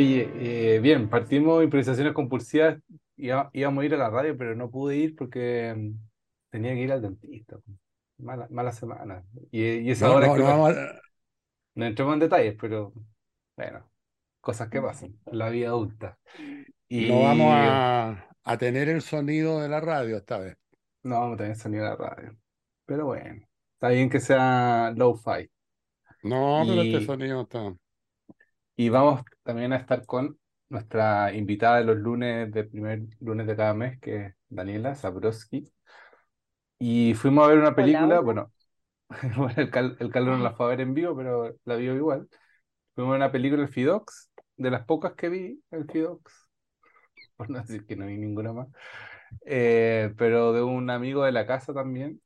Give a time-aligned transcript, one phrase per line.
[0.00, 2.78] Oye, eh, bien, partimos improvisaciones compulsivas,
[3.16, 5.92] Iba- íbamos a ir a la radio, pero no pude ir porque mm,
[6.50, 7.58] tenía que ir al dentista.
[8.18, 9.24] Mala, mala semana.
[9.50, 10.68] Y, y esa No, hora es no, que no
[11.74, 12.92] me- entremos en detalles, pero
[13.56, 13.90] bueno,
[14.40, 16.18] cosas que pasan, en la vida adulta.
[16.98, 20.56] no vamos Y a, a tener el sonido de la radio esta vez.
[21.02, 22.36] no vamos a tener sonido de la radio.
[22.86, 23.42] Pero bueno,
[23.74, 25.50] está bien que sea low-fi.
[26.22, 27.74] No, pero este Y, sonido está.
[28.76, 33.56] y vamos también a estar con nuestra invitada de los lunes, del primer lunes de
[33.56, 35.72] cada mes, que es Daniela Zabrowski.
[36.78, 38.50] Y fuimos a ver una película, hola.
[39.36, 41.94] bueno, el, Cal- el Carlos no la fue a ver en vivo, pero la vio
[41.96, 42.28] igual.
[42.94, 46.48] Fuimos a ver una película, el Fidox, de las pocas que vi, el Fidox,
[47.36, 48.68] por no decir que no vi ninguna más,
[49.46, 52.20] Eh, pero de un amigo de la casa también,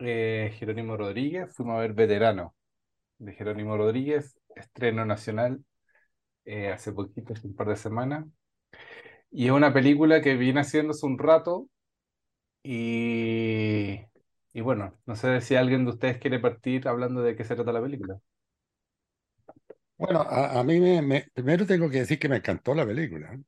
[0.00, 2.56] eh, Jerónimo Rodríguez, fuimos a ver Veterano,
[3.18, 5.64] de Jerónimo Rodríguez, estreno nacional,
[6.46, 8.26] eh, hace poquito, hace un par de semanas,
[9.30, 11.68] y es una película que viene haciéndose un rato,
[12.62, 14.00] y,
[14.54, 17.72] y bueno, no sé si alguien de ustedes quiere partir hablando de qué se trata
[17.72, 18.20] la película.
[19.98, 23.38] Bueno, a, a mí me, me- primero tengo que decir que me encantó la película.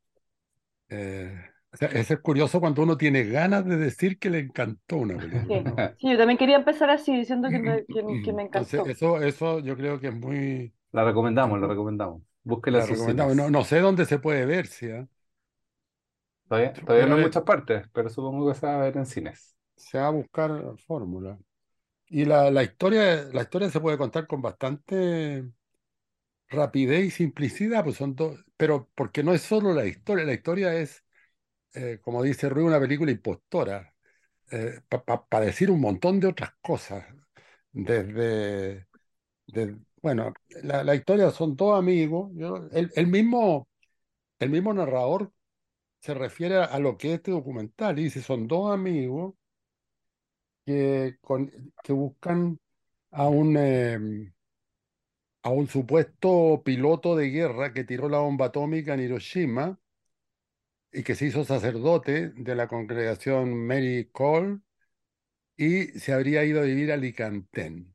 [0.88, 1.34] Eh,
[1.72, 5.62] o sea, es curioso cuando uno tiene ganas de decir que le encantó una película,
[5.62, 5.82] Sí, ¿no?
[5.96, 8.86] sí, yo también quería empezar así, diciendo que me, que, que me Entonces, encantó.
[8.86, 12.22] eso, eso yo creo que es muy, La recomendamos, la recomendamos.
[12.72, 13.36] Recomendamos.
[13.36, 15.06] No, sé dónde se puede ver, sí, ¿eh?
[16.48, 19.56] Todavía, todavía no en muchas partes, pero supongo que se va a ver en cines.
[19.76, 21.38] se va a buscar fórmula.
[22.08, 25.50] Y la, la historia, la historia se puede contar con bastante
[26.48, 30.74] rapidez y simplicidad, pues son dos, pero porque no es solo la historia, la historia
[30.74, 31.04] es,
[31.74, 33.94] eh, como dice Rui, una película impostora,
[35.28, 37.04] para decir un montón de otras cosas,
[37.72, 38.86] desde,
[39.48, 40.32] de- bueno,
[40.62, 43.68] la, la historia son dos amigos, yo- el, el mismo,
[44.40, 45.32] el mismo narrador
[46.00, 49.34] se refiere a, lo que es este documental dice, son dos amigos
[50.66, 51.50] que, con-
[51.82, 52.58] que buscan
[53.12, 53.56] a un...
[53.56, 54.32] em,
[55.42, 59.80] a un supuesto piloto de guerra que tiró la bomba atómica en Hiroshima
[60.92, 64.60] y que se hizo sacerdote de la congregación Mary Cole
[65.56, 67.94] y se habría ido a vivir a Alicantén.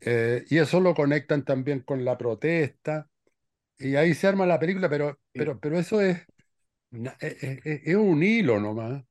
[0.00, 3.08] Eh, y eso lo conectan también con la protesta
[3.78, 6.28] y ahí se arma la película, pero, pero, pero eso es,
[6.90, 9.04] na- es, es- es un hilo nomás.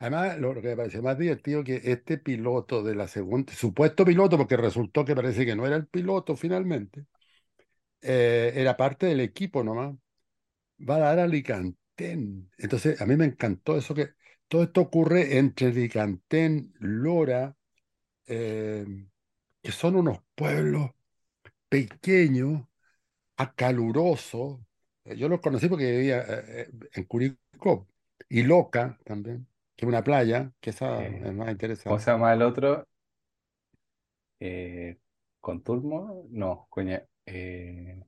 [0.00, 4.38] Además, lo que me parece más divertido que este piloto de la segunda, supuesto piloto,
[4.38, 7.06] porque resultó que parece que no era el piloto finalmente,
[8.02, 9.94] eh, era parte del equipo nomás,
[10.80, 12.50] va a dar a Licantén.
[12.58, 14.10] Entonces, a mí me encantó eso que
[14.48, 17.56] todo esto ocurre entre Licantén, Lora,
[18.26, 18.86] eh,
[19.64, 20.92] que son unos pueblos
[21.70, 22.64] pequeños,
[23.36, 24.60] acalurosos.
[25.04, 27.88] Eh, Yo los conocí porque vivía eh, eh, en Curicó
[28.28, 31.50] y Loca también, que es una playa, que esa eh, es más
[31.84, 32.00] ¿cómo interesante.
[32.00, 32.86] se llama el otro?
[34.40, 34.98] Eh,
[35.40, 36.26] ¿Conturmo?
[36.30, 37.04] No, coña.
[37.26, 38.04] El,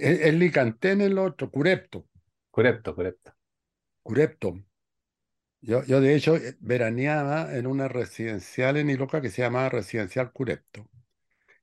[0.00, 2.06] el Licantén el otro, Curepto,
[2.52, 3.32] Curepto, Curepto.
[4.04, 4.48] Curepto.
[5.62, 10.32] Yo, yo de hecho eh, veraneaba en una residencial en Iloca que se llamaba Residencial
[10.32, 10.88] Curepto.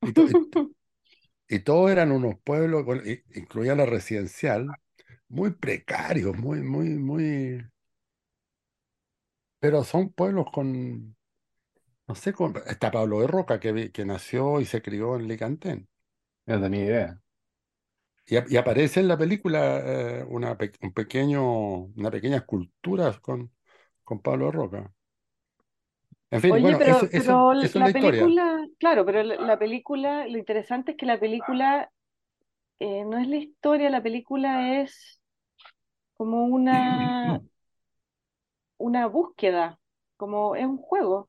[0.02, 0.36] Y, to- y,
[1.48, 3.02] y todos eran unos pueblos, bueno,
[3.34, 4.76] incluía la residencial,
[5.28, 7.64] muy precarios, muy, muy, muy...
[9.58, 11.16] Pero son pueblos con,
[12.08, 12.54] no sé, con...
[12.66, 15.88] Está Pablo de Roca, que, que nació y se crió en Licantén.
[16.46, 17.22] No tenía idea.
[18.26, 19.80] Y, y aparece en la película
[20.20, 21.42] eh, una, un pequeño,
[21.96, 23.50] una pequeña escultura con,
[24.10, 24.92] con Pablo de Roca.
[26.32, 28.34] En fin, Oye, bueno, eso, pero, eso, es la historia.
[28.34, 31.90] película, claro, pero la, la película, lo interesante es que la película
[32.80, 35.20] eh, no es la historia, la película es
[36.16, 37.42] como una,
[38.78, 39.78] una búsqueda,
[40.16, 41.28] como es un juego,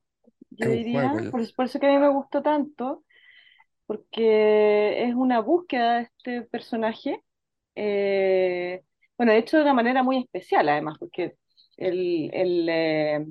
[0.50, 1.20] yo Es diría, juego.
[1.20, 3.04] yo- por, eso- por eso que a mí me gustó tanto,
[3.86, 7.22] porque es una búsqueda de este personaje,
[7.76, 8.84] eh,
[9.18, 11.36] bueno, hecho de una manera muy especial además, porque
[11.76, 13.26] el, el, eh,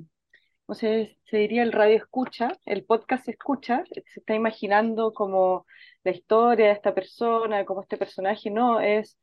[0.66, 1.62] ¿cómo se, diría?
[1.62, 5.66] El radio escucha, el podcast escucha, se está imaginando como
[6.04, 9.18] la historia de esta persona, como este personaje, no, es,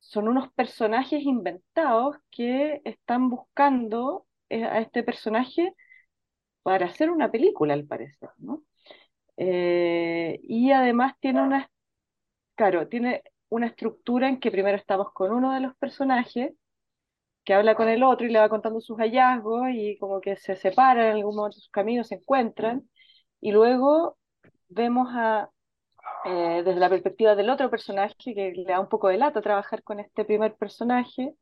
[0.00, 5.74] son unos personajes inventados que están buscando eh, a este personaje
[6.62, 8.64] para hacer una película, al parecer, ¿no?
[9.36, 11.70] Eh, y además tiene una,
[12.54, 16.54] claro, tiene una estructura en que primero estamos con uno de los personajes
[17.44, 20.56] que habla con el otro y le va contando sus hallazgos y como que se
[20.56, 22.88] separan en algún momento sus caminos, se encuentran
[23.40, 24.16] y luego
[24.68, 25.50] vemos a
[26.24, 29.82] eh, desde la perspectiva del otro personaje, que le da un poco de lata trabajar
[29.82, 31.34] con este primer personaje.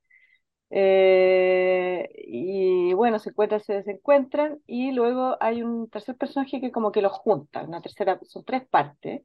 [0.70, 6.93] Eh, y bueno, se encuentran, se desencuentran, y luego hay un tercer personaje que como
[6.93, 9.22] que los junta, una tercera, son tres partes.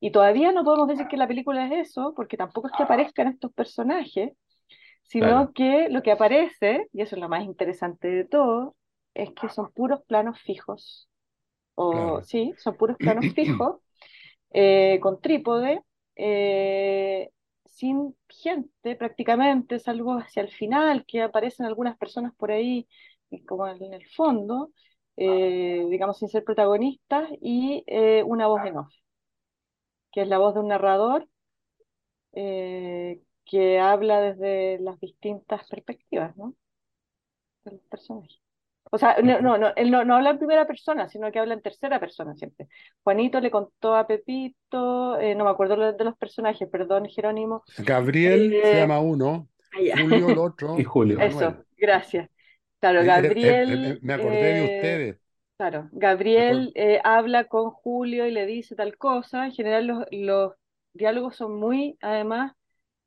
[0.00, 3.28] Y todavía no podemos decir que la película es eso, porque tampoco es que aparezcan
[3.28, 4.32] estos personajes,
[5.12, 5.54] sino Claro.
[5.54, 8.76] que lo que aparece, y eso es lo más interesante de todo,
[9.14, 11.08] es que son puros planos fijos,
[11.76, 12.24] o Claro.
[12.24, 13.82] sí, son puros planos fijos,
[14.52, 15.82] eh, con trípode,
[16.16, 17.30] eh,
[17.66, 22.88] sin gente prácticamente, salvo hacia el final, que aparecen algunas personas por ahí,
[23.48, 24.72] como en el fondo,
[25.16, 27.84] eh, digamos sin ser protagonistas, y
[28.26, 28.92] una voz en off,
[30.12, 31.28] que es la voz de un narrador
[32.32, 33.20] eh,
[33.52, 36.56] que habla desde las distintas perspectivas, ¿no?
[37.64, 38.40] de los personajes.
[38.90, 41.54] O sea, no, no, no, él no, no habla en primera persona, sino que habla
[41.54, 42.68] en tercera persona siempre.
[43.02, 47.64] Juanito le contó a Pepito, eh, no me acuerdo de los personajes, perdón, Jerónimo.
[47.76, 49.96] Gabriel se Eh, llama uno, ah, ya.
[49.96, 51.20] Julio el otro Y Julio.
[51.20, 51.64] Eso, Manuel.
[51.76, 52.30] gracias.
[52.80, 55.18] Claro, Eh, eh, eh, Gabriel, me acordé de eh, ustedes.
[55.58, 59.46] claro, Gabriel eh, habla con Julio y le dice tal cosa.
[59.46, 60.54] En general los, los
[60.94, 62.54] diálogos son muy, además,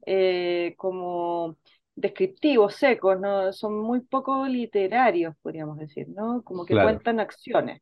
[0.06, 1.58] eh, como
[1.96, 3.54] descriptivos, secos, ¿no?
[3.54, 6.44] Son muy poco literarios, podríamos decir, ¿no?
[6.44, 6.80] Como que Claro.
[6.80, 7.82] cuentan acciones.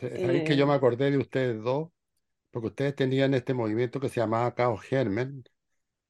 [0.00, 1.90] Eh, Ahí que yo Eh, me acordé de ustedes dos,
[2.52, 5.44] porque ustedes tenían este movimiento que se llamaba Caos Germen,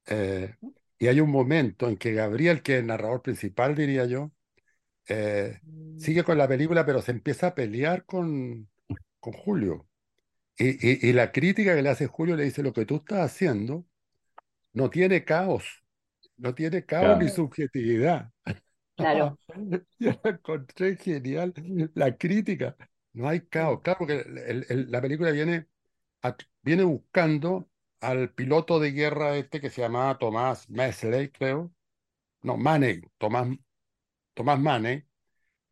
[0.07, 0.55] eh,
[0.99, 4.31] y hay un momento en que Gabriel, que es el narrador principal, diría yo,
[5.09, 5.61] eh,
[5.97, 8.69] sigue con la película, pero se empieza a pelear con,
[9.19, 9.87] con Julio.
[10.57, 10.69] Y,
[11.07, 13.85] y- y la crítica que le hace Julio le dice, lo que tú estás haciendo
[14.79, 15.65] no tiene caos,
[16.37, 18.31] no tiene caos ni subjetividad.
[18.95, 19.37] claro,
[19.99, 21.53] Yo la encontré genial,
[21.95, 22.75] la crítica.
[23.13, 23.81] No hay caos.
[23.83, 25.67] Claro que el- el- el- la película viene,
[26.23, 27.69] a- viene buscando
[28.01, 31.73] al piloto de guerra este que se llamaba Tomás Mesley, creo.
[32.43, 33.47] No, Maney, Tomás,
[34.33, 35.03] Tomás Maney.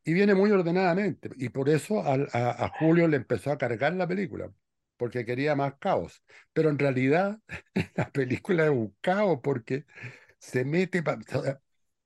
[0.05, 1.29] Y viene muy ordenadamente.
[1.37, 4.51] Y por eso a, a Julio le empezó a cargar la película,
[4.97, 6.23] porque quería más caos.
[6.53, 7.39] Pero en realidad
[7.95, 9.85] la película es un caos porque
[10.39, 11.03] se mete,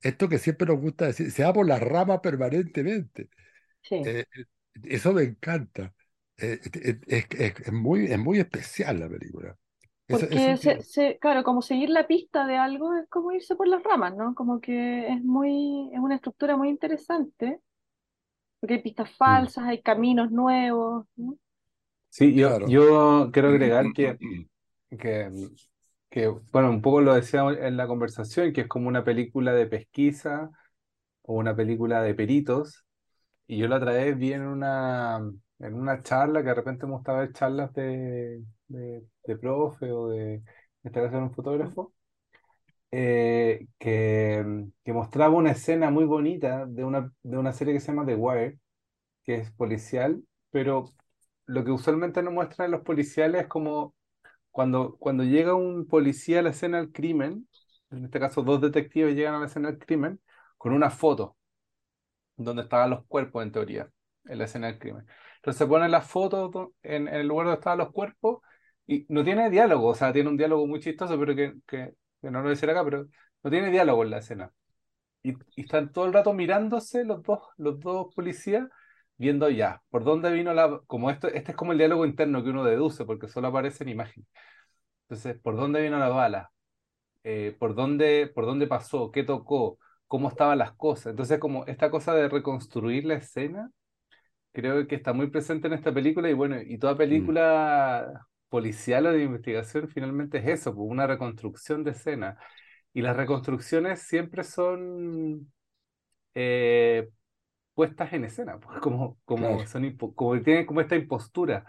[0.02, 3.30] esto que siempre nos gusta decir, se va por las ramas permanentemente.
[3.84, 4.14] sí.
[4.14, 4.26] Eh,
[4.86, 5.94] eso me encanta.
[6.38, 9.58] Eh, eh, es, es- es muy, es muy especial la película.
[10.08, 13.56] Eso, Porque, eso se, se- claro, como seguir la pista de algo es como irse
[13.56, 14.36] por las ramas, ¿no?
[14.36, 17.62] Como que es muy, es una estructura muy interesante,
[18.60, 21.38] porque hay pistas Mm, falsas, hay caminos nuevos, ¿no?
[22.12, 22.66] Sí, yo, claro.
[22.66, 24.20] yo quiero agregar que,
[25.00, 25.32] que,
[26.10, 29.68] que, bueno, un poco lo decía en la conversación, que es como una película de
[29.68, 30.52] pesquisa
[31.24, 32.86] o una película de peritos.
[33.48, 35.20] Y yo la otra vez vi en una,
[35.60, 40.10] en una charla, que de repente me gustaba ver charlas de, de, de profe o
[40.10, 40.44] de, en
[40.84, 41.94] este caso un fotógrafo,
[42.92, 47.88] eh, que, que mostraba una escena muy bonita de una, de una serie que se
[47.92, 48.60] llama The Wire,
[49.24, 50.86] que es policial, pero
[51.52, 53.96] lo que usualmente no muestran los policiales es como
[54.52, 57.48] cuando, cuando llega un policía a la escena del crimen,
[57.92, 60.22] en este caso dos detectives llegan a la escena del crimen,
[60.58, 61.38] con una foto
[62.38, 63.90] donde estaban los cuerpos en teoría,
[64.26, 65.06] en la escena del crimen.
[65.38, 68.42] Entonces se pone la foto do- en, en el lugar donde estaban los cuerpos
[68.88, 72.32] y no tiene diálogo, o sea, tiene un diálogo muy chistoso, pero que, que, que
[72.32, 73.08] no lo voy a decir acá, pero
[73.44, 74.52] no tiene diálogo en la escena.
[75.24, 78.68] Y, y están todo el rato mirándose los dos, los dos policías,
[79.22, 80.82] viendo ya, por dónde vino la...
[80.88, 83.92] Como esto, este es como el diálogo interno que uno deduce, porque solo aparece en
[83.92, 84.28] imagen.
[85.04, 86.52] Entonces, ¿por dónde vino la bala?
[87.24, 89.12] Eh, ¿por dónde, por dónde pasó?
[89.12, 89.80] ¿Qué tocó?
[90.08, 91.12] ¿Cómo estaban las cosas?
[91.12, 93.72] Entonces, como esta cosa de reconstruir la escena,
[94.54, 99.06] creo que está muy presente en esta película y bueno, y toda Mm, película policial
[99.08, 102.38] o de investigación finalmente es eso, pues, una reconstrucción de escena.
[102.94, 105.52] Y las reconstrucciones siempre son
[106.36, 107.10] eh,
[107.82, 109.66] puestas en escena, pues, como, como, claro.
[109.66, 111.66] son impo- como tienen como esta impostura,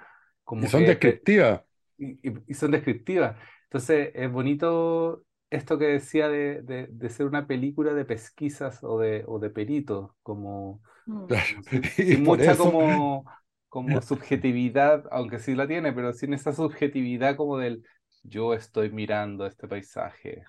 [0.60, 1.62] Y como son que te- descriptivas.
[1.98, 3.36] y, y- y son descriptivas.
[3.64, 8.98] Entonces, es bonito esto que decía de, de, de ser una película de pesquisas o
[9.00, 11.26] de, o de peritos, como, Mm.
[11.26, 11.62] Claro.
[12.06, 13.26] Y mucha eso, como,
[13.68, 17.84] como subjetividad, aunque sí la tiene, pero sin esa subjetividad como del
[18.22, 20.44] yo estoy mirando este paisaje.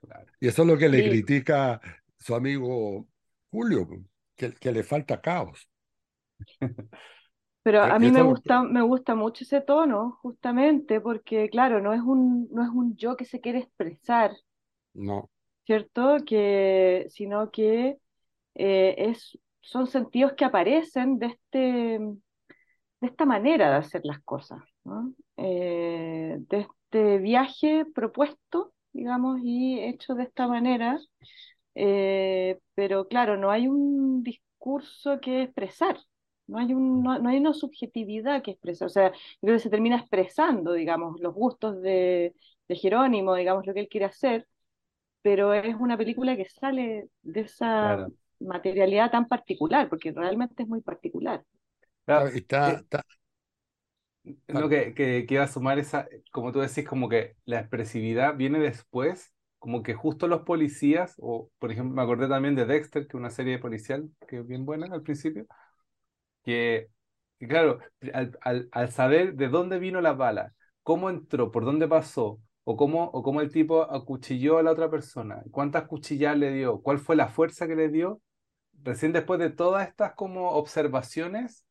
[0.00, 0.32] Claro.
[0.40, 1.80] y eso es lo que le Sí, critica
[2.18, 3.06] su amigo
[3.50, 3.88] Julio,
[4.38, 5.68] que, que le falta caos.
[7.62, 11.92] pero E- a mí me gusta, me gusta mucho ese tono, justamente, porque claro, no
[11.92, 14.32] es un, no es un yo que se quiere expresar,
[14.94, 15.30] no,
[15.66, 16.16] ¿cierto?
[16.26, 17.98] Que, sino que
[18.54, 21.58] eh, es, son sentidos que aparecen de este,
[23.00, 25.14] de esta manera de hacer las cosas, ¿no?
[25.36, 30.98] Eh, de este viaje propuesto, digamos, y hecho de esta manera,
[31.78, 35.98] eh, pero claro, no hay un discurso que expresar,
[36.48, 39.60] no hay, un, no, no hay una subjetividad que expresar, o sea, yo creo que
[39.60, 42.34] se termina expresando, digamos, los gustos de,
[42.68, 44.48] de Jerónimo, digamos, lo que él quiere hacer,
[45.22, 48.12] pero es una película que sale de esa Claro.
[48.40, 51.44] materialidad tan particular, porque realmente es muy particular.
[52.04, 53.04] Claro, Y está, eh, está-
[54.48, 58.36] No, que, que, que iba a sumar esa, como tú decís, como que la expresividad
[58.36, 63.02] viene después, como que justo los policías, o por ejemplo, me acordé también de Dexter,
[63.04, 65.46] que es una serie policial que es bien buena al principio,
[66.44, 66.88] que,
[67.38, 67.78] que claro,
[68.12, 72.76] al, al, al saber de dónde vino la bala, cómo entró, por dónde pasó, o
[72.76, 76.98] cómo, o cómo el tipo acuchilló a la otra persona, cuántas cuchilladas le dio, cuál
[76.98, 78.20] fue la fuerza que le dio,
[78.82, 81.64] recién después de todas estas como observaciones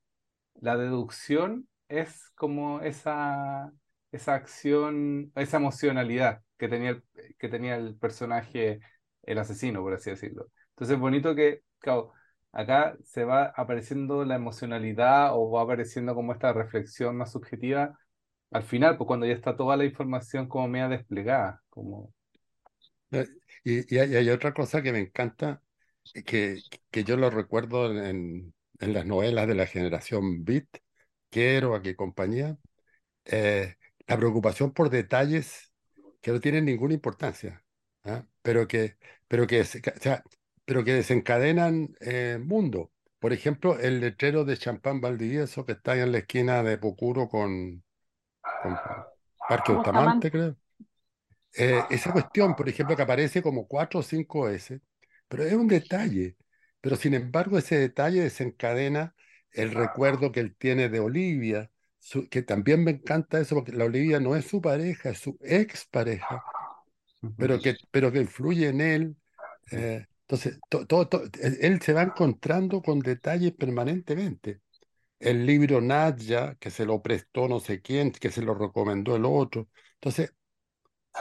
[0.62, 3.72] la deducción es como esa,
[4.12, 7.03] esa acción, esa emocionalidad que tenía el,
[7.37, 8.79] que tenía el personaje,
[9.23, 10.47] el asesino, por así decirlo.
[10.69, 11.61] Entonces es bonito que,
[12.51, 17.97] acá se va apareciendo la emocionalidad o va apareciendo como esta reflexión más subjetiva
[18.51, 22.13] al final, pues cuando ya está toda la información como media desplegada, como...
[23.11, 23.27] eh,
[23.63, 25.61] y, y hay, otra cosa que me encanta,
[26.13, 30.67] eh, que, que yo lo recuerdo en, en las novelas de la generación Beat,
[31.29, 32.57] Kerouac y compañía,
[33.25, 33.75] eh,
[34.07, 35.71] la preocupación por detalles
[36.21, 37.63] que no tienen ninguna importancia,
[38.03, 38.25] ¿ah?
[38.41, 38.97] Pero que,
[39.27, 40.24] pero que, o sea,
[40.65, 42.91] pero que desencadenan eh, mundo.
[43.19, 47.27] Por ejemplo, el letrero de Champán Valdivieso que está ahí en la esquina de Pucuro
[47.27, 47.83] con,
[48.62, 48.77] con
[49.50, 50.29] Parque Bustamante.
[50.29, 50.55] Creo.
[51.57, 54.79] Eh, esa cuestión, por ejemplo, que aparece como cuatro o cinco S,
[55.27, 56.36] pero es un detalle.
[56.81, 59.15] Pero sin embargo, ese detalle desencadena
[59.51, 61.71] el recuerdo que él tiene de Olivia,
[62.07, 65.37] su- que también me encanta eso, porque la Olivia no es su pareja, es su
[65.41, 66.45] expareja,
[67.37, 69.17] pero que, pero que influye en él.
[69.71, 74.61] eh, entonces, to- todo, to- él, él se va encontrando con detalles permanentemente.
[75.19, 79.25] El libro Nadja, que se lo prestó no sé quién, que se lo recomendó el
[79.25, 79.69] otro.
[79.95, 80.33] Entonces,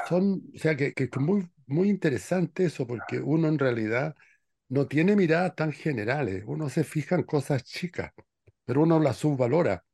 [0.02, 4.14] son, o sea, que, que es muy, muy interesante eso, porque uno en realidad
[4.70, 8.12] no tiene miradas tan generales, uno se fija en cosas chicas,
[8.66, 9.85] pero uno las subvalora,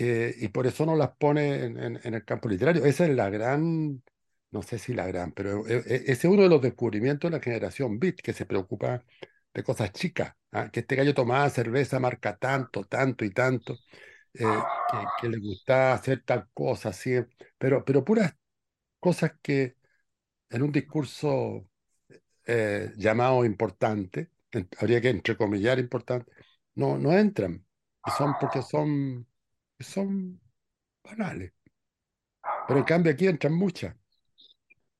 [0.00, 2.84] eh, y por eso no las pone en, el campo literario.
[2.86, 4.02] Esa es la gran,
[4.50, 7.36] no sé si la gran, pero e- e- ese es uno de los descubrimientos de
[7.36, 9.04] la generación Beat, que se preocupa
[9.52, 10.70] de cosas chicas, ¿ah?
[10.70, 13.76] Que este gallo tomaba cerveza marca tanto, tanto y tanto,
[14.34, 14.44] eh,
[15.20, 16.92] que, le gustaba hacer tal cosa,
[17.58, 18.34] pero, pero puras
[19.00, 19.76] cosas que
[20.50, 21.68] en un discurso
[22.46, 24.30] eh, llamado importante,
[24.78, 26.32] habría que entrecomillar importante,
[26.74, 27.64] no, no entran.
[28.16, 29.26] Son porque son,
[29.80, 30.40] son
[31.04, 31.52] banales.
[32.66, 33.94] Pero en cambio aquí entran muchas.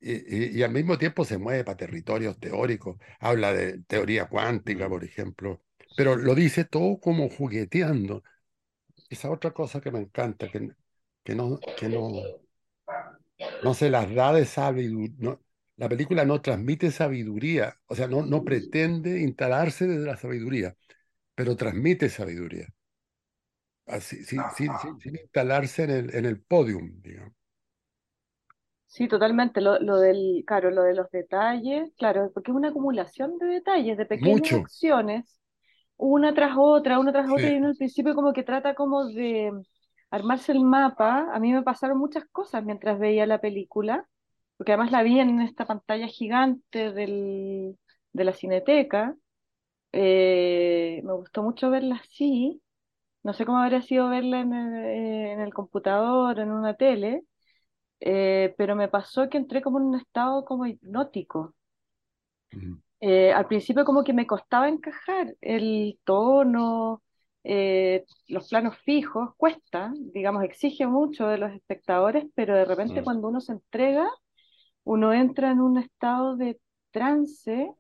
[0.00, 2.96] Y, y- y al mismo tiempo se mueve para territorios teóricos.
[3.20, 5.62] Habla de teoría cuántica, por ejemplo.
[5.94, 8.22] Pero lo dice todo como jugueteando.
[9.10, 10.70] Esa otra cosa que me encanta, que,
[11.25, 12.10] que no, que no,
[13.60, 15.38] no se las da de sabiduría.
[15.76, 20.76] la película no transmite sabiduría, o sea, no, no pretende instalarse desde la sabiduría,
[21.34, 22.68] pero transmite sabiduría,
[23.90, 24.37] así, sí,
[25.00, 27.35] sin instalarse en el, en el podium, digamos.
[28.87, 29.61] Sí, totalmente.
[29.61, 33.97] Lo, lo del, claro, lo de los detalles, claro, porque es una acumulación de detalles,
[33.97, 35.38] de pequeñas Mucho, acciones,
[35.97, 39.52] una tras otra, una tras otra, y uno al principio como que trata como de
[40.11, 41.28] armarse el mapa.
[41.35, 44.09] A mí me pasaron muchas cosas mientras veía la película,
[44.56, 47.78] porque además la vi en esta pantalla gigante del,
[48.12, 49.16] de la Cineteca.
[49.92, 52.62] Eh, me gustó mucho verla así.
[53.22, 57.24] No sé cómo habría sido verla en el, eh, en el computador, en una tele
[58.00, 61.54] eh, pero me pasó que entré como en un estado como hipnótico.
[63.00, 67.02] Eh, al principio como que me costaba encajar el tono,
[67.44, 73.28] eh, los planos fijos, cuesta, digamos, exige mucho de los espectadores, pero de repente cuando
[73.28, 74.06] uno se entrega,
[74.84, 76.60] uno entra en un estado de
[76.92, 77.70] trance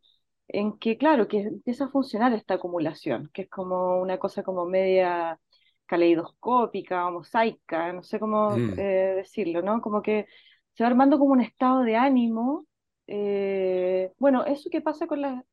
[0.52, 4.66] en que, claro, que empieza a funcionar esta acumulación, que es como una cosa como
[4.66, 5.38] media
[5.86, 9.80] caleidoscópica o mosaica, no sé cómo Mm, eh, decirlo, ¿no?
[9.82, 10.26] Como que
[10.74, 12.66] se va armando como un estado de ánimo.
[13.06, 15.44] eh, bueno, eso que pasa con las,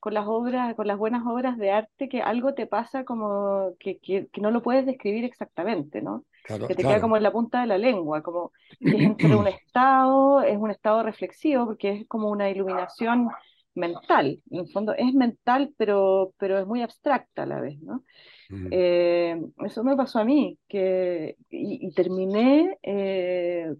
[0.00, 3.98] con las obras, con las buenas obras de arte, que algo te pasa como que,
[4.00, 6.24] que, que no lo puedes describir exactamente, ¿no?
[6.42, 7.02] Claro, Que te queda claro.
[7.02, 8.52] como en la punta de la lengua, como
[8.86, 13.28] que es entre un estado, es un estado reflexivo, porque es como una iluminación
[13.74, 14.42] mental.
[14.50, 18.04] En el fondo es mental, pero, pero es muy abstracta a la vez, ¿no?
[18.50, 18.76] Mm.
[18.76, 23.74] Eh, eso me pasó a mí, que, y, y terminé eh,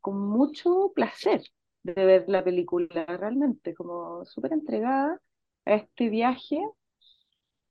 [0.00, 1.42] con mucho placer
[1.82, 5.20] de ver la película, realmente, como súper entregada
[5.66, 6.58] a este viaje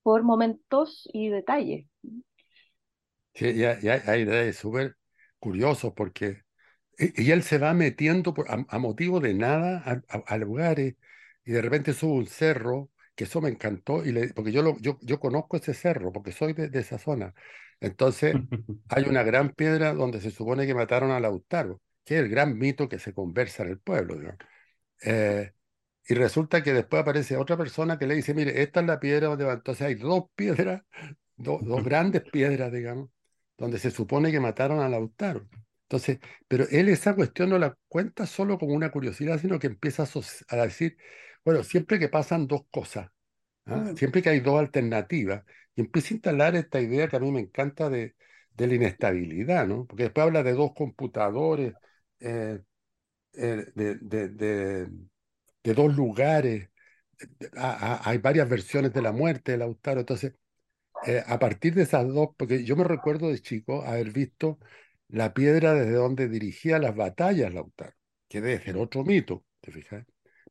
[0.04, 1.86] por momentos y detalles.
[3.34, 4.98] Sí, ya, ya hay detalles súper
[5.40, 6.44] curiosos porque
[7.00, 10.38] y, y él se va metiendo por- a, a motivo de nada a, a- a
[10.38, 10.96] lugares
[11.50, 14.78] y de repente sube un cerro, que eso me encantó, y le, porque yo, lo,
[14.80, 17.34] yo, yo conozco ese cerro, porque soy de, de esa zona.
[17.80, 18.42] Entonces
[18.90, 22.58] hay una gran piedra donde se supone que mataron a Lautaro, que es el gran
[22.58, 24.16] mito que se conversa en el pueblo.
[24.18, 24.40] digamos.
[25.04, 25.54] Eh,
[26.08, 29.28] y resulta que después aparece otra persona que le dice, mire, esta es la piedra
[29.30, 29.54] donde va.
[29.54, 30.84] Entonces hay dos piedras,
[31.38, 33.10] do- dos grandes piedras, digamos,
[33.58, 35.48] donde se supone que mataron a Lautaro.
[35.84, 40.06] Entonces, pero él esa cuestión no la cuenta solo como una curiosidad, sino que empieza
[40.50, 40.98] a decir,
[41.50, 43.12] bueno, siempre que pasan dos cosas,
[43.68, 43.92] ¿ah?
[43.96, 45.44] Siempre que hay dos alternativas,
[45.76, 48.16] y empieza a instalar esta idea que a mí me encanta de,
[48.56, 49.86] de la inestabilidad, ¿no?
[49.88, 51.76] Porque después habla de dos computadores,
[52.22, 52.62] eh,
[53.34, 56.70] eh, de, de- de- dos lugares,
[57.40, 60.34] de- a- a- hay varias versiones de la muerte de Lautaro, entonces
[61.02, 64.60] eh, a partir de esas dos, porque yo me recuerdo de chico haber visto
[65.10, 67.96] la piedra desde donde dirigía las batallas Lautaro,
[68.30, 70.06] que debe ser otro mito, ¿te fijas?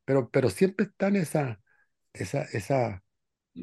[0.08, 1.58] Pero, pero siempre están esas
[2.14, 3.04] esa, esa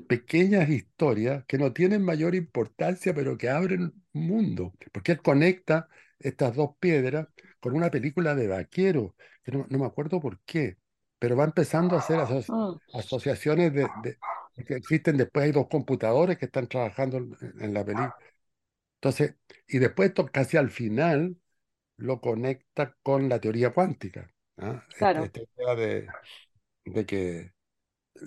[0.08, 3.84] pequeñas historias que no tienen mayor importancia, pero que abren
[4.14, 7.28] un mundo, porque él conecta estas dos piedras
[7.60, 10.78] con una película de vaquero, que no, no me acuerdo por qué,
[11.20, 14.20] pero va empezando a hacer aso- mm, asociaciones de, de-
[14.66, 15.46] que existen, después.
[15.46, 18.16] Hay dos computadores que están trabajando en, en la película.
[18.98, 19.36] Entonces,
[19.68, 21.38] y después esto casi al final
[21.98, 24.35] lo conecta con la teoría cuántica,
[24.98, 26.08] claro, esta idea de,
[26.86, 27.54] de que de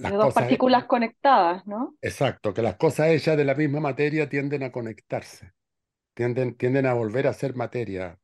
[0.02, 1.94] las dos cosas partículas conectadas, ¿no?
[2.00, 5.52] Exacto, que las cosas hechas de la misma materia tienden a conectarse,
[6.14, 8.18] tienden, tienden a volver a ser materia,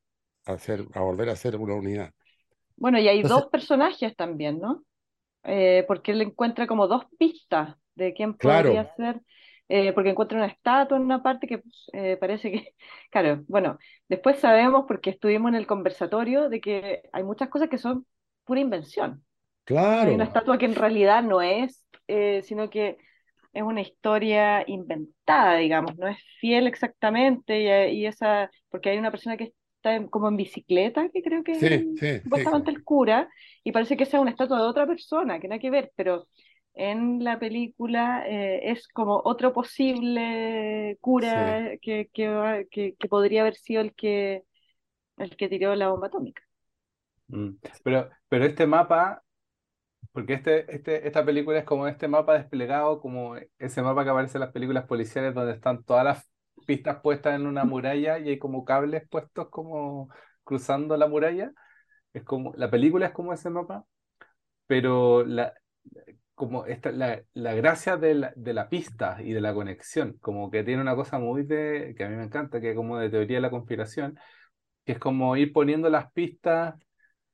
[0.47, 2.13] a, ser, a volver a ser una unidad.
[2.77, 4.85] Bueno, y hay Entonces, dos personajes también, ¿no?
[5.45, 9.21] Eh, porque él encuentra como dos pistas de quién claro, podría ser,
[9.69, 12.75] eh, porque encuentra una estatua en una parte que eh, parece que,
[13.11, 17.79] claro, bueno, después sabemos, porque estuvimos en el conversatorio, de que hay muchas cosas que
[17.79, 18.07] son
[18.45, 19.25] pura invención,
[20.01, 20.09] ¿no?
[20.09, 22.99] Hay una claro, estatua que en realidad no es, eh, sino que
[23.53, 28.99] es una historia inventada, digamos, no es fiel exactamente, y, eh, y esa, porque hay
[28.99, 32.21] una persona que está en- como en bicicleta, que creo que es sí, el- sí,
[32.33, 33.29] sí, supuestamente el cura,
[33.63, 36.27] y parece que esa es una estatua de otra persona, que nada que ver, pero
[36.75, 41.41] en la película eh, es como otro posible sí.
[41.41, 44.45] cura que, que, va- que, que podría haber sido el que,
[45.19, 46.43] el que tiró la bomba atómica.
[47.29, 47.51] Mm.
[47.83, 49.23] Pero, pero este mapa,
[50.13, 54.39] porque este, este, esta película es como este mapa desplegado, como ese mapa que aparece
[54.39, 56.31] en las películas policiales donde están todas las
[56.67, 60.11] pistas puestas en una muralla y hay como cables puestos como
[60.45, 61.53] cruzando la muralla.
[62.15, 63.87] Es como, la película es como ese mapa,
[64.67, 65.55] pero la,
[66.35, 70.51] como esta, la, la gracia de la, de la pista y de la conexión, como
[70.51, 73.11] que tiene una cosa muy de, que a mí me encanta, que es como de
[73.11, 74.19] teoría de la conspiración,
[74.85, 76.75] que es como ir poniendo las pistas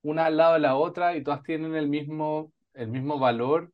[0.02, 3.72] una al lado de la otra y todas tienen el mismo, el mismo valor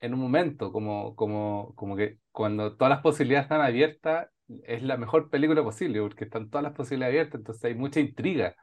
[0.00, 4.28] en un momento, como, como, como que cuando todas las posibilidades están abiertas,
[4.64, 8.56] es la mejor película posible, porque están todas las posibilidades abiertas, entonces hay mucha intriga.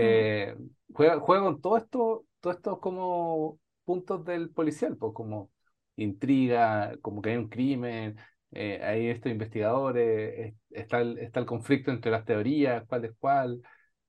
[0.00, 0.56] Eh,
[0.94, 3.58] juega, juega con todo esto, todos estos como
[3.88, 5.50] puntos del policial, pues como
[5.96, 8.16] intriga, como que hay un crimen,
[8.52, 13.12] eh, hay estos investigadores, es- está el, está el conflicto entre las teorías, cuál es
[13.18, 13.62] cuál.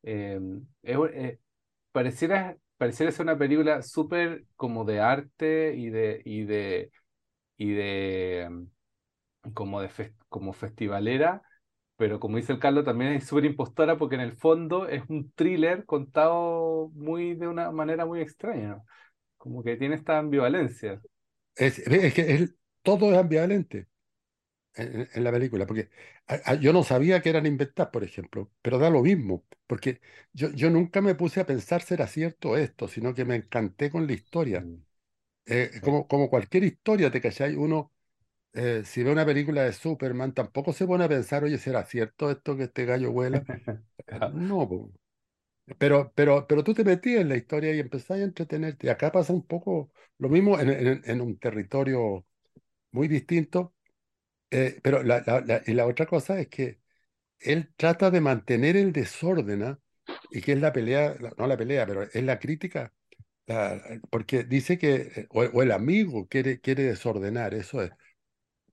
[0.04, 0.40] eh,
[0.84, 1.40] eh,
[1.92, 6.92] pareciera, pareciera ser una película súper como de arte y de, y de,
[7.58, 8.48] y de
[9.44, 9.90] mm, como de
[10.30, 11.42] como festivalera,
[11.98, 15.32] pero como dice el Carlos, también es súper impostora porque en el fondo es un
[15.34, 18.86] thriller contado muy de una manera muy extraña, ¿no?
[19.40, 21.02] Como que tiene esta ambivalencia.
[21.56, 23.88] Es, es que es- todo es ambivalente
[24.76, 25.90] en, en la película, porque
[26.28, 30.02] a- a- yo no sabía que eran inventadas, por ejemplo, pero da lo mismo, porque
[30.34, 33.92] yo, yo nunca me puse a pensar si era cierto esto, sino que me encanté
[33.92, 34.68] con la historia.
[34.68, 34.82] Mm,
[35.46, 37.56] Eh, como, como cualquier historia, ¿te cachai?
[37.56, 37.94] Uno
[38.54, 42.32] eh, si ve una película de Superman, tampoco se pone a pensar, oye, ¿será cierto
[42.32, 43.48] esto que este gallo vuela?
[44.32, 44.92] No, po.
[45.78, 48.88] Pero, pero, pero tú te metías en la historia y empezás a entretenerte.
[48.88, 52.26] Y acá pasa un poco lo mismo en, en- en un territorio
[52.92, 53.76] muy distinto.
[54.52, 56.82] eh, pero la, la- la- y la otra cosa es que
[57.40, 59.80] él trata de mantener el desorden, ¿ah?
[60.32, 62.94] Y que es la pelea, no la pelea, pero es la crítica
[64.10, 67.92] porque dice que, eh, o, o el amigo quiere, quiere desordenar, eso es,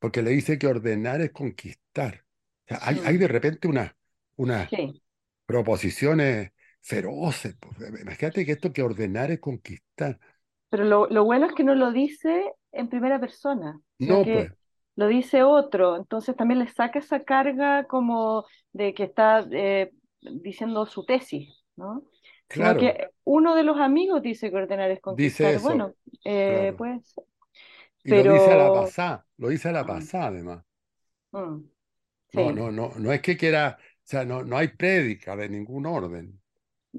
[0.00, 2.26] porque le dice que ordenar es conquistar.
[2.66, 3.96] O sea, hay, hay Mm, de repente una,
[4.36, 5.02] unas sí,
[5.46, 6.52] proposiciones
[6.86, 7.56] feroces.
[7.60, 10.20] pues, Imagínate que esto que ordenar es conquistar.
[10.68, 14.52] pero lo, lo bueno es que no lo dice en primera persona, No, que pues,
[14.96, 20.86] lo dice otro, entonces también le saca esa carga como de que está eh, diciendo
[20.86, 22.04] su tesis, ¿no?
[22.48, 25.54] Sino claro, que uno de los amigos dice que ordenar es dice conquistar.
[25.54, 25.94] eso, Bueno,
[26.24, 26.78] eh, claro.
[26.78, 27.14] pues,
[28.02, 30.64] Y lo dice a la pero pasada, lo dice a la mm, pasada además.
[31.32, 31.64] mm,
[32.32, 35.86] No, no, no, no es que quiera, o sea, no, no hay prédica de ningún
[35.86, 36.40] orden.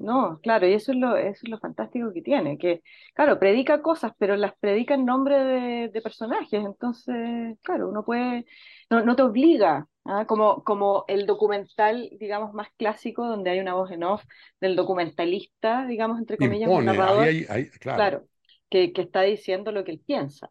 [0.00, 2.82] No, claro, y eso es lo, eso es lo fantástico que tiene, que,
[3.14, 8.46] claro, predica cosas, pero las predica en nombre de, de personajes, entonces, claro, uno puede,
[8.90, 10.24] no, no te obliga, ¿ah?
[10.26, 14.22] Como, como el documental, digamos, más clásico, donde hay una voz en off
[14.60, 17.34] del documentalista, digamos, entre comillas, Impone, narrador,
[17.80, 17.82] claro.
[17.94, 18.28] claro,
[18.70, 20.50] que, que está diciendo lo que él piensa.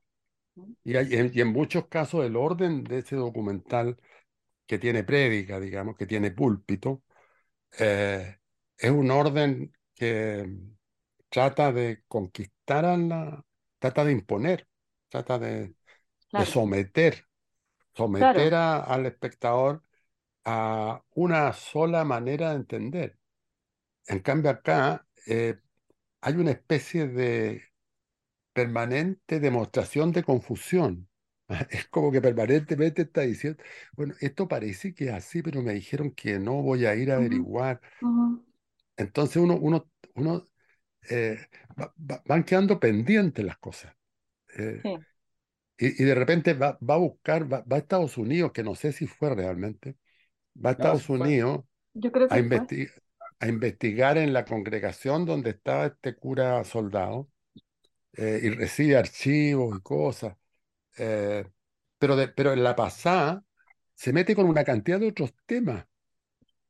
[0.84, 3.98] Y, hay- en, y en muchos casos el orden de ese documental
[4.68, 7.04] que tiene prédica, digamos, que tiene púlpito,
[7.80, 8.38] eh,
[8.78, 10.48] es un orden que
[11.30, 13.46] trata de conquistar a la,
[13.80, 14.68] trata de imponer,
[15.10, 15.76] trata de,
[16.46, 17.26] someter,
[17.96, 19.84] someter claro, a- al espectador
[20.46, 23.20] a una sola manera de entender.
[24.08, 25.60] En cambio acá eh,
[26.22, 27.64] hay una especie de
[28.54, 31.10] permanente demostración de confusión.
[31.72, 33.62] Es como que permanentemente está diciendo,
[33.94, 37.16] bueno, esto parece que es así, pero me dijeron que no, voy a ir a
[37.18, 37.82] averiguar.
[38.98, 40.46] Entonces uno, uno, uno
[41.10, 41.40] eh,
[41.80, 43.96] va- va- van quedando pendientes las cosas.
[44.58, 45.06] Eh, sí,
[45.78, 48.92] y, y de repente va, va a buscar, va, a Estados Unidos, que no sé
[48.94, 49.98] si fue realmente,
[50.66, 51.10] va a Estados.
[51.10, 52.42] Unidos yo creo a, que
[53.40, 57.30] a investigar en la congregación donde estaba este cura soldado
[58.14, 60.36] eh, y recibe archivos y cosas.
[61.98, 63.44] pero, de- pero en la pasada
[63.96, 65.86] se mete con una cantidad de otros temas.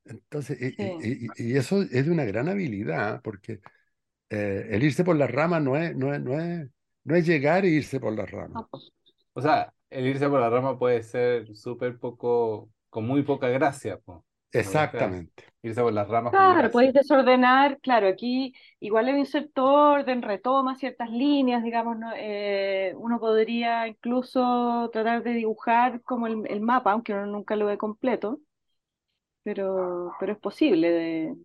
[0.09, 1.07] Entonces, y, sí.
[1.07, 3.61] y- y- y eso es de una gran habilidad, porque
[4.29, 6.69] eh, el irse por las ramas no es, no es, no es,
[7.05, 8.63] no es llegar e irse por las ramas.
[8.69, 8.91] Pues,
[9.33, 13.99] O sea, el irse por la rama puede ser súper poco, con muy poca gracia,
[13.99, 14.25] po.
[14.51, 15.45] Exactamente.
[15.61, 21.09] irse por las ramas Claro, podéis desordenar, claro, aquí igual le inserto orden, retoma ciertas
[21.09, 22.11] líneas, digamos, ¿no?
[22.17, 27.67] Eh, uno podría incluso tratar de dibujar como el, el mapa, aunque uno nunca lo
[27.67, 28.41] ve completo,
[29.47, 31.35] pero, pero es posible de,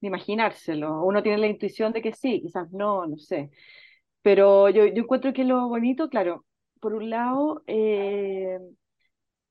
[0.00, 1.02] de imaginárselo.
[1.04, 3.50] Uno tiene la intuición de que sí, quizás no, no sé.
[4.22, 6.46] Pero yo, yo encuentro que lo bonito, claro,
[6.80, 8.58] por un lado, eh,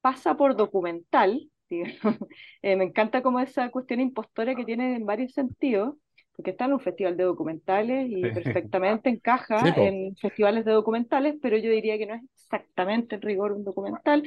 [0.01, 1.49] pasa por documental.
[2.61, 5.95] Eh, me encanta como esa cuestión impostora que tiene en varios sentidos,
[6.35, 9.09] porque está en un festival de documentales y perfectamente
[9.55, 9.89] Sí, encaja po.
[9.89, 14.23] en festivales de documentales, pero yo diría que no es exactamente en rigor un documental,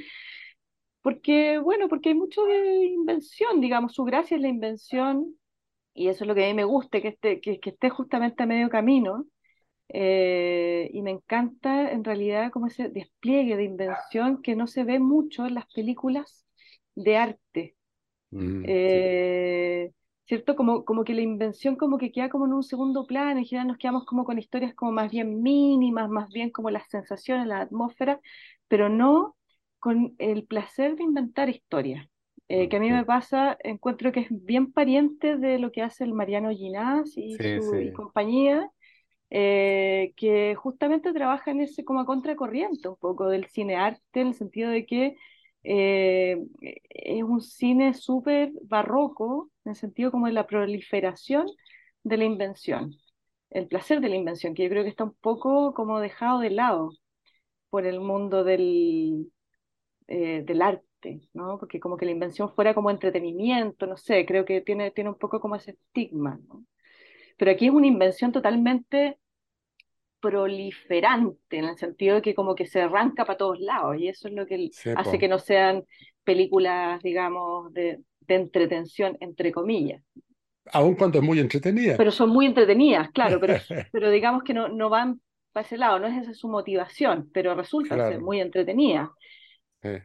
[1.07, 5.37] porque, bueno, porque hay mucho de invención, digamos, su gracia es la invención,
[5.95, 8.43] y eso es lo que a mí me gusta, que esté, que, que esté justamente
[8.43, 9.27] a medio camino.
[9.91, 14.99] Eh, y me encanta en realidad como ese despliegue de invención que no se ve
[15.01, 16.47] mucho en las películas
[16.97, 17.77] de arte.
[18.31, 18.71] Mm, Mm, sí.
[18.71, 19.93] Eh,
[20.27, 20.57] ¿cierto?
[20.57, 23.69] Como, como que la invención como que queda como en un segundo plano, en general
[23.69, 27.61] nos quedamos como con historias como más bien mínimas, más bien como las sensaciones, la
[27.61, 28.21] atmósfera,
[28.69, 29.36] pero no
[29.87, 32.09] con el placer de inventar historias.
[32.49, 36.03] Eh, que a mí me pasa, encuentro que es bien pariente de lo que hace
[36.03, 38.69] el Mariano Ginás y Sí, su y compañía,
[39.31, 44.27] eh, que justamente trabaja en ese como a contracorriente un poco del cine arte, en
[44.27, 45.17] el sentido de que
[45.63, 46.37] eh,
[46.91, 51.47] es un cine súper barroco, en el sentido como de la proliferación
[52.03, 52.93] de la invención,
[53.51, 56.51] el placer de la invención, que yo creo que está un poco como dejado de
[56.51, 56.91] lado
[57.71, 59.31] por el mundo del,
[60.09, 61.59] eh, del arte, ¿no?
[61.59, 65.19] Porque como que la invención fuera como entretenimiento, no sé, creo que tiene, tiene un
[65.19, 66.65] poco como ese estigma, ¿no?
[67.37, 69.19] Pero aquí es una invención totalmente
[70.21, 74.29] proliferante, en el sentido de que como que se arranca para todos lados, y eso
[74.29, 75.85] es lo que hace que no sean
[76.25, 80.03] películas, digamos, de, de entretención, entre comillas.
[80.73, 81.97] Aun cuando es muy entretenida.
[81.97, 83.55] Pero son muy entretenidas, claro, pero,
[83.93, 85.21] pero digamos que no, no van
[85.53, 89.09] para ese lado, no es esa su motivación, pero resultan ser muy entretenidas.
[89.95, 90.03] Sí,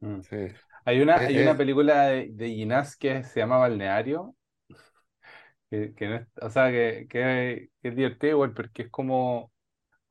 [0.00, 0.22] Mm.
[0.22, 0.36] sí.
[0.84, 4.34] Hay una, Eh, hay una eh, película de, de Ginás que se llama Balneario,
[5.70, 9.52] que, que no es, o sea, que, que, que es divertido igual, porque es como,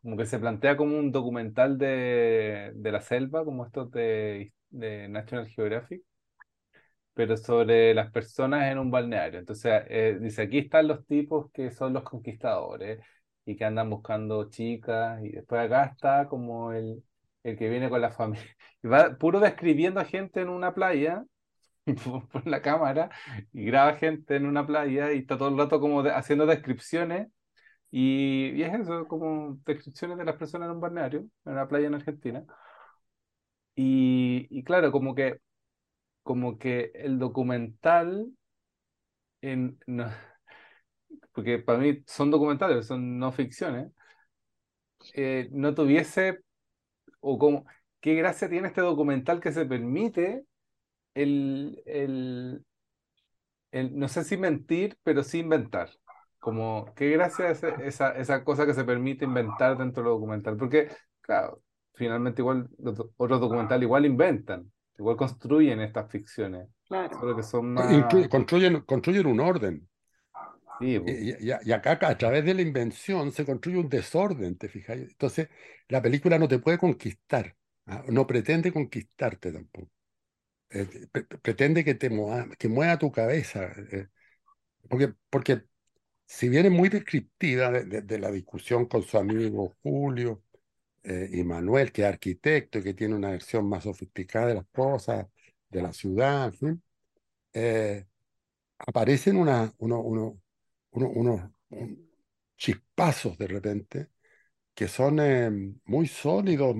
[0.03, 5.07] como que se plantea como un documental de, de la selva, como estos de, de
[5.09, 6.03] National Geographic,
[7.13, 9.39] pero sobre las personas en un balneario.
[9.39, 12.99] Entonces, eh, dice, aquí están los tipos que son los conquistadores
[13.45, 17.03] y que andan buscando chicas, y después acá está como el,
[17.43, 18.55] el que viene con la familia.
[18.83, 21.23] Y va puro describiendo a gente en una playa,
[22.31, 23.09] por la cámara,
[23.53, 27.27] y graba gente en una playa y está todo el rato como haciendo descripciones.
[27.91, 31.87] Y, y, es eso, como descripciones de las personas en un balneario, en una playa
[31.87, 32.45] en Argentina.
[33.75, 35.39] Y, y claro, como que
[36.23, 38.31] como que el documental,
[39.41, 40.09] en, no,
[41.33, 43.91] porque para mí son documentales, son no ficciones,
[45.13, 46.39] eh, no tuviese,
[47.21, 47.65] o como,
[48.01, 50.43] qué gracia tiene este documental que se permite
[51.13, 52.65] el, el,
[53.71, 55.89] el no sé si mentir, pero sí inventar.
[56.39, 60.57] Como, qué gracia es esa, esa cosa que se permite inventar dentro del documental.
[60.57, 60.89] Porque,
[61.21, 61.61] claro,
[61.93, 64.71] finalmente igual los otros documentales igual inventan.
[64.97, 66.67] Igual construyen estas ficciones.
[66.87, 67.35] Claro.
[67.35, 68.05] que son más...
[68.29, 69.87] construyen, construyen un orden.
[70.81, 74.97] Sí, y, y, acá a través de la invención se construye un desorden, ¿te fijas?
[74.97, 75.49] Entonces,
[75.87, 78.03] la película no te puede conquistar, ¿ah?
[78.09, 79.91] no pretende conquistarte tampoco.
[80.71, 80.87] Eh,
[81.41, 83.73] pretende que te mueva, que mueva tu cabeza.
[83.91, 84.07] Eh,
[84.89, 85.63] porque, porque
[86.25, 90.43] si bien es muy descriptiva de, de, la discusión con su amigo Julio,
[91.03, 94.67] eh, y Manuel, que es arquitecto y que tiene una versión más sofisticada de las
[94.71, 95.27] cosas,
[95.69, 96.53] de la ciudad,
[97.53, 98.05] eh,
[98.79, 100.41] aparecen una, uno, uno,
[100.91, 101.41] unos
[102.57, 104.09] chispazos de repente
[104.73, 105.49] que son eh,
[105.85, 106.75] muy sólidos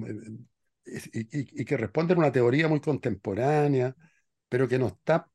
[0.86, 3.96] y, y, que responden a una teoría muy contemporánea,
[4.50, 5.30] pero que no está,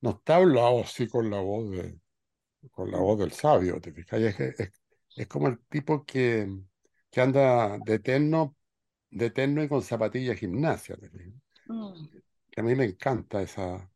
[0.00, 1.98] no está hablado así con la voz de,
[2.70, 4.20] con la voz del sabio, ¿te fijas?
[4.20, 4.72] es,
[5.16, 6.48] es como el tipo que,
[7.10, 8.56] que anda de terno,
[9.10, 10.96] de terno y con zapatillas gimnasia.
[11.66, 12.08] Mm.
[12.50, 13.90] Que a mí me encanta esa.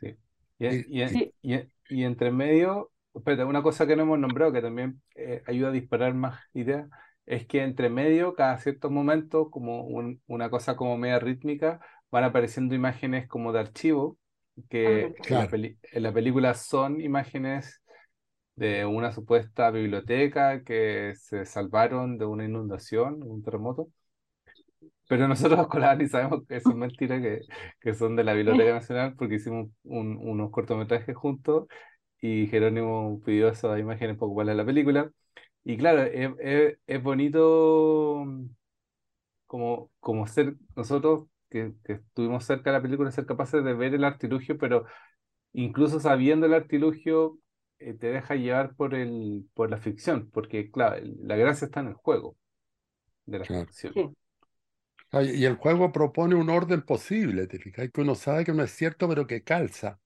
[0.00, 0.16] Sí.
[0.58, 5.68] Y, y, y, entre medio, una cosa que no hemos nombrado que también eh, ayuda
[5.68, 6.88] a disparar más ideas,
[7.26, 9.86] es que entre medio, cada cierto momento, como
[10.26, 14.18] una cosa como media rítmica, van apareciendo imágenes como de archivo,
[14.68, 17.82] que ah, en la película son imágenes
[18.56, 23.88] de una supuesta biblioteca que se salvaron de una inundación, un terremoto.
[25.08, 27.40] Pero nosotros los colaboradores sabemos que eso es mentira, que,
[27.80, 31.66] que son de la Biblioteca Nacional, porque hicimos un, unos cortometrajes juntos
[32.26, 35.12] y Jerónimo pidió esas imágenes para ocuparlas en la película.
[35.62, 38.24] Y claro, es, es, bonito
[39.46, 43.92] como, como ser nosotros que, que, estuvimos cerca de la película, ser capaces de ver
[43.92, 44.86] el artilugio, pero
[45.52, 47.38] incluso sabiendo el artilugio,
[47.78, 51.88] eh, te deja llevar por, el, por la ficción, porque claro, la gracia está en
[51.88, 52.38] el juego
[53.26, 54.16] de la ficción.
[55.12, 57.90] Y el juego propone un orden posible, ¿te fijas?
[57.92, 60.00] Que uno sabe que no es cierto, pero que calza.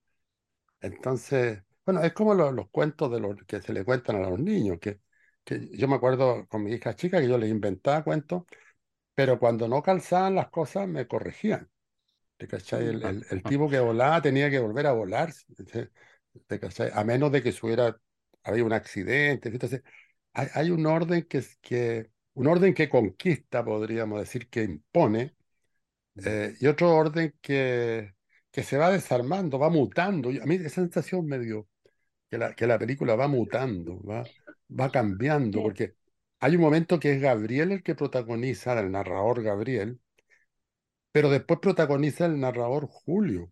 [0.81, 4.77] Entonces, bueno, es como los, cuentos de los que se le cuentan a los niños,
[4.79, 4.99] que,
[5.43, 8.43] que yo me acuerdo con mi hija chica que yo les inventaba cuentos,
[9.15, 11.67] pero cuando no calzaban las cosas me corregían.
[12.37, 12.87] ¿Te cachai?
[12.89, 15.33] El, el, el, tipo que volaba tenía que volver a volar.
[16.93, 17.99] A menos de que hubiera,
[18.43, 19.49] había un accidente.
[19.49, 19.81] Entonces,
[20.33, 25.35] hay, hay, un orden que, que, un orden que conquista, podríamos decir, que impone,
[26.23, 28.13] eh, y otro orden que,
[28.51, 30.29] que se va desarmando, va mutando.
[30.29, 31.68] A mí esa sensación me dio
[32.29, 34.23] que la, que la película va mutando, va,
[34.79, 35.95] va cambiando, porque
[36.39, 39.99] hay un momento que es Gabriel el que protagoniza, el narrador Gabriel,
[41.11, 43.51] pero después protagoniza el narrador Julio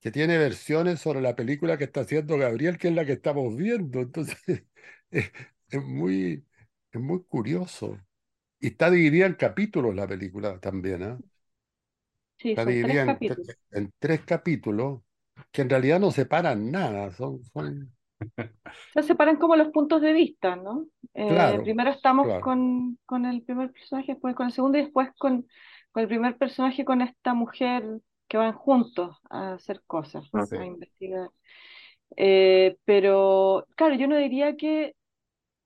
[0.00, 3.56] que tiene versiones sobre la película que está haciendo Gabriel, que es la que estamos
[3.56, 4.00] viendo.
[4.00, 4.64] Entonces,
[5.10, 6.44] es, muy,
[6.92, 7.98] es muy curioso.
[8.60, 11.16] Y está dividida en capítulos la película también, ¿eh?
[12.38, 13.18] Sí, está dividida
[13.72, 15.02] en, tres capítulos
[15.50, 17.42] que en realidad no separan nada, son...
[17.44, 17.92] son...
[18.94, 20.86] Se separan como los puntos de vista, ¿no?
[21.14, 25.46] Eh, primero estamos con, con el primer personaje, después con el segundo y después con,
[25.92, 27.84] con el primer personaje con esta mujer
[28.28, 31.30] que van juntos a hacer cosas, ah, a investigar.
[32.16, 34.94] Eh, pero, claro, yo no diría que,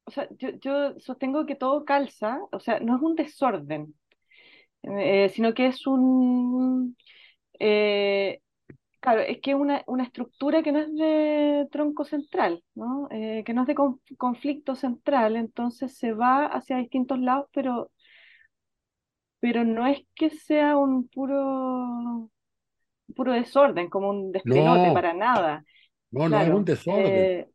[0.05, 3.95] o sea, yo, yo, sostengo que todo calza, o sea, no es un desorden,
[4.83, 6.97] eh, sino que es un,
[7.59, 8.41] eh,
[9.03, 13.09] claro, es que es una, una, estructura que no es de tronco central, ¿no?
[13.11, 13.75] que no es de
[14.17, 17.91] conflicto central, entonces se va hacia distintos lados, pero,
[19.41, 22.31] pero no es que sea un puro
[23.13, 25.65] puro desorden, como un despelote para nada.
[26.11, 27.07] No, no es un desorden.
[27.07, 27.49] Eh,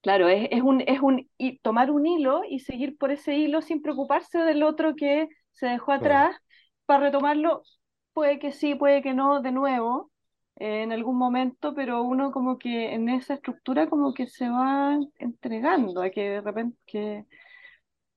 [0.00, 3.62] claro, es, es, un, es un y tomar un hilo y seguir por ese hilo
[3.62, 6.36] sin preocuparse del otro que se dejó atrás
[6.84, 7.62] para retomarlo.
[8.12, 10.10] Puede que sí, puede que no, de nuevo.
[10.56, 16.02] En algún momento, pero uno como que en esa estructura como que se va entregando
[16.02, 17.26] a que de repente que,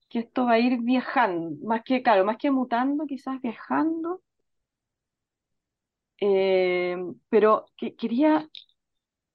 [0.10, 4.22] que esto va a ir viajando, más que, claro, más que mutando, quizás viajando.
[6.22, 6.98] Eh,
[7.30, 8.48] pero que, quería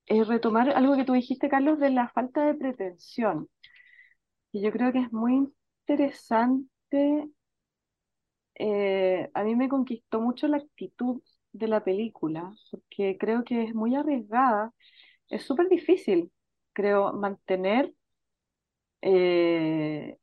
[0.06, 3.48] eh, retomar algo que tú dijiste, Carlos, de la falta de pretensión.
[4.52, 5.34] Y yo creo que es muy
[5.86, 7.28] interesante.
[8.54, 11.20] eh, a mí me conquistó mucho la actitud
[11.54, 14.72] de la película, porque creo que es muy arriesgada.
[15.30, 16.32] Es súper difícil,
[16.74, 17.92] creo, mantener
[19.02, 20.16] eh,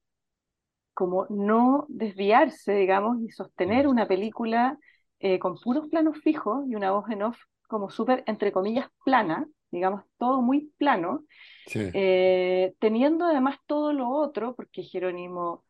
[0.94, 4.78] como no desviarse, digamos, y sostener una película
[5.20, 9.48] eh, con puros planos fijos y una voz en off como súper, entre comillas, plana,
[9.72, 11.24] digamos, todo muy plano,
[11.66, 11.80] Sí.
[11.94, 15.66] eh, teniendo además todo lo otro, porque Jerónimo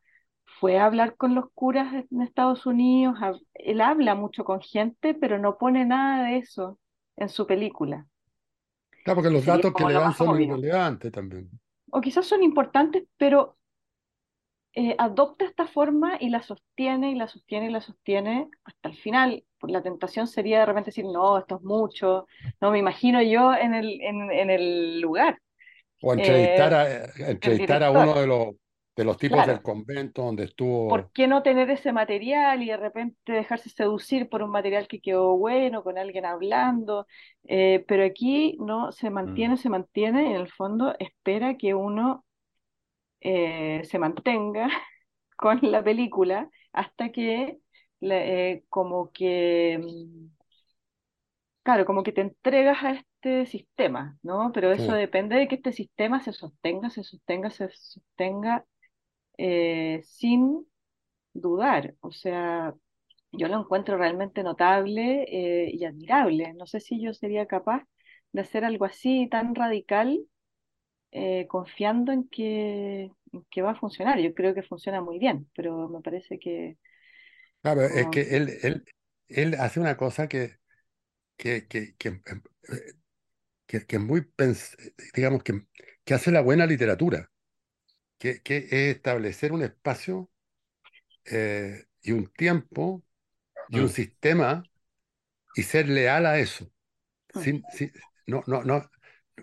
[0.62, 3.18] fue a hablar con los curas en Estados Unidos,
[3.54, 6.78] él habla mucho con gente, pero no pone nada de eso
[7.16, 8.06] en su película,
[9.04, 10.44] Claro, porque que los datos que le dan son obvio.
[10.44, 11.50] irrelevantes también.
[11.96, 13.38] O quizás son importantes, pero
[14.74, 18.96] eh, adopta esta forma y la sostiene y la sostiene y la sostiene hasta el
[18.96, 19.44] final.
[19.62, 22.26] La tentación sería de repente decir, no, esto es mucho,
[22.60, 25.38] no me imagino yo en el, en, en el lugar,
[26.00, 28.48] O entrevistar eh, a, del entrevistar a uno de los,
[29.02, 30.44] de los tipos del convento donde
[30.86, 31.12] ¿por estuvo.
[31.12, 35.36] qué no tener ese material y de repente dejarse seducir por un material que quedó
[35.38, 37.06] bueno, con alguien hablando?
[37.44, 39.46] Eh, pero aquí no se Mm.
[39.50, 42.24] mantiene, se mantiene, en el fondo espera que uno
[43.20, 44.68] eh, se mantenga
[45.36, 47.60] con la película hasta que
[48.00, 50.28] la- eh, como que, mm,
[51.62, 54.50] claro, como que te entregas a este sistema, ¿no?
[54.52, 54.92] Pero eso Sí.
[54.92, 58.64] depende de que este sistema se sostenga, se sostenga, se sostenga
[59.38, 60.66] eh, sin
[61.34, 61.94] dudar.
[62.00, 62.74] O sea,
[63.32, 66.54] yo lo encuentro realmente notable eh, y admirable.
[66.54, 67.84] No sé si yo sería capaz
[68.32, 70.20] de hacer algo así tan radical
[71.12, 74.18] eh, confiando en que, en que va a funcionar.
[74.20, 76.78] Yo creo que funciona muy bien, pero me parece que
[77.62, 78.84] Claro, es que él, él,
[79.28, 80.58] él hace una cosa que,
[81.38, 82.22] que, que, que,
[83.68, 84.30] eh, que, muy,
[85.14, 85.66] digamos, que,
[86.04, 87.30] que hace la buena literatura,
[88.22, 90.30] que, que es establecer un espacio
[91.26, 93.04] eh, y un tiempo
[93.68, 93.90] y un Mm.
[93.90, 94.70] sistema
[95.54, 96.70] y ser leal a eso,
[97.34, 97.92] mm, sin, sin-
[98.26, 98.90] no, no, no,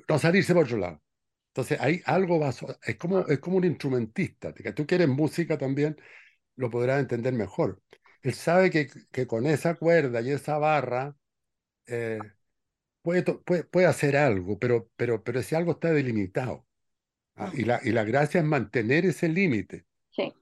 [0.09, 1.01] no salirse por otro lado.
[1.49, 2.53] Entonces, ahí algo va, a
[2.85, 5.97] es como, es como un instrumentista, que tú quieres música también,
[6.57, 7.81] lo podrás entender mejor.
[8.23, 11.15] Él sabe que, que con esa cuerda y esa barra
[11.87, 12.33] eh,
[13.03, 16.67] puede, puede, puede hacer algo, pero, pero, pero ese algo está delimitado.
[17.39, 17.51] ¿Ah?
[17.55, 19.85] Y la, y la gracia es mantener ese límite.
[20.11, 20.33] sí,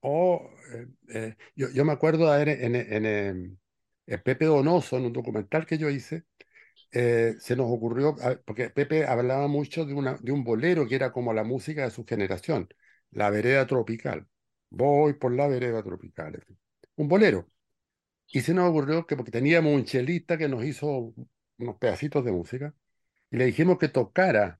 [0.00, 3.06] O, eh, eh, yo, yo me acuerdo de en, en,
[4.06, 6.24] en Pepe Donoso, en un documental que yo hice,
[6.92, 8.16] eh, se nos ocurrió,
[8.46, 11.90] porque Pepe hablaba mucho de, una, de un bolero que era como la música de
[11.90, 12.68] su generación,
[13.12, 14.26] la vereda tropical.
[14.70, 16.44] Voy por la vereda tropical.
[16.96, 17.50] Un bolero.
[18.32, 21.14] Y se nos ocurrió que porque teníamos un chelista que nos hizo
[21.58, 22.74] unos pedacitos de música,
[23.30, 24.59] y le dijimos que tocara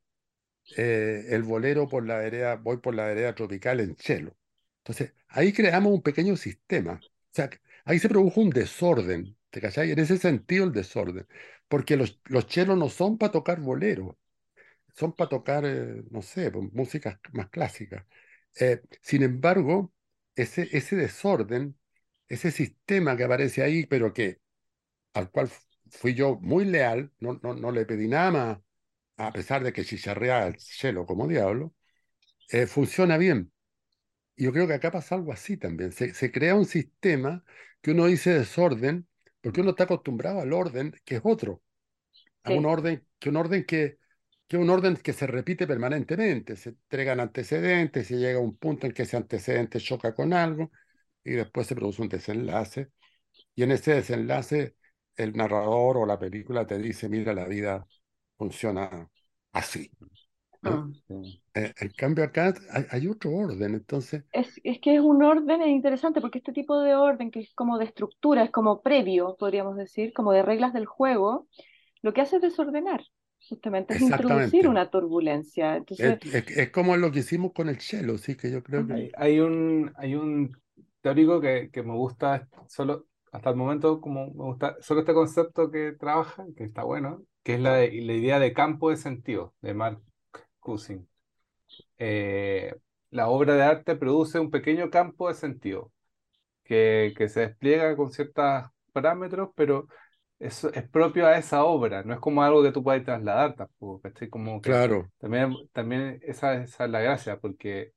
[0.77, 4.37] eh, el bolero por la vereda, voy por la vereda tropical en chelo.
[4.79, 7.05] Entonces, ahí creamos un pequeño sistema.
[7.33, 7.51] O sea,
[7.85, 9.91] ahí se produjo un desorden, ¿te cachai?
[9.93, 11.27] En ese sentido el desorden,
[11.69, 14.19] porque los, los chelos no son para tocar bolero,
[14.95, 18.05] son para tocar, eh, no sé, pues, músicas más clásicas.
[18.61, 19.93] Eh, sin embargo,
[20.35, 21.79] ese, ese desorden,
[22.29, 24.41] ese sistema que aparece ahí, pero que
[25.15, 28.59] al cual fu- fui yo muy leal, no, no, no le pedí nada más,
[29.27, 31.75] a pesar de que chicharrea el cielo como diablo,
[32.51, 33.53] eh, funciona bien.
[34.37, 35.93] Y yo creo que acá pasa algo así también.
[35.93, 37.45] Se, se crea un sistema
[37.83, 39.09] que uno dice desorden,
[39.41, 41.63] porque uno está acostumbrado al orden, que es otro,
[42.45, 43.99] a un orden, que un orden que,
[44.49, 46.57] que un orden que se repite permanentemente.
[46.57, 50.73] Se entregan antecedentes, se llega a un punto en que ese antecedente choca con algo,
[51.25, 52.91] y después se produce un desenlace.
[53.55, 54.77] Y en ese desenlace,
[55.17, 57.87] el narrador o la película te dice, mira, la vida
[58.41, 59.11] funciona
[59.53, 59.93] así.
[60.63, 60.85] ¿no?
[61.09, 61.41] Sí.
[61.55, 65.61] Eh, en cambio acá hay, hay otro orden, entonces, Es, es que es un orden
[65.63, 69.37] es interesante porque este tipo de orden que es como de estructura, es como previo,
[69.39, 71.49] podríamos decir, como de reglas del juego,
[72.03, 73.03] lo que hace es desordenar,
[73.49, 75.77] justamente es introducir una turbulencia.
[75.97, 78.87] Es, Entonces, es- es como lo que hicimos con el cello, sí, que yo creo
[78.87, 78.95] que...
[78.95, 80.57] Hay, hay un, hay un
[81.03, 85.71] teórico que, que me gusta solo, hasta el momento, como me gusta solo este concepto
[85.71, 89.75] que trabaja, que está bueno, que es la, la idea de campo de sentido, de
[89.75, 90.03] Mark
[90.61, 91.09] Cushing.
[91.99, 92.75] Eh,
[93.11, 95.93] la obra de arte produce un pequeño campo de sentido
[96.65, 99.89] que, que se despliega con ciertos parámetros, pero
[100.39, 104.01] eso es propio a esa obra, no es como algo que tú puedas trasladar tampoco,
[104.03, 104.29] ¿cachai?
[104.31, 107.93] Como que Claro, también, también esa, esa es la gracia, porque,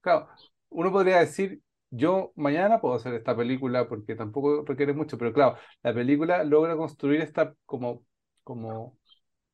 [0.00, 0.28] claro,
[0.70, 5.56] uno podría decir, yo mañana puedo hacer esta película porque tampoco requiere mucho, pero claro,
[5.82, 8.04] la película logra construir esta como,
[8.48, 8.98] como,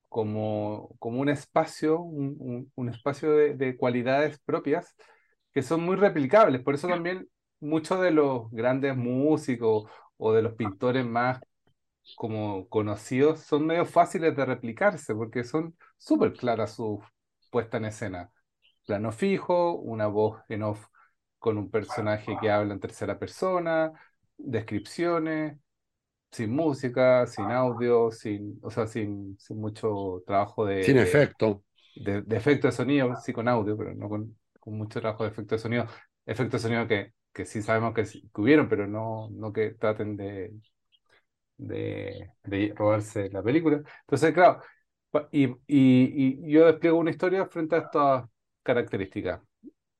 [0.09, 4.95] como, como un espacio, un, un- espacio de, de cualidades propias
[5.53, 7.29] que son muy replicables, por eso también
[7.61, 11.41] muchos de los grandes músicos o de los pintores más
[12.15, 17.03] como conocidos son medio fáciles de replicarse porque son súper claras su
[17.51, 18.31] puesta en escena.
[18.87, 20.87] Plano fijo, una voz en off
[21.39, 23.93] con un personaje que habla en tercera persona,
[24.39, 25.59] descripciones,
[26.35, 31.65] sin música, sin audio, sin, o sea, sin, sin mucho trabajo de, sin efecto.
[31.95, 35.31] de, de efecto de sonido, sí con audio, pero no con, con mucho trabajo de
[35.31, 35.87] efecto de sonido.
[36.27, 39.73] Efecto de sonido que, que sí sabemos que, sí- que hubieron, pero no, no que
[39.75, 40.53] traten de,
[41.57, 43.83] de, de robarse la película.
[44.03, 44.61] Entonces, claro,
[45.33, 48.25] y, y, y yo despliego una historia frente a estas
[48.63, 49.41] características.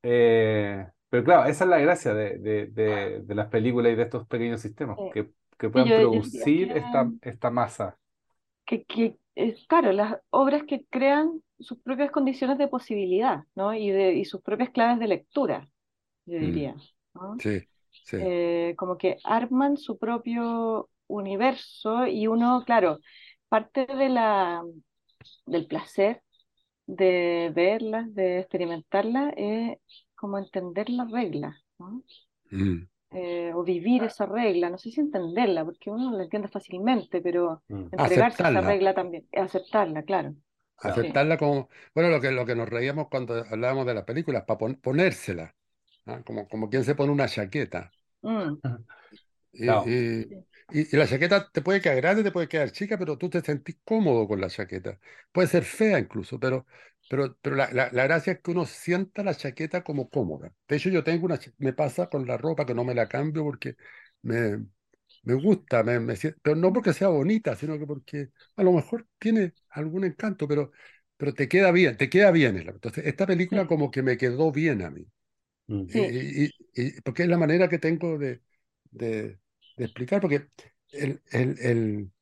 [0.03, 4.03] Eh, pero claro, esa es la gracia de, de, de, de las películas y de
[4.05, 7.99] estos pequeños sistemas, Eh, que, que puedan yo, producir esta, esta masa.
[8.67, 13.75] que, que es claro, las obras que crean sus propias condiciones de posibilidad, ¿no?
[13.75, 15.69] Y, de, y sus propias claves de lectura,
[16.27, 16.77] yo Mm, diría,
[17.15, 17.43] ¿no?
[17.43, 17.69] sí,
[18.03, 18.19] sí.
[18.19, 23.01] Eh, como que arman su propio universo y uno, claro,
[23.49, 24.63] parte de la,
[25.47, 26.23] del placer
[26.87, 29.79] de verlas, de experimentarlas, es
[30.17, 32.03] como entender las reglas, ¿no?
[32.53, 32.87] Mm.
[33.21, 37.63] Eh, o vivir esa regla, no sé si entenderla, porque uno la entiende fácilmente, pero
[37.69, 40.35] Mm, entregarse a esa Aceptarla, regla también, aceptarla, claro,
[40.81, 41.01] claro.
[41.01, 41.11] sí.
[41.13, 44.59] aceptarla como, bueno, lo que, lo que nos reíamos cuando hablábamos de las películas, para
[44.81, 45.55] ponérsela,
[46.07, 46.23] ¿ah?
[46.25, 47.95] Como, como quien se pone una chaqueta.
[48.23, 48.61] Mm,
[49.53, 49.97] Y, Claro.
[50.23, 50.37] y-
[50.71, 53.41] y- y la chaqueta te puede quedar grande, te puede quedar chica, pero tú te
[53.41, 54.99] sentís cómodo con la chaqueta.
[55.33, 56.67] Puede ser fea incluso, pero,
[57.09, 60.53] pero, pero la, la- la gracia es que uno sienta la chaqueta como cómoda.
[60.69, 63.09] De hecho, yo tengo una, cha- me pasa con la ropa que no me la
[63.09, 63.77] cambio porque
[64.23, 64.67] me,
[65.25, 69.07] me gusta, me, me pero no porque sea bonita, sino que porque a lo mejor
[69.19, 70.73] tiene algún encanto, pero,
[71.17, 72.57] pero te queda bien, te queda bien.
[72.59, 75.07] Entonces, esta película sí, como que me quedó bien a mí.
[75.69, 76.15] Mm, Y, sí,
[76.47, 78.43] y- y- y- porque es la manera que tengo de,
[78.91, 79.39] de-
[79.77, 80.49] de explicar, porque
[80.93, 82.13] el, el-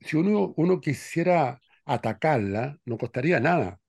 [0.00, 3.80] si uno, uno quisiera atacarla, no costaría nada.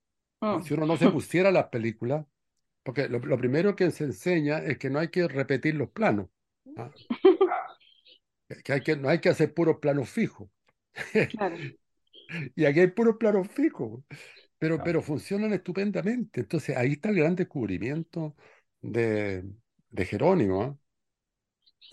[0.46, 0.62] ¿No?
[0.62, 2.26] mm, Si uno no se pusiera las películas,
[2.84, 6.30] porque lo, lo primero que se enseña es que no hay que repetir los planos,
[6.78, 6.94] ¿ah?
[8.64, 10.50] Que- hay que, no hay que hacer puros planos fijos.
[11.28, 11.68] claro,
[12.56, 14.04] Y aquí hay puros planos fijos,
[14.58, 14.84] pero, claro.
[14.84, 16.42] pero funcionan estupendamente.
[16.42, 18.36] Entonces ahí está el gran descubrimiento
[18.82, 19.44] de,
[19.90, 20.64] de Jerónimo.
[20.64, 20.78] ¿ah?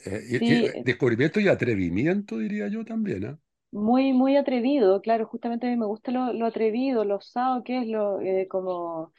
[0.04, 3.38] Eh, y- eh, descubrimiento y atrevimiento, diría yo también, ¿ah?
[3.74, 7.78] Muy, muy atrevido, claro, justamente a mí me gusta lo, lo atrevido, lo osado que
[7.80, 9.12] es, lo, eh, como,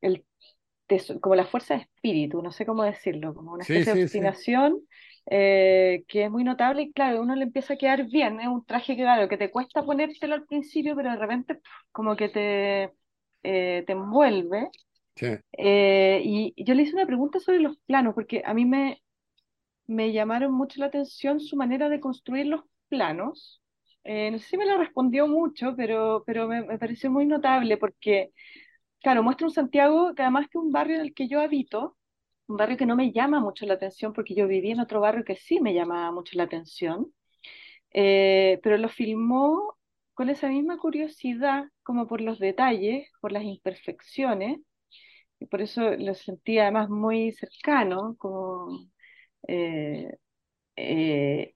[0.00, 0.26] el,
[1.20, 3.98] como la fuerza de espíritu, no sé cómo decirlo, como una Sí, especie de sí.
[4.00, 4.80] obstinación
[5.26, 8.48] eh, que es muy notable y claro, a uno le empieza a quedar bien, es
[8.48, 11.60] un traje que claro, que te cuesta ponértelo al principio, pero de repente
[11.92, 12.84] como que te,
[13.42, 14.70] eh, te envuelve.
[15.58, 19.02] y yo le hice una pregunta sobre los planos, porque a mí me,
[19.86, 23.62] me llamaron mucho la atención su manera de construir los planos.
[24.10, 27.76] Eh, no sé si me lo respondió mucho, pero, pero me, me pareció muy notable
[27.76, 28.32] porque,
[29.02, 31.96] claro, muestra un Santiago que además que un barrio en el que yo habito,
[32.48, 35.24] un barrio que no me llama mucho la atención porque yo viví en otro barrio
[35.24, 37.12] que sí me llamaba mucho la atención,
[37.94, 39.76] eh, pero lo filmó
[40.14, 44.60] con esa misma curiosidad como por los detalles, por las imperfecciones,
[45.40, 48.88] y por eso lo sentí además muy cercano, como...
[50.76, 51.54] eh,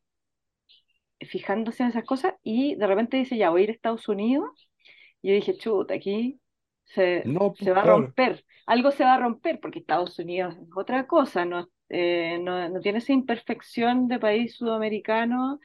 [1.26, 4.68] fijándose en esas cosas y de repente dice, ya voy a ir a Estados Unidos.
[5.22, 6.40] Y yo dije, chuta, aquí
[6.84, 10.56] se, No, se pues va a romper, algo se va a romper porque Estados Unidos
[10.60, 15.60] es otra cosa, no, eh, no, no tiene esa imperfección de país sudamericano,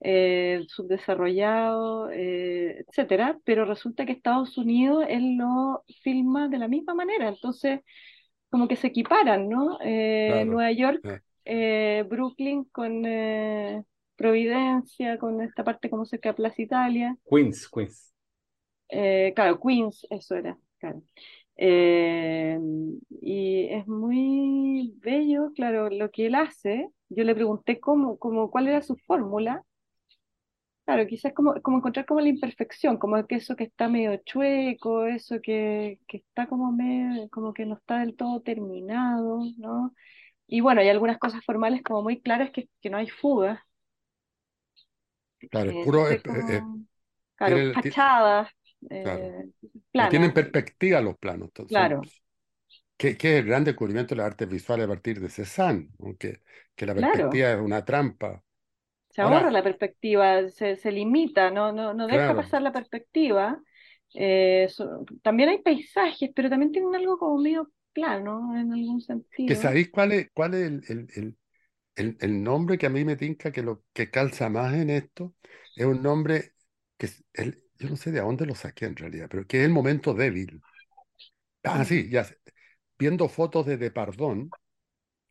[0.00, 6.94] eh, subdesarrollado, eh, etcétera, pero resulta que Estados Unidos él lo filma de la misma
[6.94, 7.80] manera, entonces
[8.50, 9.78] como que se equiparan, ¿no?
[9.82, 10.46] Eh, Claro.
[10.46, 11.04] Nueva York,
[12.08, 13.04] Brooklyn con
[14.16, 17.16] Providencia, con esta parte como cerca de Plaza Italia.
[17.28, 18.12] Queens, Queens.
[18.88, 21.02] Eh, claro, Queens, eso era, claro.
[21.56, 22.58] Eh,
[23.20, 26.90] y es muy bello, claro, lo que él hace.
[27.08, 29.64] Yo le pregunté cómo, cómo, cuál era su fórmula.
[30.84, 35.06] Claro, quizás como, como encontrar como la imperfección, como que eso que está medio chueco,
[35.06, 39.92] eso que, que está como medio, como que no está del todo terminado, ¿no?
[40.46, 43.58] Y bueno, hay algunas cosas formales como muy claras que, que no hay fugas.
[45.50, 46.08] Claro, es Eh, puro.
[46.08, 46.86] es- es- como,
[47.36, 48.50] claro, tiene- ti- fachadas,
[49.02, 49.20] claro.
[49.20, 49.50] eh,
[50.08, 51.48] tienen perspectiva los planos.
[51.48, 52.02] entonces Claro,
[52.96, 56.42] que, que es el gran descubrimiento de las artes visuales a partir de Cézanne, aunque
[56.74, 57.12] que la Claro.
[57.12, 58.42] perspectiva es una trampa.
[59.10, 62.36] se Ahora- ahorra la perspectiva, se, se limita, no, no, no deja Claro.
[62.36, 63.60] pasar la perspectiva.
[64.14, 69.00] Eh, so- también hay paisajes, pero también tienen algo como medio plano en algún
[69.46, 69.56] Que sentido.
[69.56, 71.36] sabéis cuál es, cuál es el, el- el-
[71.96, 75.34] el- el nombre que a mí me tinca que lo que calza más en esto.
[75.76, 76.54] Es un nombre
[76.98, 79.72] que el- yo no sé de dónde lo saqué en realidad, pero que es el
[79.72, 80.64] momento débil.
[81.62, 82.38] Ah, sí, ya sé.
[82.98, 84.54] Viendo fotos de Depardon,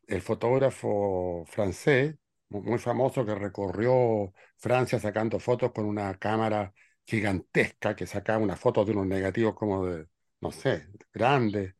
[0.08, 2.16] el fotógrafo francés,
[2.50, 6.74] mu- muy famoso que recorrió Francia sacando fotos con una cámara
[7.06, 10.08] gigantesca que sacaba unas fotos de unos negativos como de,
[10.40, 11.74] no sé, grandes,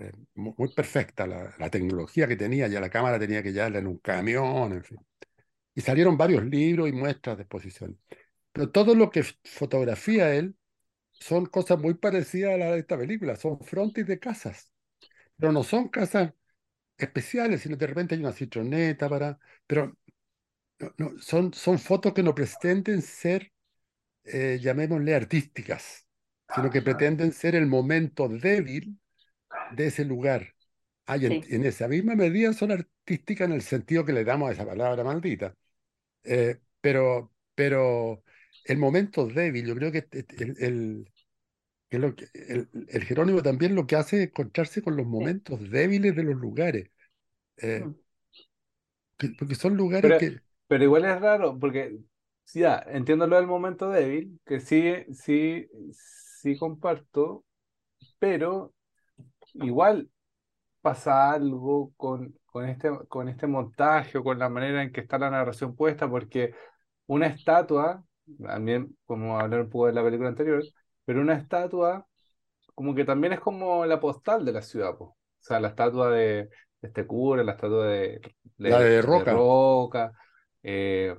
[0.00, 3.78] eh, mu- muy perfecta la, la tecnología que tenía, ya la cámara tenía que llevarla
[3.78, 4.98] en un camión, en fin.
[5.74, 8.00] Y salieron varios libros y muestras de exposición.
[8.52, 10.56] Pero todo lo que fotografía él
[11.12, 14.72] son cosas muy parecidas a la de esta película, son frontis de casas,
[15.38, 16.32] pero no son casas
[16.98, 19.96] especiales, sino de repente hay una citroneta para, pero
[20.78, 23.52] no, no, son, son fotos que no pretenden ser,
[24.24, 26.06] eh, llamémosle artísticas,
[26.48, 28.98] sino que pretenden ser el momento débil
[29.68, 30.54] de ese lugar.
[31.06, 31.48] Ah, y en, Sí.
[31.48, 35.04] en esa misma medida son artísticas en el sentido que le damos a esa palabra
[35.04, 35.54] maldita.
[36.24, 38.24] Eh, pero, pero
[38.64, 41.12] el momento débil, yo creo que este- este- el, el-
[41.90, 45.70] que lo que- el- el Jerónimo también lo que hace es encontrarse con los momentos
[45.70, 46.90] débiles de los lugares.
[47.58, 47.94] Eh, Mm.
[49.18, 51.98] que- porque son lugares Pero, que, pero igual es raro, porque
[52.44, 57.44] sí, ya, entiendo lo del momento débil, que sí, sí, sí comparto,
[58.18, 58.74] pero
[59.54, 60.10] igual
[60.80, 65.18] pasa algo con, con este, con este montaje o con la manera en que está
[65.18, 66.54] la narración puesta, porque
[67.06, 68.04] una estatua,
[68.42, 70.62] también como hablar un poco de la película anterior,
[71.04, 72.06] pero una estatua
[72.74, 75.04] como que también es como la postal de la ciudad, po.
[75.04, 76.48] O sea, la estatua de,
[76.80, 78.20] de este cura, la estatua de,
[78.56, 79.32] La de Roca.
[79.32, 80.12] Roca,
[80.62, 81.14] eh,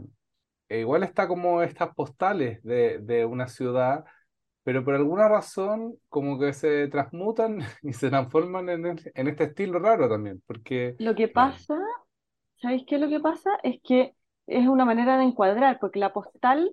[0.68, 4.04] e igual está como estas postales de, de una ciudad,
[4.66, 9.46] pero por alguna razón como que se transmutan y se transforman en, el- en este
[9.46, 11.78] estilo raro también, porque Lo que pasa,
[12.62, 12.98] ¿sabéis qué?
[12.98, 14.16] Lo que pasa es que
[14.48, 16.72] es una manera de encuadrar, porque la postal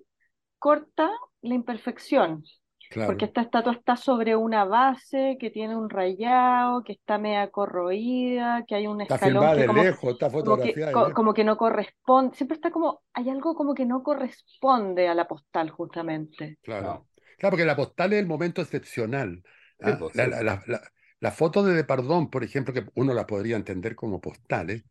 [0.59, 1.11] corta
[1.43, 2.45] la imperfección,
[2.89, 7.51] claro, porque esta estatua está sobre una base que tiene un rayado, que está media
[7.51, 11.13] corroída, que hay un está escalón filmada que de como, lejos, está como que, co-
[11.15, 15.71] como no corresponde, siempre está como, hay algo como que no corresponde a la postal
[15.71, 16.59] justamente.
[16.63, 16.89] Claro.
[16.89, 17.07] no,
[17.43, 19.43] Claro, porque la postal es el momento excepcional.
[19.85, 19.99] Sí, ¿ah?
[19.99, 20.29] pues, La, sí.
[20.29, 20.83] la, la, la-
[21.21, 24.85] la foto de Depardón, por ejemplo, que uno la podría entender como postales,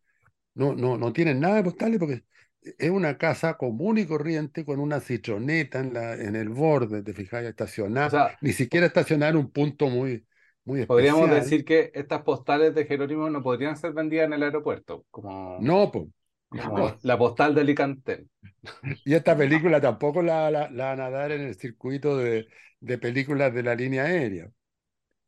[0.56, 2.26] no, no, no tienen nada de postales porque
[2.80, 7.14] es una casa común y corriente con una citroneta en, la, en el borde, te
[7.14, 10.28] fijas, o estacionada, sea, ni siquiera estacionada en un punto muy,
[10.66, 11.30] muy podríamos especial.
[11.30, 15.78] decir que estas postales de Jerónimo no podrían ser vendidas en el aeropuerto, como, No,
[15.92, 16.10] po,
[16.60, 18.28] como la postal de Alicante.
[19.04, 22.48] Y esta película tampoco la, la, la van a dar en el circuito de,
[22.82, 24.52] de películas de la línea aérea.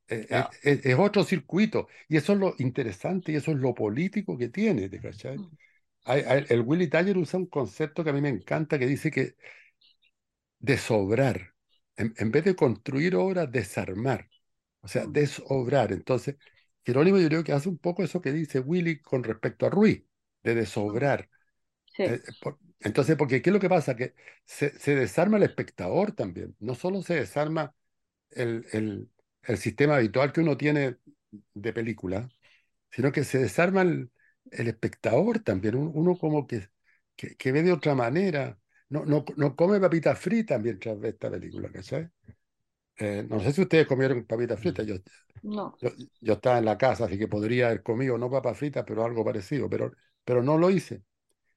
[0.08, 1.88] Eh, eh, es, es otro circuito.
[2.10, 5.38] Y eso es lo interesante y eso es lo político que tiene, ¿te cachai?
[5.38, 5.58] Mm.
[6.06, 9.12] Hay- hay- el Willy Taller usa un concepto que a mí me encanta que dice
[9.12, 9.36] que
[10.60, 11.54] desobrar,
[11.98, 14.30] en, en vez de construir obras, desarmar,
[14.82, 15.14] o sea, Mm.
[15.14, 15.92] desobrar.
[15.92, 16.38] Entonces,
[16.86, 20.04] Jerónimo yo creo que hace un poco eso que dice Willy con respecto a Ruiz,
[20.44, 21.30] de desobrar.
[21.98, 23.96] Sí, Eh, por- entonces, porque ¿qué es lo que pasa?
[23.96, 24.16] Que
[24.46, 26.56] se, se desarma el espectador también.
[26.60, 27.76] No solo se desarma
[28.32, 29.10] el, el-
[29.44, 30.98] el sistema habitual que uno tiene
[31.54, 32.32] de película,
[32.92, 34.12] sino que se desarma el,
[34.52, 35.76] el espectador también.
[35.76, 36.70] Un- Uno, como que,
[37.16, 38.60] que, que ve de otra manera.
[38.90, 42.10] No, no, no come papitas fritas mientras ve esta película, ¿cachai?
[42.98, 44.86] Eh, no sé si ustedes comieron papitas fritas.
[44.86, 44.96] Yo,
[45.44, 45.80] no.
[45.80, 45.92] yo,
[46.22, 49.26] yo estaba en la casa, así que podría haber comido no papas fritas, pero algo
[49.26, 49.94] parecido, pero,
[50.26, 51.04] pero no lo hice.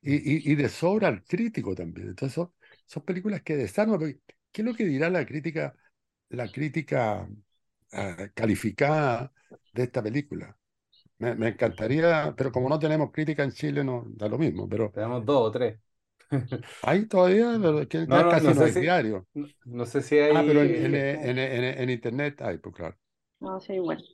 [0.03, 2.09] Y, y, y de sobra al crítico también.
[2.11, 2.53] Entonces son,
[2.87, 4.21] son películas que desarman.
[4.53, 5.77] ¿Qué es lo que dirá la crítica,
[6.31, 7.29] la crítica
[7.93, 9.33] ah, calificada
[9.73, 10.59] de esta película?
[11.19, 14.69] Me, me encantaría, pero como no tenemos crítica en Chile, no da lo mismo.
[14.69, 15.79] Pero Tenemos dos o tres.
[16.81, 19.27] hay todavía, pero es que No, ya no, casi no no sé hay si- diario.
[19.35, 20.95] No, no sé si Ah, pero en, hay...
[20.95, 22.97] en, en, en- en internet hay, pues claro.
[23.41, 24.05] No, sí, igual.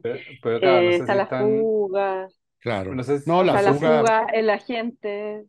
[0.00, 1.70] Pero, pero claro, no Eh, sé está si la están...
[1.76, 2.28] fuga,
[2.66, 2.94] Claro.
[2.94, 4.02] No sé si- No, o la sea, la fuga.
[4.02, 5.46] fuga, el agente.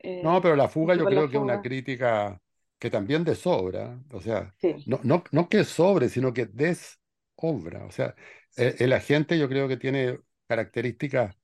[0.00, 1.62] eh, No, pero la fuga yo creo que es una fuga.
[1.62, 2.40] crítica
[2.78, 7.84] que también desobra, o sea, Sí, no, no, no que sobre, sino que desobra.
[7.86, 8.14] O sea,
[8.56, 11.36] el, el agente yo creo que tiene características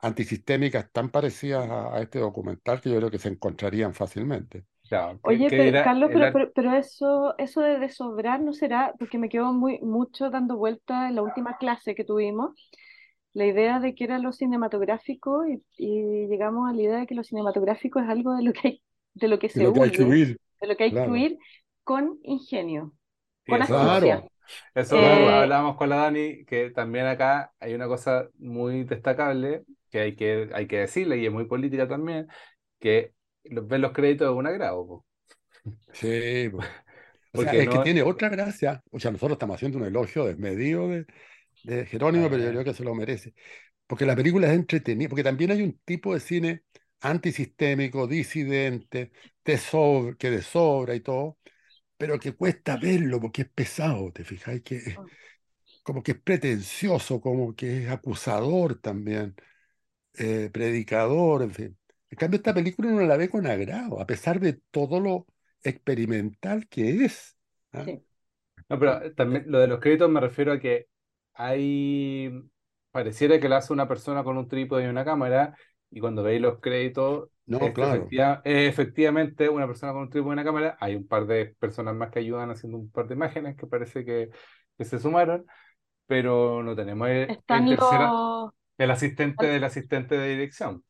[0.00, 4.66] antisistémicas tan parecidas a, a este documental que yo creo que se encontrarían fácilmente.
[4.88, 8.94] Claro, ¿qué- Oye, pero, dirá Carlos, ar- pero, pero eso, eso de desobrar no será,
[8.98, 12.52] porque me quedó muy, mucho dando vuelta en la última clase que tuvimos,
[13.36, 17.14] la idea de que era lo cinematográfico y, y llegamos a la idea de que
[17.14, 18.82] lo cinematográfico es algo de lo que hay,
[19.14, 21.38] de lo que se lo que hay que huir, de lo que hay que huir
[21.84, 22.94] con ingenio,
[23.46, 24.16] Sí, con eso, astucia.
[24.16, 24.30] Claro,
[24.74, 30.00] eso Eh, hablábamos con la Dani, que también acá hay una cosa muy destacable que
[30.00, 32.28] hay que, hay que decirle, y es muy política también,
[32.80, 33.14] que
[33.44, 35.06] ver los créditos es un agrado, po.
[35.92, 36.48] sí.
[36.50, 36.58] po.
[37.32, 38.82] O sea, porque es que tiene otra gracia.
[38.90, 41.06] O sea, nosotros estamos haciendo un elogio desmedido de,
[41.66, 43.34] de Jerónimo, pero yo creo que se lo merece.
[43.86, 46.64] Porque la película es entretenida, porque también hay un tipo de cine
[47.00, 49.12] antisistémico, disidente,
[49.44, 49.58] de
[50.18, 51.38] que de sobra y todo,
[51.98, 54.62] pero que cuesta verlo porque es pesado, ¿te fijáis?
[54.62, 55.10] Que mm,
[55.82, 59.34] como que es pretencioso, como que es acusador también,
[60.14, 61.78] eh, predicador, en fin.
[62.10, 65.26] En cambio, esta película uno la ve con agrado, a pesar de todo lo
[65.62, 67.36] experimental que es.
[67.72, 67.92] ¿ah?
[67.92, 68.04] sí.
[68.68, 70.88] No, pero Eh, también lo de los créditos me refiero a que
[71.36, 72.30] hay,
[72.90, 75.56] pareciera que lo hace una persona con un trípode y una cámara,
[75.90, 80.10] y cuando veis los créditos, No, es, claro, efectiva- es efectivamente una persona con un
[80.10, 83.06] trípode y una cámara, hay un par de personas más que ayudan haciendo un par
[83.08, 84.30] de imágenes que parece que,
[84.78, 85.46] que se sumaron,
[86.06, 90.84] pero no tenemos el, el Están tercera, los, el asistente del asistente de dirección.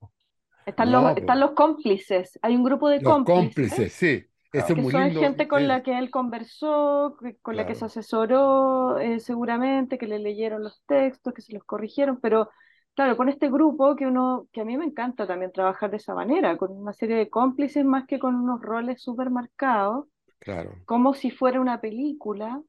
[0.66, 2.38] están los, no, están los cómplices.
[2.42, 3.59] Hay un grupo de los cómplices.
[3.59, 5.20] cómplices, sí, eso es que muy son lindo.
[5.20, 10.07] gente con la eh, que él conversó, con la que se asesoró eh, seguramente, que
[10.07, 12.51] le leyeron los textos, que se los corrigieron, pero
[12.94, 16.14] claro, con este grupo que uno, que a mí me encanta también trabajar de esa
[16.14, 20.07] manera, con una serie de cómplices más que con unos roles súper marcados,
[20.38, 22.62] claro, como si fuera una película,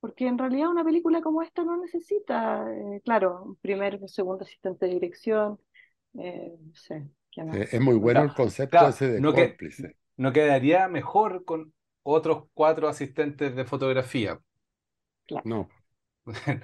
[0.00, 4.44] porque en realidad una película como esta no necesita, eh, claro, un primer, un segundo
[4.44, 5.58] asistente de dirección,
[6.18, 7.08] eh, no sé,
[7.72, 9.96] es muy bueno Claro, el concepto claro, ese de no, que, cómplice.
[10.18, 14.40] No quedaría mejor con otros cuatro asistentes de fotografía.
[15.26, 15.44] Claro.
[15.44, 15.68] No,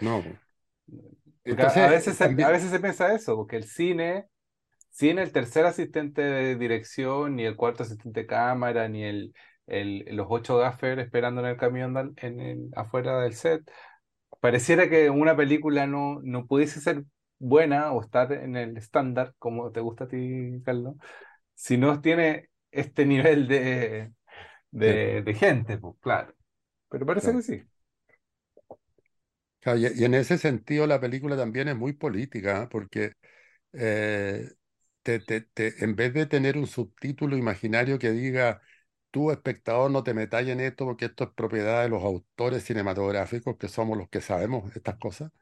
[0.01, 0.41] no.
[1.49, 4.29] Porque a, veces se, a veces se piensa eso, porque el cine,
[4.91, 9.35] sin el tercer asistente de dirección, ni el cuarto asistente de cámara, ni el,
[9.67, 13.71] el- los ocho gaffers esperando en el camión en el- afuera del set,
[14.41, 17.05] pareciera que una película no, no pudiese ser
[17.39, 20.97] buena o estar en el estándar, como te gusta a ti, Carlos,
[21.55, 24.13] si no tiene este nivel de,
[24.73, 26.35] de, de gente, pues claro.
[26.91, 27.37] Pero parece claro.
[27.37, 27.65] que sí.
[29.61, 32.69] Claro, y, y en ese sentido la película también es muy política, ¿ah?
[32.69, 33.15] porque
[33.73, 34.51] eh,
[35.03, 38.63] te, te- te- en vez de tener un subtítulo imaginario que diga,
[39.11, 43.57] tú espectador no te metas en esto porque esto es propiedad de los autores cinematográficos,
[43.59, 45.33] que somos los que sabemos estas cosas,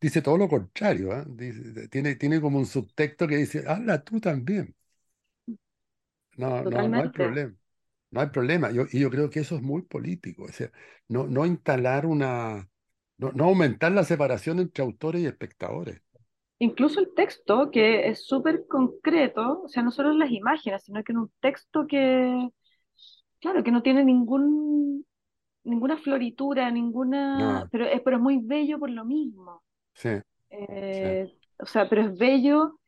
[0.00, 1.24] dice todo lo contrario.
[1.26, 4.74] Dice- tiene, tiene como un subtexto que dice, habla tú también.
[6.40, 7.54] No, no, no hay problema.
[8.10, 8.70] No hay problema.
[8.72, 10.44] Yo, y yo creo que eso es muy político.
[10.44, 10.70] O sea,
[11.08, 12.70] no, no instalar una,
[13.18, 16.02] no, no aumentar la separación entre autores y espectadores.
[16.58, 21.02] Incluso el texto, que es súper concreto, o sea, no solo en las imágenes, sino
[21.02, 22.50] que en un texto que,
[23.40, 25.06] claro, que no tiene ningún,
[25.64, 29.62] ninguna floritura, ninguna, No, pero es, pero es muy bello por lo mismo.
[29.94, 30.10] sí,
[30.90, 32.79] sí, Eh, o sea, pero es bello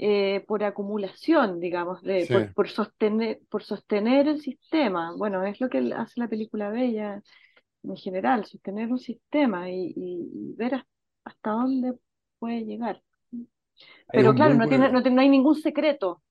[0.00, 5.14] eh, por acumulación, digamos, de, sí, por, por sostener, por sostener el sistema.
[5.16, 7.22] Bueno, es lo que hace la película bella
[7.84, 10.86] en general, sostener un sistema y, y- ver has-
[11.24, 11.94] hasta dónde
[12.40, 13.02] puede llegar.
[14.12, 16.22] Pero claro, no tiene, no, no hay ningún secreto,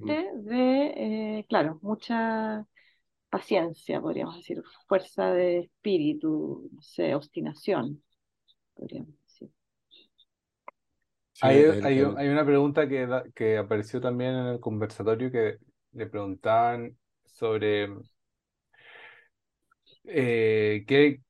[0.00, 2.66] mm, aparte de, eh, claro, mucha
[3.30, 8.02] paciencia, podríamos decir, fuerza de espíritu, no sé, obstinación,
[8.74, 9.10] podríamos
[11.40, 15.58] Hay, el, hay, el- hay una pregunta que, que apareció también en el conversatorio que
[15.92, 17.88] le preguntaban sobre
[20.04, 21.20] eh, qué,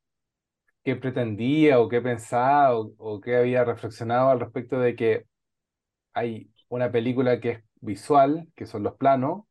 [0.85, 5.27] qué pretendía o qué pensaba o, o qué había reflexionado al respecto de que
[6.15, 9.45] hay una película que es visual, que son los planos,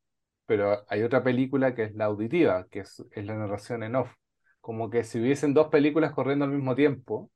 [0.45, 4.11] pero hay otra película que es la auditiva, que es, es la narración en off.
[4.61, 7.31] Como que si hubiesen dos películas corriendo al mismo tiempo,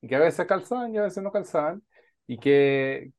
[0.00, 1.82] y que a veces calzaban y a veces no calzaban,
[2.26, 3.12] y que,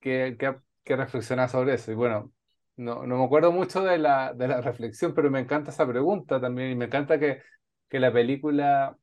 [0.00, 1.92] que, que, que reflexionaba sobre eso.
[1.92, 2.32] Y bueno,
[2.76, 6.40] no, no me acuerdo mucho de la, de la reflexión, pero me encanta esa pregunta
[6.40, 7.42] también, y me encanta que,
[7.88, 8.96] que la película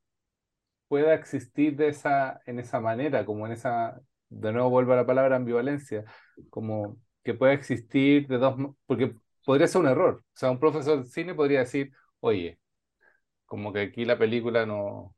[0.88, 5.06] pueda existir de esa, en esa manera, como en esa, de nuevo vuelvo a la
[5.06, 6.06] palabra ambivalencia,
[6.50, 9.16] como que pueda existir de dos, porque
[9.46, 10.24] podría ser un error.
[10.26, 12.60] O sea, un profesor de cine podría decir, oye,
[13.48, 15.16] como que aquí la película no,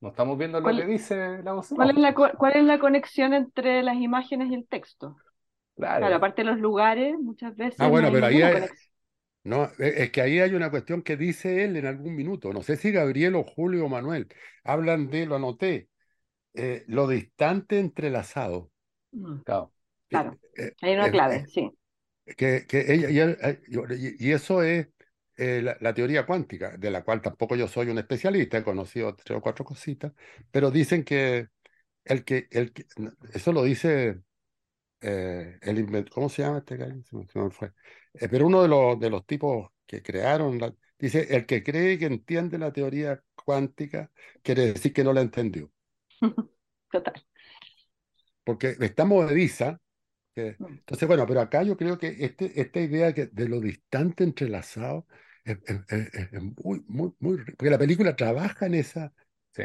[0.00, 2.78] no estamos viendo lo que ¿Cuál, dice la voz cuál es la, cuál es la
[2.78, 5.16] conexión entre las imágenes y el texto?
[5.76, 8.68] Claro, Claro, aparte de los lugares, muchas Ah, veces no bueno, pero ahí hay-.
[9.44, 12.52] No, e- es que ahí hay una cuestión que dice él en algún minuto.
[12.52, 14.28] No sé si Gabriel o Julio o Manuel
[14.64, 15.90] hablan de, lo anoté,
[16.54, 18.72] eh, lo distante entrelazado.
[19.44, 19.72] Claro.
[20.08, 21.70] Claro, Eh, hay una eh, clave, eh, sí.
[22.36, 23.60] que, que ella, y, él- eh,
[24.20, 24.88] y- y eso es
[25.40, 29.14] eh, la, la teoría cuántica, de la cual tampoco yo soy un especialista, he conocido
[29.16, 30.12] tres o cuatro cositas,
[30.50, 31.48] pero dicen que
[32.04, 32.86] el que, el que
[33.34, 34.22] eso lo dice
[35.00, 37.02] eh, el ¿cómo se llama este gallo?
[38.14, 41.98] Eh, pero uno de los, de los tipos que crearon, la- dice, el que cree
[41.98, 44.10] que entiende la teoría cuántica,
[44.42, 45.70] quiere decir que no la entendió,
[46.92, 47.22] Total.
[48.44, 49.80] porque está movediza.
[50.34, 50.66] que- Mm.
[50.66, 55.06] entonces, bueno, pero acá yo creo que este, esta idea que de lo distante entrelazado
[55.44, 55.58] es,
[56.64, 59.12] muy, muy, muy, ri- porque la película trabaja en esa,
[59.52, 59.62] Sí.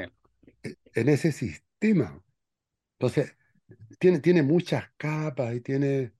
[0.94, 2.24] en ese sistema.
[3.00, 3.36] Entonces,
[4.00, 6.14] tiene, tiene muchas capas y tiene...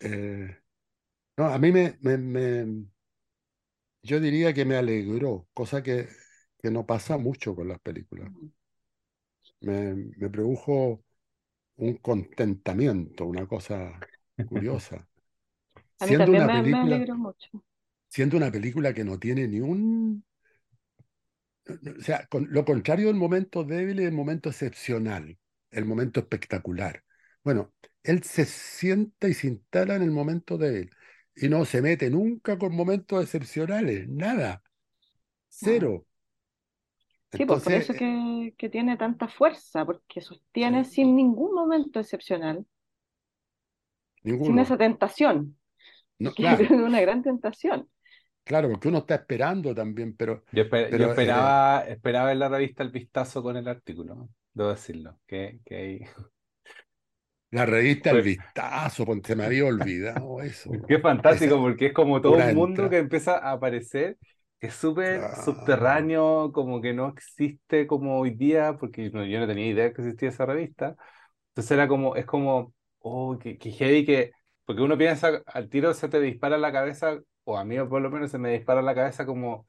[0.00, 0.58] eh,
[1.38, 2.86] no, a mí me, me, me-
[4.02, 6.08] yo diría que me alegró, cosa que,
[6.58, 8.30] que no pasa mucho con las películas.
[9.60, 11.04] Me, me produjo
[11.76, 14.08] un contentamiento, una cosa
[14.44, 15.08] curiosa.
[16.00, 17.62] A mí Siendo también una me, me película, alegró mucho.
[18.08, 20.24] Siendo una película que no tiene ni un...
[21.66, 25.36] O sea, con, lo contrario del momento débil es el momento excepcional,
[25.70, 27.04] el momento espectacular.
[27.44, 30.90] Bueno, él se sienta y se instala en el momento débil
[31.36, 34.62] y no se mete nunca con momentos excepcionales, nada,
[35.48, 36.06] cero.
[37.30, 40.92] Sí, pues por eso que, que tiene tanta fuerza, porque sostiene Sí.
[40.92, 42.64] sin ningún momento excepcional,
[44.24, 45.58] sin esa tentación,
[46.18, 47.88] No, claro, es una gran tentación.
[48.48, 52.38] Claro, porque uno está esperando también, pero, Yo, esper- yo pero eh, esperaba, esperaba en
[52.38, 56.00] la revista el vistazo con el artículo, debo decirlo, que, que hay-
[57.50, 60.70] la revista El Pues- Vistazo, pues, se me había olvidado eso.
[60.88, 64.18] Qué fantástico, Esa- porque es como todo un mundo que empieza a aparecer,
[64.60, 69.66] que es súper subterráneo, como que no existe como hoy día, porque yo no tenía
[69.68, 70.96] idea que existía esa revista.
[71.50, 74.32] Entonces era como, es como, oh, qué, qué heavy que,
[74.64, 77.18] porque uno piensa, al tiro se te dispara la cabeza,
[77.48, 79.66] o a mí por lo menos se me dispara la cabeza como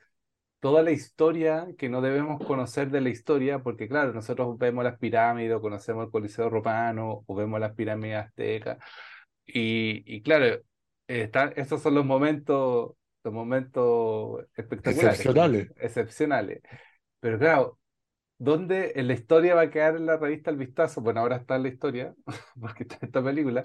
[0.59, 4.99] toda la historia que no debemos conocer de la historia, porque claro, nosotros vemos las
[4.99, 8.77] pirámides, o conocemos el Coliseo Romano, o vemos las pirámides aztecas,
[9.45, 10.61] y, y claro,
[11.07, 12.91] están, estos son los momentos,
[13.23, 15.71] los momentos espectaculares, Excepcionales.
[15.77, 16.61] excepcionales.
[17.19, 17.79] Pero claro,
[18.37, 21.01] ¿dónde en la historia va a quedar en la revista El Vistazo?
[21.01, 22.15] Bueno, ahora está en la historia,
[22.59, 23.63] porque está esta película,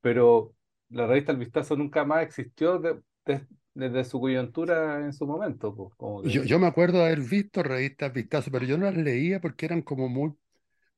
[0.00, 0.54] pero
[0.90, 5.74] la revista El Vistazo nunca más existió de- de- desde su coyuntura en su momento,
[5.74, 8.86] pues, como que- Yo, yo me acuerdo de haber visto revistas Vistazo, pero yo no
[8.86, 10.34] las leía porque eran como muy,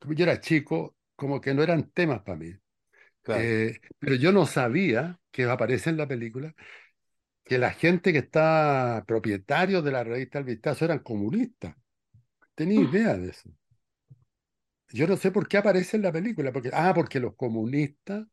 [0.01, 2.53] como yo era chico, como que no eran temas para mí.
[3.23, 3.55] claro.
[3.55, 6.55] Eh, pero yo no sabía que aparece en la película
[7.45, 11.77] que la gente que está propietario de la revista El Vistazo eran comunistas.
[12.55, 13.51] Tenía idea de eso.
[14.93, 18.27] Yo no sé por qué aparece en la película, porque, ah, porque los comunistas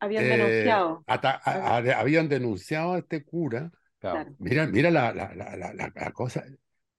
[0.00, 1.04] Habían eh, denunciado.
[1.06, 3.70] ata- a- a- habían denunciado a este cura.
[4.00, 4.34] claro.
[4.38, 6.44] Mira, mira la, la, la, la, la- la cosa,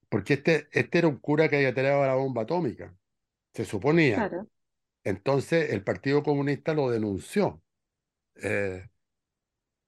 [0.10, 2.96] porque este, este era un cura que había tirado la bomba atómica,
[3.54, 4.16] se suponía.
[4.18, 4.48] Claro.
[5.04, 7.62] Entonces el Partido Comunista lo denunció
[8.36, 8.88] eh,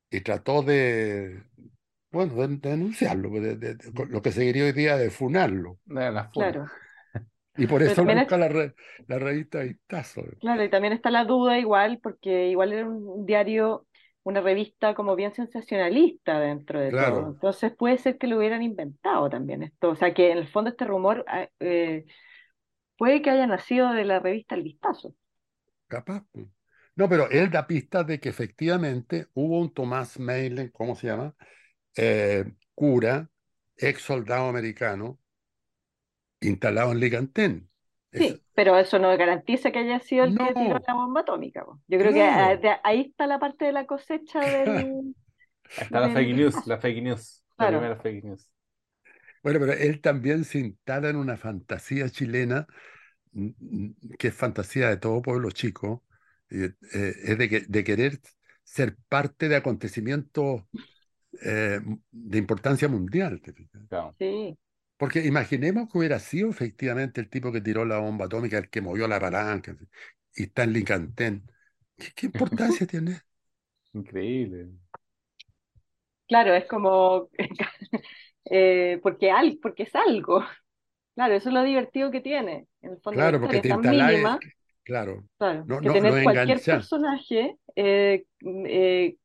[0.09, 1.43] y trató de,
[2.11, 5.79] bueno, de, de denunciarlo, de- de- de- con lo que seguiría hoy día de funarlo.
[5.85, 6.51] De la funa.
[6.51, 6.71] Claro.
[7.55, 8.75] Y por eso busca la, re-
[9.07, 10.23] la revista Vistazo.
[10.39, 13.87] Claro, y también está la duda igual, porque igual era un diario,
[14.23, 17.15] una revista como bien sensacionalista dentro de Claro.
[17.21, 17.27] todo.
[17.33, 19.89] Entonces puede ser que lo hubieran inventado también esto.
[19.91, 22.05] O sea, que en el fondo este rumor ah, eh,
[22.97, 25.13] puede que haya nacido de la revista El Vistazo.
[25.87, 26.23] Capaz.
[26.95, 31.35] No, pero él da pistas de que efectivamente hubo un Tomás Mailen, ¿cómo se llama?
[31.97, 32.45] Eh,
[32.75, 33.29] cura,
[33.77, 35.19] ex soldado americano,
[36.43, 37.69] instalado en Ligantén.
[38.11, 41.65] Sí, Eso- pero eso no garantiza que haya sido el que tiró la bomba atómica.
[41.65, 41.79] po.
[41.87, 45.15] Yo creo que ah, de- ahí está la parte de la cosecha del...
[45.75, 47.77] Está la fake news, la fake news, la Claro.
[47.79, 48.47] primera fake news.
[49.41, 52.67] Bueno, pero él también se instala en una fantasía chilena,
[54.19, 56.03] que es fantasía de todo pueblo chico,
[56.49, 58.19] y, eh, es de, que- de querer
[58.63, 60.63] ser parte de acontecimientos
[61.43, 61.79] eh,
[62.11, 63.41] de importancia mundial.
[63.41, 63.81] ¿te fijas?
[63.89, 64.15] Claro.
[64.19, 64.57] Sí,
[64.97, 68.81] Porque imaginemos que hubiera sido efectivamente el tipo que tiró la bomba atómica, el que
[68.81, 69.75] movió la palanca,
[70.35, 71.43] y está en Lincantén.
[71.97, 73.21] ¿Qué, qué importancia tiene?
[73.93, 74.69] Increíble.
[76.27, 77.29] claro, es como...
[78.45, 80.43] eh, porque, al, porque es algo.
[81.15, 82.67] Claro, eso es lo divertido que tiene.
[82.81, 84.39] En el fondo, Claro, la porque te instalas,
[84.83, 89.15] claro, claro, no, que no, tener no cualquier personaje eh, eh,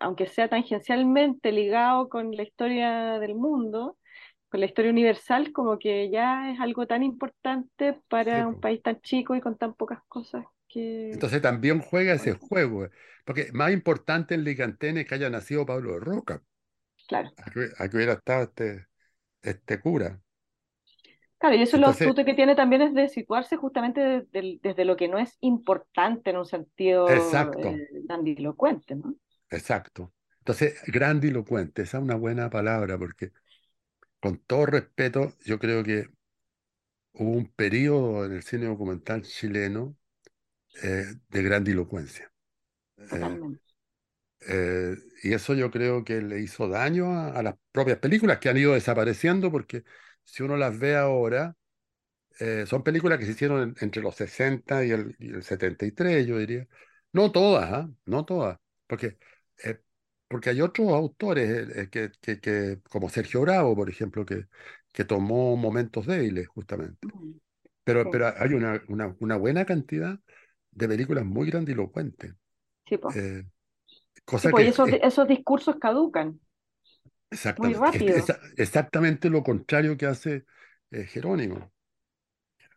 [0.00, 3.96] aunque sea tangencialmente ligado con la historia del mundo,
[4.50, 8.82] con la historia universal, como que ya es algo tan importante Sí, para un país
[8.82, 11.12] tan chico y con tan pocas cosas que...
[11.12, 12.90] Entonces también juega ese juego, eh,
[13.24, 16.42] porque más importante en Licantene es que haya nacido Pablo de Roca,
[17.08, 17.34] claro.
[17.36, 18.86] aquí, hubiera estado este,
[19.42, 20.20] este cura.
[21.38, 24.84] Claro, y eso lo Entonces, astuto que tiene también es de situarse justamente de- desde
[24.84, 29.14] lo que no es importante en un sentido exacto, eh, grandilocuente, ¿no?
[29.50, 30.12] exacto.
[30.38, 33.32] Entonces, grandilocuente, esa es una buena palabra, porque
[34.20, 36.08] con todo respeto, yo creo que
[37.12, 39.96] hubo un periodo en el cine documental chileno
[40.82, 42.32] eh, de grandilocuencia.
[43.12, 43.60] Eh, Totalmente.
[44.48, 48.48] eh, y eso yo creo que le hizo daño a, a las propias películas que
[48.48, 49.84] han ido desapareciendo, porque
[50.24, 51.56] si uno las ve ahora,
[52.40, 56.26] eh, son películas que se hicieron en- entre los 60 y el, y el 73,
[56.26, 56.66] yo diría.
[57.12, 57.90] No todas, ¿ah?
[58.06, 59.18] No todas, porque, eh,
[60.30, 64.48] porque hay otros autores eh, eh, que, que, que- como Sergio Bravo, por ejemplo, que,
[64.92, 67.08] que tomó momentos débiles, justamente.
[67.14, 67.40] Mm,
[67.84, 70.20] Pero, Sí, pero hay una, una, una buena cantidad
[70.72, 72.34] de películas muy grandilocuentes,
[72.86, 73.14] sí, po.
[73.14, 73.44] eh,
[74.36, 76.40] Sí, cosa y que esos, es esos discursos caducan
[77.56, 78.30] muy exactamente, es- rápido.
[78.30, 80.44] es exactamente lo contrario que hace
[80.90, 81.72] eh, Jerónimo.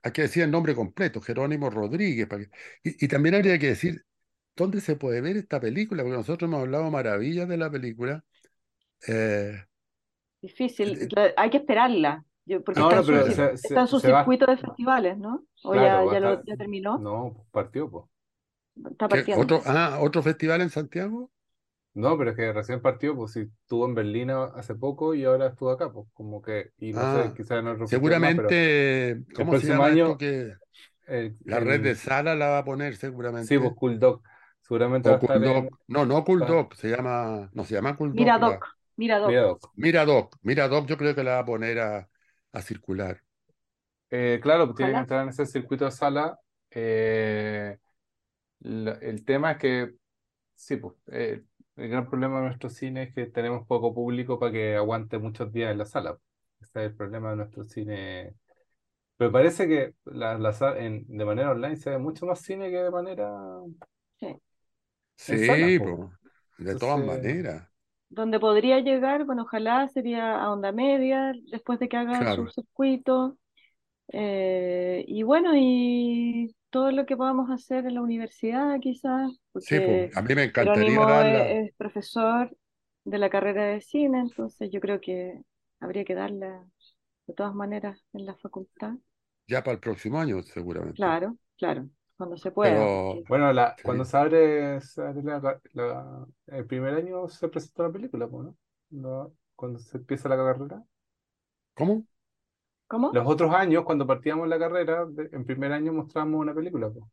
[0.04, 2.28] Hay que decir el nombre completo, Jerónimo Rodríguez.
[2.28, 2.51] para que-
[2.84, 4.06] y, y también habría que decir
[4.56, 8.24] dónde se puede ver esta película, porque nosotros hemos hablado maravillas de la película.
[9.08, 9.66] eh,
[10.41, 13.58] Difícil, eh, hay que esperarla, yo, porque No, está no, en su, pero cir- se,
[13.62, 15.45] está en se, su se va, circuito de festivales, ¿no?
[15.62, 18.06] O ya, claro, ya, lo, ya terminó, no, partió, pues.
[18.91, 19.41] está partiendo.
[19.41, 21.32] ¿Otro, ah, otro festival en Santiago?
[21.95, 25.47] No, pero es que recién partió, pues si estuvo en Berlín hace poco y ahora
[25.47, 27.88] estuvo acá, pues como que, y no sé, Ah, quizás en otro
[28.18, 30.18] más, seguramente, el ¿cómo se próximo llama esto?
[30.18, 30.56] año, Que
[31.08, 32.95] el, la red de el- sala la va a poner
[33.38, 33.78] sí, pues seguramente.
[33.78, 34.24] Cool Dog,
[34.64, 35.78] seguramente va O a estar Cool en, Dog.
[35.88, 39.20] No, no Cool Dog, se llama, no se llama Cool Dog, Mira la Doc, mira
[39.20, 39.34] Doc.
[39.34, 39.74] mira, Doc.
[39.76, 40.38] Miradoc.
[40.43, 42.09] Miradoc yo creo que la va a poner a,
[42.53, 43.22] a circular.
[44.09, 46.39] Eh, claro, pues tiene que entrar en ese circuito de sala.
[46.72, 47.78] eh,
[48.61, 49.95] la- el tema es que,
[50.55, 51.43] sí, pues, eh,
[51.78, 55.51] el gran problema de nuestro cine es que tenemos poco público para que aguante muchos
[55.53, 56.18] días en la sala.
[56.61, 58.36] Ese es el problema de nuestro cine.
[59.18, 62.78] Pero parece que la, la en- de manera online se ve mucho más cine que
[62.78, 63.32] de manera
[64.20, 64.28] Sí.
[65.16, 65.97] Sí, pues.
[65.97, 66.11] po,
[66.57, 67.68] de todas maneras.
[68.09, 73.38] Donde podría llegar, bueno, ojalá sería a onda media, después de que haga su circuito.
[74.09, 80.14] Eh, y bueno, y todo lo que podamos hacer en la universidad, quizás, Sí, pues,
[80.14, 81.59] a mí me encantaría darla.
[81.66, 82.55] es, es profesor
[83.05, 85.41] de la carrera de cine, entonces yo creo que
[85.80, 86.68] habría que darla
[87.28, 88.95] de todas maneras en la facultad.
[89.47, 90.99] Ya para el próximo año, seguramente.
[90.99, 93.84] Claro, claro, cuando se pueda, Pero, bueno, la, sí.
[93.84, 98.45] cuando se abre, se abre la, la- el primer año se presenta la película, pues,
[98.45, 98.57] ¿no?
[98.89, 100.84] No, Cuando se empieza la carrera.
[101.76, 102.05] ¿Cómo?
[102.88, 103.09] ¿cómo?
[103.11, 107.05] Los otros años, cuando partíamos la carrera, de- en primer año mostramos una película, pues.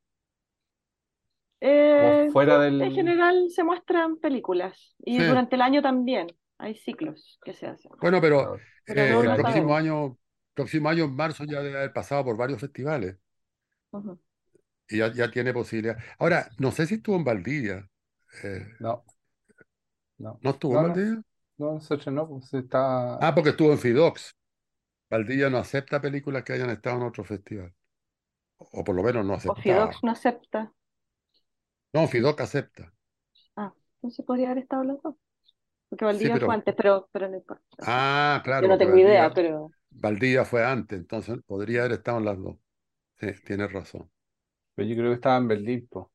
[1.63, 2.91] Eh, fuera sí, en del...
[2.93, 5.25] general se muestran películas y Sí.
[5.25, 6.29] durante el año también
[6.59, 8.57] hay ciclos que se hacen, Bueno, pero
[8.95, 10.19] eh, no el próximo año,
[10.55, 13.17] próximo año en marzo ya debe haber pasado por varios festivales
[13.93, 14.19] Ujú.
[14.91, 15.99] Y ya, ya tiene posibilidad.
[16.19, 17.89] Ahora, no sé si estuvo en Valdivia.
[18.45, 19.05] Eh, No,
[20.19, 20.43] no.
[20.43, 21.23] ¿no estuvo en No, no, Valdivia?
[21.59, 23.17] no se estrenó, pues está...
[23.19, 24.35] Ah, porque estuvo en Fidox.
[25.11, 27.75] Valdivia no acepta películas que hayan estado en otro festival.
[28.79, 29.63] O por lo menos no O aceptaba.
[29.63, 30.61] Fidox no acepta.
[31.95, 32.93] No, Fidoc acepta.
[33.57, 35.15] Ah, entonces podría haber estado los dos.
[35.91, 36.57] Porque Sí, Valdivia fue pero.
[36.57, 37.65] antes, pero, pero no importa.
[37.79, 41.93] o Ah, yo claro, no porque tengo idea, pero Valdivia fue antes, entonces podría haber
[41.93, 42.57] estado en las dos.
[43.21, 44.11] Sí, tienes razón.
[44.81, 46.07] Pero yo creo que estaba en Berlín, pues.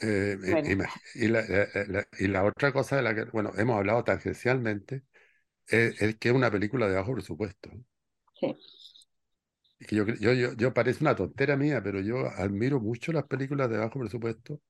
[0.00, 0.72] Eh, bueno,
[1.14, 5.04] y, la, la- la- y la otra cosa de la que, bueno, hemos hablado tangencialmente,
[5.68, 7.70] es, es que es una película de bajo presupuesto.
[8.40, 8.56] sí.
[9.78, 13.24] Y que yo, yo, yo, yo parece una tontera mía, pero yo admiro mucho las
[13.24, 14.60] películas de bajo presupuesto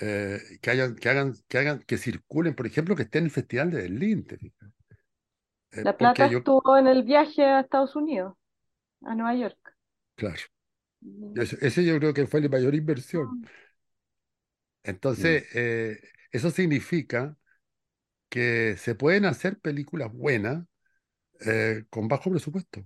[0.00, 3.30] eh, que hayan, que hagan, que hagan, que circulen, por ejemplo, que esté en el
[3.32, 4.26] Festival de Berlín.
[5.72, 8.36] Eh, La Plata estuvo en el viaje a Estados Unidos,
[9.04, 9.76] a Nueva York.
[10.18, 10.42] Claro,
[11.34, 13.38] ese, ese yo creo que fue la mayor inversión.
[13.40, 13.48] mm,
[14.82, 16.00] Entonces, eh,
[16.32, 17.36] eso significa
[18.28, 20.66] que se pueden hacer películas buenas
[21.42, 22.84] eh, con bajo presupuesto.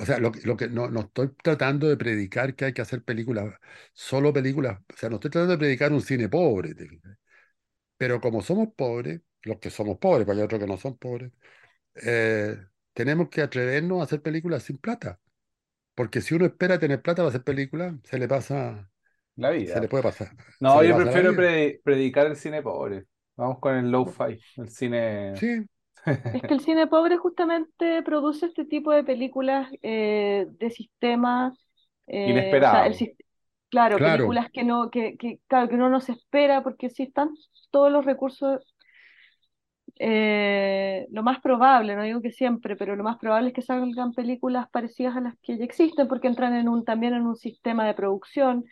[0.00, 3.02] O sea, lo, lo que no, no estoy tratando de predicar que hay que hacer
[3.02, 3.54] películas,
[3.92, 6.74] solo películas, o sea, no estoy tratando de predicar un cine pobre.
[7.96, 11.32] Pero como somos pobres, los que somos pobres, porque hay otros que no son pobres,
[11.96, 12.56] eh,
[12.94, 15.20] tenemos que atrevernos a hacer películas sin plata.
[15.98, 18.90] Porque si uno espera tener plata para hacer películas, se le pasa
[19.36, 19.80] la Se vida.
[19.80, 20.34] le puede pasar.
[20.60, 23.06] No, se yo prefiero pre- predicar el cine pobre.
[23.36, 25.34] Vamos con el low-fi, el cine...
[25.34, 25.66] Sí,
[26.32, 31.54] Es que el cine pobre justamente produce este tipo de películas eh, de sistema,
[32.06, 32.86] eh, o sea, Inesperado.
[32.86, 33.16] el sis-
[33.70, 34.02] claro, Claro.
[34.02, 37.30] películas que no, que, que, claro, que uno no se espera, porque si están
[37.70, 38.62] todos los recursos,
[39.98, 44.12] eh, lo más probable, no digo que siempre, pero lo más probable es que salgan
[44.14, 47.86] películas parecidas a las que ya existen, porque entran en un, también en un sistema
[47.86, 48.64] de producción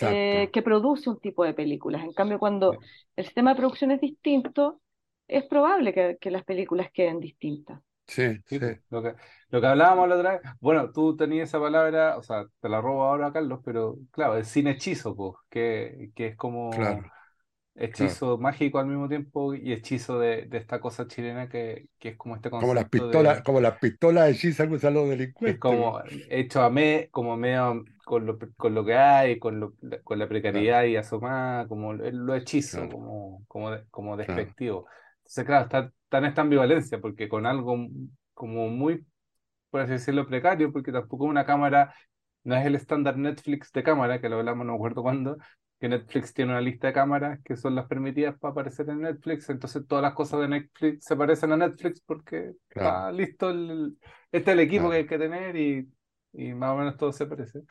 [0.00, 2.04] eh, que produce un tipo de películas.
[2.04, 2.96] En cambio, cuando Sí.
[3.16, 4.80] el sistema de producción es distinto,
[5.28, 7.80] es probable que, que las películas queden distintas.
[8.08, 9.14] Sí, Sí, sí, pues, lo que,
[9.50, 12.80] lo que hablábamos la otra vez, bueno, tú tenías esa palabra, o sea, te la
[12.80, 17.10] robo ahora, Carlos, pero claro, el cine hechizo, pues, que, que es como claro.
[17.76, 22.16] Hechizo mágico al mismo tiempo y hechizo de, de esta cosa chilena que, que es
[22.16, 25.08] como este Como las concepto pistolas, de, como las pistolas hechizas que usan los
[25.44, 25.58] que es delincuentes.
[25.58, 29.74] como hecho a me, como medio con lo, con lo que hay, con, lo,
[30.04, 32.88] con la precariedad y asomada, como lo, hechizo, Claro.
[32.88, 34.54] como, como, como Claro.
[34.56, 34.86] despectivo.
[35.18, 37.76] Entonces, claro, está, está en esta ambivalencia, porque con algo
[38.34, 39.06] como muy,
[39.70, 41.94] por así decirlo, precario, porque tampoco una cámara,
[42.44, 45.38] no es el estándar Netflix de cámara, que lo hablamos no me acuerdo cuándo,
[45.88, 49.48] que Netflix tiene una lista de cámaras que son las permitidas para aparecer en Netflix,
[49.50, 53.00] entonces todas las cosas de Netflix se parecen a Netflix porque Claro.
[53.00, 53.98] está listo, el,
[54.32, 54.90] este es el equipo Claro.
[54.90, 55.90] que hay que tener y,
[56.32, 57.62] y más o menos todo se parece.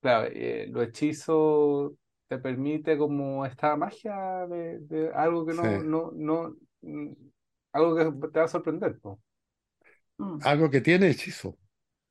[0.00, 1.92] Claro, eh, los hechizos
[2.28, 5.82] te permite como esta magia de, de algo que no, Sí.
[5.82, 6.54] no, no,
[7.72, 9.20] algo que te va a sorprender, po.
[10.20, 10.44] Mm.
[10.44, 11.58] Algo que tiene hechizo,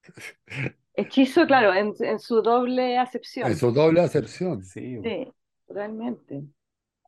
[0.95, 3.51] Hechizo, claro, en, en su doble acepción.
[3.51, 4.63] en su doble acepción.
[4.65, 4.97] Sí.
[5.03, 5.31] Sí,
[5.67, 6.43] totalmente.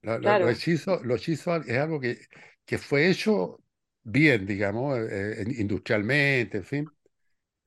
[0.01, 0.35] Lo, Claro.
[0.35, 2.19] lo hechizo, lo hechizo es algo que,
[2.65, 3.63] que fue hecho
[4.03, 6.93] bien, digamos, eh, eh, industrialmente, en fin,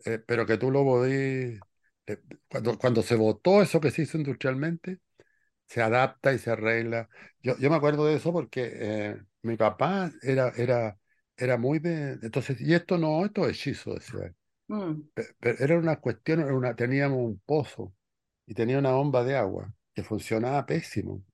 [0.04, 1.60] eh, pero que tú lo podés,
[2.06, 2.18] eh,
[2.50, 5.00] cuando, cuando se votó eso que se hizo industrialmente,
[5.68, 7.08] se adapta y se arregla.
[7.42, 10.98] Yo, yo me acuerdo de eso porque eh, mi papá era, era,
[11.36, 14.36] era muy de, entonces, y esto no, esto es hechizo, decía él.
[14.70, 15.08] Mm,
[15.40, 17.94] Pero era una cuestión, era una, teníamos un pozo
[18.46, 21.24] y tenía una bomba de agua que funcionaba pésimo.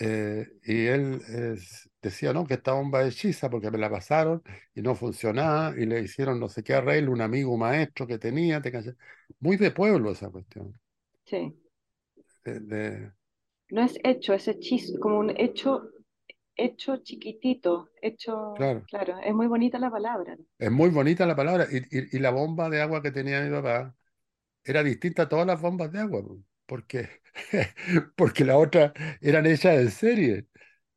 [0.00, 1.56] Eh, y él eh,
[2.02, 4.42] decía, no, que esta bomba es hechiza porque me la pasaron
[4.74, 8.62] y no funcionaba y le hicieron no sé qué arreglo, un amigo maestro que tenía,
[8.62, 8.72] te
[9.40, 10.78] muy de pueblo esa cuestión.
[11.24, 11.54] sí.
[12.44, 13.12] de- de-
[13.68, 15.90] No es hecho, es hechizo, como un hecho,
[16.56, 18.88] hecho chiquitito, hecho, Claro.
[18.88, 20.36] claro, es muy bonita la palabra.
[20.58, 23.50] es muy bonita la palabra y, y- y la bomba de agua que tenía mi
[23.50, 23.94] papá
[24.64, 27.22] era distinta a todas las bombas de agua, po, porque,
[28.16, 30.48] porque las otras eran hechas en serie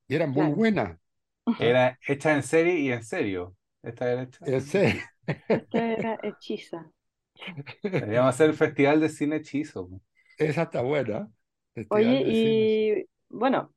[0.08, 0.56] y eran muy Claro.
[0.56, 1.00] buenas.
[1.58, 3.56] Era hecha en serie y en serio.
[3.82, 4.52] Esta era hecha.
[4.54, 5.12] En serie.
[5.50, 6.92] Esta era hechiza.
[8.00, 9.90] Deberíamos hacer el festival de cine hechizo.
[10.38, 11.32] Esa está buena.
[11.74, 13.74] Festival Oye, y bueno,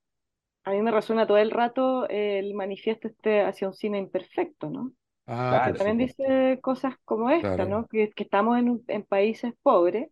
[0.70, 4.92] a mí me resuena todo el rato el manifiesto este hacia un cine imperfecto, ¿no?
[5.26, 5.78] Ah, Claro.
[5.78, 7.66] También dice cosas como esta, Claro.
[7.66, 7.86] ¿no?
[7.88, 10.10] Que, que estamos en, un- en países pobres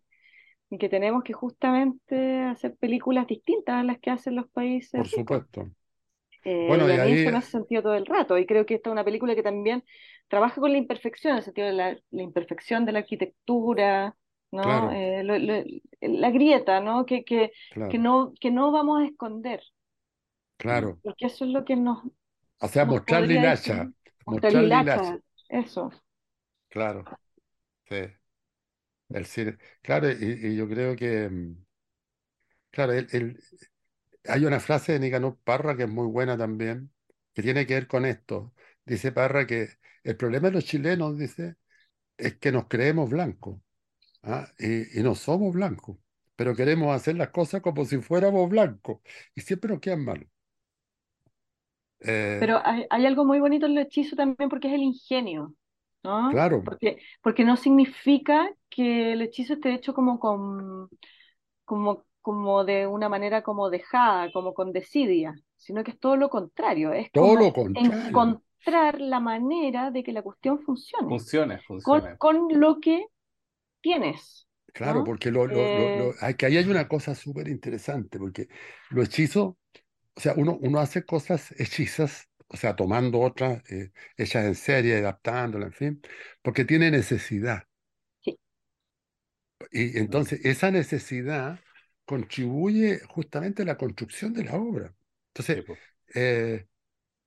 [0.71, 5.07] y que tenemos que justamente hacer películas distintas a las que hacen los países Por
[5.11, 5.43] ricos.
[5.43, 5.71] supuesto.
[6.45, 8.39] Eh, Bueno, y y a mí ahí- eso me hace sentido todo el rato.
[8.39, 9.85] Y creo que esta es una película que también
[10.29, 14.17] trabaja con la imperfección, en el sentido de la, la imperfección de la arquitectura,
[14.51, 14.63] ¿no?
[14.63, 14.93] Claro.
[14.93, 15.65] Eh, lo- lo-
[16.01, 17.05] la grieta, ¿no?
[17.07, 19.63] Que, que, Claro, que no, que no vamos a esconder,
[20.59, 21.01] claro.
[21.03, 22.05] porque eso es lo que nos,
[22.61, 23.93] O sea, nos mostrarle hacha.
[24.27, 25.19] Mostrarle el hacha, hacha.
[25.49, 25.91] eso.
[26.71, 27.11] Claro.
[27.89, 27.97] Sí.
[29.11, 29.59] El cine.
[29.83, 30.15] Claro, y,
[30.49, 31.57] y yo creo que, mm,
[32.71, 33.41] claro, el, el-
[34.29, 36.93] hay una frase de Nicanor Parra que es muy buena también,
[37.35, 38.55] que tiene que ver con esto.
[38.87, 39.71] Dice Parra que
[40.05, 41.57] el problema de los chilenos, dice,
[42.19, 43.61] es que nos creemos blancos,
[44.25, 44.49] ¿ah?
[44.59, 45.99] Y, y no somos blancos,
[46.37, 49.01] pero queremos hacer las cosas como si fuéramos blancos,
[49.37, 50.29] y siempre nos quedan mal.
[52.01, 55.55] Eh, Pero hay, hay algo muy bonito en el hechizo también porque es el ingenio,
[56.03, 56.31] ¿no?
[56.31, 56.63] Claro.
[56.65, 60.89] Porque, porque no significa que el hechizo esté hecho como con,
[61.65, 66.31] como, como de una manera como dejada, como con desidia, sino que es todo lo
[66.31, 68.41] contrario, es todo como lo contrario.
[68.65, 72.19] encontrar la manera de que la cuestión funcione, Funcione, con, funcione.
[72.19, 73.07] con lo que
[73.83, 75.05] tienes, Claro, ¿no?
[75.05, 78.49] porque lo, lo- lo- lo- Eh, hay, que ahí hay una cosa súper interesante, porque
[78.91, 79.55] los hechizos,
[80.19, 84.99] o sea, uno, uno hace cosas hechizas, o sea, tomando otras, eh, hechas en serie,
[84.99, 86.03] adaptándolas, en fin,
[86.43, 87.65] porque tiene necesidad.
[88.25, 88.39] Sí.
[89.71, 91.61] Y entonces esa necesidad
[92.05, 94.95] contribuye justamente a la construcción de la obra.
[95.35, 95.61] Entonces,
[96.15, 96.67] eh,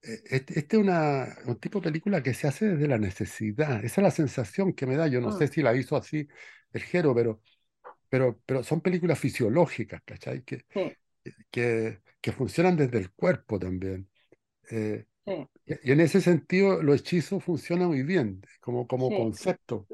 [0.01, 3.83] este, este es una, un tipo de película que se hace desde la necesidad.
[3.85, 5.07] Esa es la sensación que me da.
[5.07, 5.33] Yo no Mm.
[5.33, 6.27] sé si la hizo así
[6.73, 7.41] el Jero, pero
[8.09, 10.43] pero, pero son películas fisiológicas, ¿cachai?
[10.43, 10.97] Que, Sí,
[11.51, 14.09] que, que funcionan desde el cuerpo también.
[14.71, 19.15] Eh, sí, y en ese sentido, los hechizos funcionan muy bien como, como sí.
[19.15, 19.89] concepto.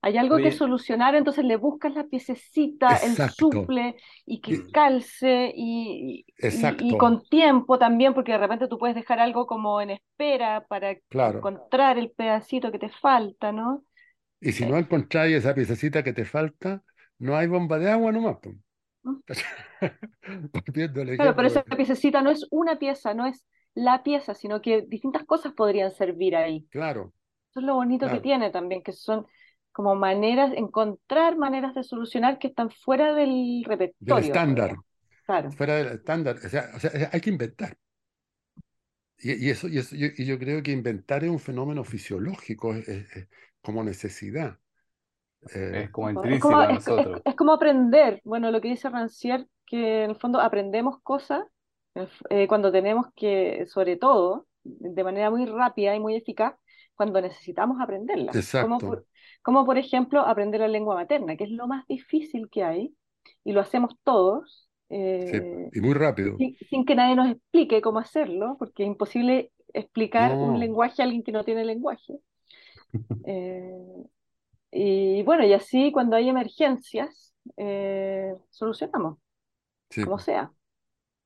[0.00, 3.96] Hay algo que solucionar, entonces le buscas la piececita, el Exacto, suple
[4.26, 8.94] y que y- calce y, y, y con tiempo también, porque de repente tú puedes
[8.96, 11.52] dejar algo como en espera para claro.
[11.58, 13.84] encontrar el pedacito que te falta, ¿no?
[14.40, 16.82] Y si Eh, no encontráis esa piececita que te falta,
[17.18, 18.38] no hay bomba de agua nomás.
[21.16, 23.44] Claro, pero esa piececita no es una pieza, no es
[23.74, 26.68] la pieza, sino que distintas cosas podrían servir ahí.
[26.70, 27.12] Claro,
[27.50, 29.26] Eso es lo bonito que tiene también, que son
[29.72, 33.64] como maneras, encontrar maneras de solucionar que están fuera del
[34.00, 34.84] Del repertorio, estándar, digamos.
[35.26, 36.38] Claro, fuera del estándar.
[36.44, 37.78] O sea, o sea, hay que inventar.
[39.18, 42.74] Y, y eso, y, eso yo, y yo creo que inventar es un fenómeno fisiológico,
[42.74, 43.28] es, es- es
[43.62, 44.58] como necesidad.
[45.54, 47.22] Eh, es como Es intrínseco como, a es- nosotros.
[47.24, 51.44] es como aprender, bueno, lo que dice Rancière, que en el fondo aprendemos cosas
[52.30, 56.54] eh, cuando tenemos que, sobre todo, de manera muy rápida y muy eficaz,
[56.94, 58.38] cuando necesitamos aprenderlas.
[58.56, 58.84] Como exacto.
[58.84, 59.06] por,
[59.42, 62.94] como por ejemplo aprender la lengua materna, que es lo más difícil que hay,
[63.44, 64.68] y lo hacemos todos,
[65.18, 66.38] Sí, eh, y muy rápido.
[66.38, 71.04] sin, sin que nadie nos explique cómo hacerlo, porque es imposible explicar un lenguaje a
[71.06, 72.18] alguien que no tiene lenguaje.
[73.24, 73.72] Eh,
[74.70, 79.18] y bueno, y así cuando hay emergencias, eh, solucionamos,
[79.90, 80.52] sí, como sea.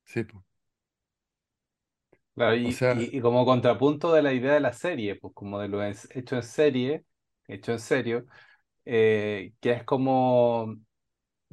[0.05, 0.25] sí.
[2.35, 5.33] Claro, O y, sea, y, y como contrapunto de la idea de la serie, pues
[5.35, 7.05] como de lo hecho en serie,
[7.47, 8.25] hecho en serio,
[8.85, 10.75] eh, que es como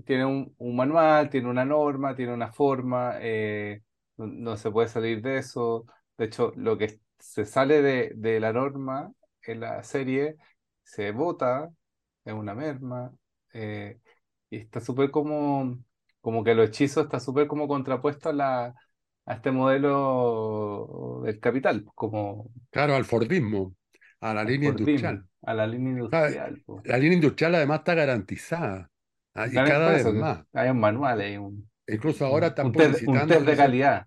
[0.07, 3.83] tiene un, un manual, tiene una norma, tiene una forma, eh,
[4.19, 5.87] no, no se puede salir de eso.
[6.19, 9.13] De hecho, lo que se sale de, de la norma
[9.43, 10.37] en la serie
[10.85, 11.71] se vota,
[12.25, 13.13] es una merma,
[13.53, 14.01] eh,
[14.51, 15.79] y está súper como,
[16.21, 18.75] como que los hechizos está súper como contrapuesto a la,
[19.27, 23.75] a este modelo del capital, como claro, al Fordismo,
[24.21, 25.27] a la línea Fordismo, industrial.
[25.43, 26.63] a la línea industrial.
[26.67, 26.83] po.
[26.85, 28.91] La línea industrial además está garantizada,
[29.35, 29.47] ¿ah?
[29.47, 30.45] y Claro, cada vez más.
[30.53, 34.07] hay un manual, hay un, Incluso ahora están un test, un test de calidad.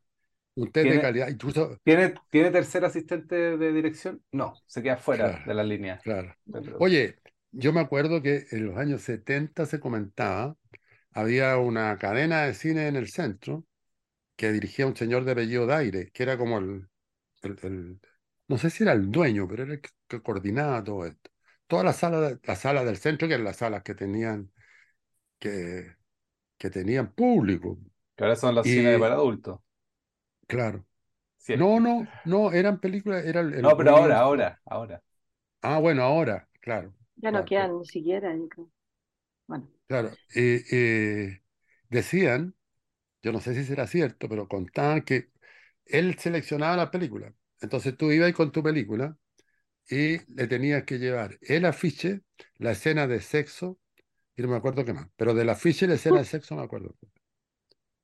[0.55, 1.29] un test de ¿Tiene, calidad.
[1.29, 4.21] Incluso, tiene, ¿tiene tercer asistente de dirección?
[4.31, 6.35] No, se queda fuera claro, de la línea claro.
[6.79, 7.19] Oye,
[7.53, 10.57] yo me acuerdo que en los años 70 se comentaba,
[11.13, 13.65] había una cadena de cine en el centro
[14.37, 16.89] que dirigía un señor de apellido Daire, que era como el,
[17.43, 18.01] el- el-
[18.49, 21.31] no sé si era el dueño, pero era el que, coordinaba todo esto.
[21.67, 24.51] Todas las salas, las salas del centro, que eran las salas que tenían,
[25.39, 25.95] que,
[26.57, 27.79] que tenían público.
[28.15, 29.59] Que ahora son los cines para adultos.
[30.47, 30.85] claro,
[31.37, 31.53] Sí.
[31.53, 35.01] no, no, no, eran películas, era el, No, pero ahora, ahora, ahora.
[35.63, 36.93] Ah, bueno, ahora, claro,
[37.23, 38.69] Ya no claro, quedan ni siquiera, yo creo.
[39.47, 40.11] Bueno, claro.
[40.35, 41.41] Eh, eh,
[41.89, 42.55] decían,
[43.23, 45.31] yo no sé si será cierto, pero contaban que
[45.85, 47.33] él seleccionaba la película.
[47.61, 49.17] Entonces tú ibas con tu película
[49.89, 52.21] y le tenías que llevar el afiche,
[52.57, 53.79] la escena de sexo,
[54.37, 56.63] y no me acuerdo qué más, pero del afiche y la escena de sexo me
[56.63, 56.95] acuerdo.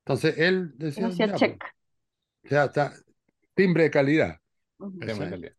[0.06, 1.58] Entonces él decía, hacía ya, check.
[2.42, 2.94] pues, ya está,
[3.56, 4.42] timbre de calidad,
[5.00, 5.30] ¿cachai?
[5.30, 5.54] calidad.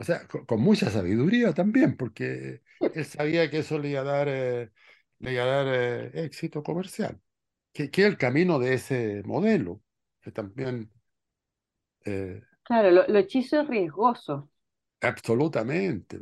[0.00, 4.04] O sea, con, con mucha sabiduría también, porque él sabía que eso le iba a
[4.04, 4.72] dar, eh,
[5.20, 7.20] le iba a dar eh, éxito comercial,
[7.72, 9.82] que, que es el camino de ese modelo,
[10.22, 10.92] que también,
[12.04, 14.48] eh, Claro, lo, lo hechizo es riesgoso.
[15.00, 16.18] absolutamente.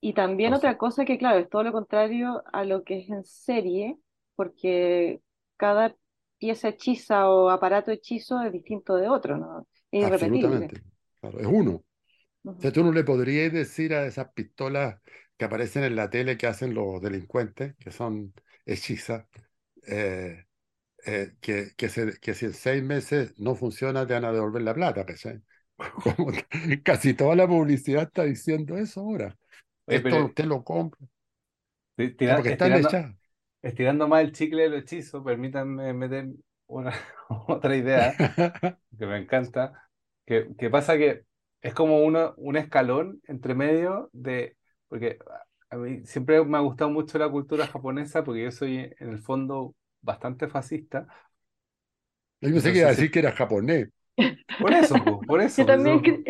[0.00, 2.98] Y también O sea, otra cosa que, claro, es todo lo contrario a lo que
[2.98, 3.98] es en serie,
[4.36, 5.22] porque
[5.56, 5.96] cada
[6.38, 9.66] pieza hechiza o aparato hechizo es distinto de otro, ¿no?
[9.90, 10.74] Es irrepetible.
[10.78, 10.82] absolutamente.
[11.20, 11.84] Claro, es uno.
[12.44, 15.00] O sea, tú no le podrías decir a esas pistolas
[15.36, 18.32] que aparecen en la tele que hacen los delincuentes, que son
[18.64, 19.26] hechizas,
[19.86, 20.46] eh,
[21.06, 24.62] eh, que, que, se- que si en seis meses no funciona te van a devolver
[24.62, 25.42] la plata, ¿cachai?
[26.16, 26.32] Como
[26.84, 29.36] casi toda la publicidad está diciendo eso ahora.
[29.86, 31.00] Oye, Esto usted lo compra,
[32.16, 33.02] tira- porque están estirando,
[33.62, 36.28] estirando más el chicle del hechizo, permítanme meter
[36.66, 36.92] una,
[37.48, 38.18] otra idea
[38.98, 39.88] que me encanta,
[40.26, 41.24] que, que pasa que
[41.64, 44.56] es como uno, un escalón entre medio de,
[44.88, 45.18] porque
[45.70, 49.20] a mí siempre me ha gustado mucho la cultura japonesa, porque yo soy en el
[49.20, 51.08] fondo bastante fascista,
[52.40, 53.88] Yo pensé que iba a decir que era japonés.
[54.58, 56.26] por eso, po, por eso, Yo también cre-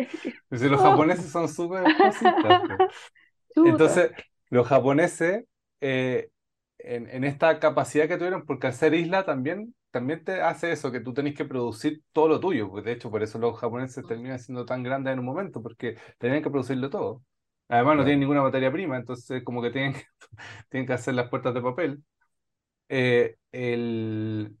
[0.51, 0.81] si los Oh.
[0.81, 2.59] japoneses son súper fascistas.
[3.63, 4.11] Entonces,
[4.49, 5.45] los japoneses,
[5.81, 6.29] eh,
[6.79, 10.91] en, en esta capacidad que tuvieron, porque al ser isla también, también te hace eso,
[10.91, 14.05] que tú tenés que producir todo lo tuyo, pues de hecho, por eso los japoneses
[14.07, 17.23] terminan siendo tan grandes en un momento, porque tenían que producirlo todo.
[17.69, 20.03] Además, no tienen ninguna materia prima, entonces como que tienen que,
[20.69, 22.03] tienen que hacer las puertas de papel.
[22.89, 24.55] eh, el,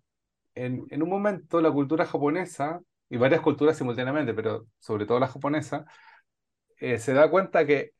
[0.55, 5.27] en, en un momento la cultura japonesa, y varias culturas simultáneamente, pero sobre todo la
[5.27, 5.85] japonesa,
[6.79, 7.91] eh, se da cuenta que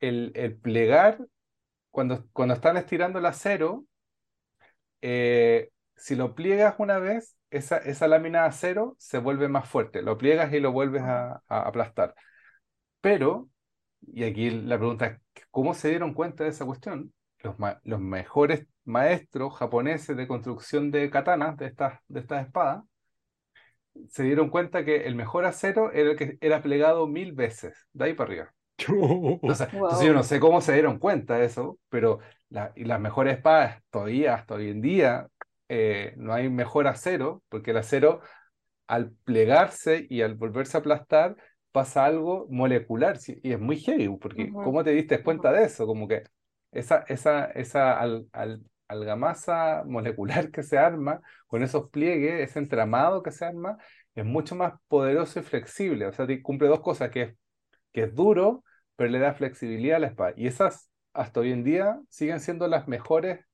[0.00, 1.18] el, el plegar,
[1.90, 3.86] cuando, cuando están estirando el acero,
[5.02, 10.02] eh, si lo pliegas una vez, esa, esa lámina de acero se vuelve más fuerte.
[10.02, 12.14] Lo pliegas y lo vuelves a, a aplastar.
[13.00, 13.50] Pero,
[14.02, 17.14] y aquí la pregunta es, ¿cómo se dieron cuenta de esa cuestión?
[17.42, 22.84] Los, ma- los mejores maestros japoneses de construcción de katanas, de estas, de estas espadas,
[24.10, 28.04] se dieron cuenta que el mejor acero era el que era plegado mil veces, de
[28.06, 28.54] ahí para arriba.
[29.46, 30.14] Entonces, entonces yo Wow.
[30.14, 34.34] no sé cómo se dieron cuenta de eso, pero la- y las mejores espadas todavía,
[34.34, 35.28] hasta hoy en día,
[35.68, 38.20] eh, no hay mejor acero, porque el acero
[38.86, 41.36] al plegarse y al volverse a aplastar
[41.72, 45.86] pasa algo molecular y es muy heavy, porque Ujú, ¿cómo te diste cuenta de eso?
[45.86, 46.24] Como que
[46.72, 53.22] esa, esa, esa al, al- algamasa molecular que se arma con esos pliegues, ese entramado
[53.22, 53.78] que se arma,
[54.14, 56.06] es mucho más poderoso y flexible.
[56.06, 57.34] O sea, te- cumple dos cosas, que es,
[57.92, 58.64] que es duro,
[58.96, 60.34] pero le da flexibilidad a la espada.
[60.36, 63.44] Y esas, hasta hoy en día, siguen siendo las mejores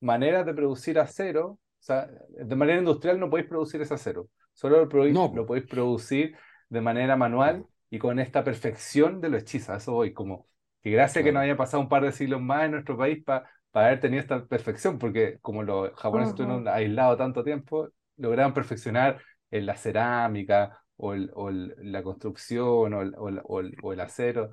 [0.00, 1.46] maneras de producir acero.
[1.48, 4.28] O sea, de manera industrial no podéis producir ese acero.
[4.52, 6.36] Solo lo, podéis- No, lo podéis producir
[6.68, 9.74] de manera manual y con esta perfección de lo hechiza.
[9.74, 10.48] A Eso voy, como
[10.82, 11.44] que gracias que no claro.
[11.44, 14.98] haya pasado un par de siglos más en nuestro país para haber tenido esta perfección,
[14.98, 16.42] porque como los japoneses Ujú.
[16.42, 19.20] estuvieron aislados tanto tiempo, lograron perfeccionar
[19.50, 23.76] en la cerámica o, el- o el- la construcción o el, o el- o el-
[23.82, 24.50] o el acero,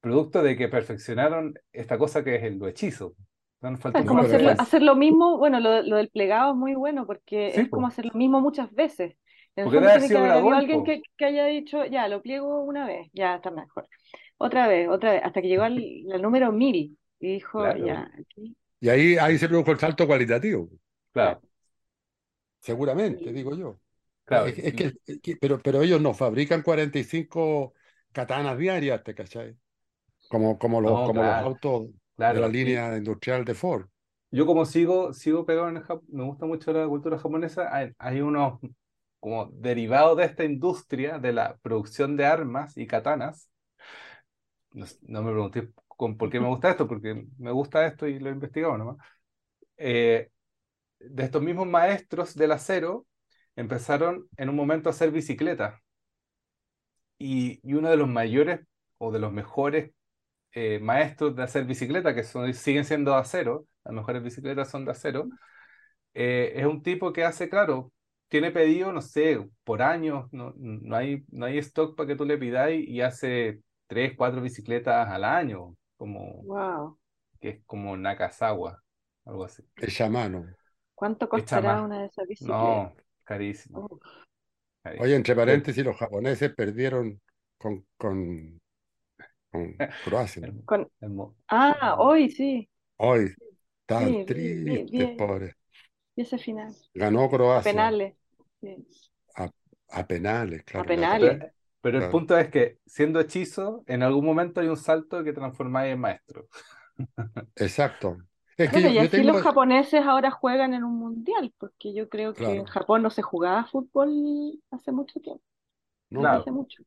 [0.00, 3.14] producto de que perfeccionaron esta cosa que es el lo hechizo.
[3.62, 4.22] No nos falta Es como
[4.58, 7.86] hacer lo mismo, bueno, lo, lo del plegado es muy bueno porque Sí, es como
[7.86, 9.16] hacer lo mismo muchas veces.
[9.56, 12.86] En Porque debe que haber habido alguien que, que haya dicho, ya, lo pliego una
[12.86, 13.86] vez, ya está mejor.
[14.38, 15.76] Otra vez, otra vez, hasta que llegó al,
[16.12, 20.06] al número mil y dijo, Claro, ya, aquí, Y ahí, ahí se produjo el salto
[20.06, 20.70] cualitativo,
[21.12, 21.42] claro,
[22.60, 23.80] seguramente, digo yo.
[24.24, 24.48] claro.
[24.48, 27.74] Es, es que, es que- pero, pero ellos no fabrican 45
[28.12, 29.56] katanas diarias, ¿te cachai?
[30.28, 31.36] Como, como, los, No, como los
[32.16, 33.86] claro, de la línea industrial de Ford.
[34.30, 37.92] yo como sigo, sigo pegado en el Jap- me gusta mucho la cultura japonesa, hay,
[37.98, 38.60] hay unos
[39.20, 43.50] como derivados de esta industria de la producción de armas y katanas.
[44.72, 48.18] No, no me pregunté con por qué me gusta esto, porque me gusta esto y
[48.18, 48.96] lo he investigado nomás.
[49.76, 50.30] Eh,
[51.00, 53.06] de estos mismos maestros del acero
[53.56, 55.80] empezaron en un momento a hacer bicicletas
[57.18, 58.60] y, y uno de los mayores
[58.98, 59.92] o de los mejores
[60.52, 64.84] eh, maestros de hacer bicicleta, que son, siguen siendo de acero, las mejores bicicletas son
[64.84, 65.28] de acero,
[66.14, 67.92] eh, es un tipo que hace, claro,
[68.28, 72.24] tiene pedido, no sé, por años, no, no hay, no hay stock para que tú
[72.24, 76.98] le pidáis y hace tres, cuatro bicicletas al año, como, Wow.
[77.40, 78.82] que es como Nakazawa,
[79.26, 79.62] algo así.
[79.76, 80.46] Hecha a mano.
[80.94, 82.58] ¿Cuánto costará una de esas bicicletas?
[82.58, 84.02] No, carísimo, Uf.
[84.82, 85.04] carísimo.
[85.04, 87.20] Oye, entre paréntesis, los japoneses perdieron
[87.58, 88.61] con, con,
[89.52, 90.52] con Croacia.
[90.64, 90.90] Con-
[91.48, 93.34] Ah, hoy sí, Hoy
[93.98, 95.56] sí, tristes, vi, pobres.
[96.16, 96.74] vi ese final.
[96.94, 98.16] Ganó A Croacia penales.
[98.60, 98.86] sí.
[99.36, 99.50] a,
[99.90, 100.92] a penales, claro.
[100.94, 101.38] la penales.
[101.80, 105.92] Pero, el punto es que siendo hechizo, en algún momento hay un salto que transformáis
[105.94, 106.48] en maestro.
[107.56, 108.18] Exacto.
[108.56, 111.92] Es que Bueno, yo, y así tengo, los japoneses ahora juegan en un mundial, porque
[111.94, 115.44] yo creo que en Japón no se jugaba fútbol hace mucho tiempo,
[116.10, 116.82] no, hace mucho.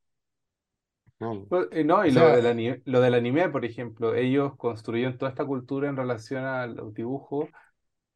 [1.19, 1.47] No.
[1.47, 5.17] Pues, eh, No, y O lo del anime, lo del anime, por ejemplo, ellos construyeron
[5.17, 7.49] toda esta cultura en relación a los dibujos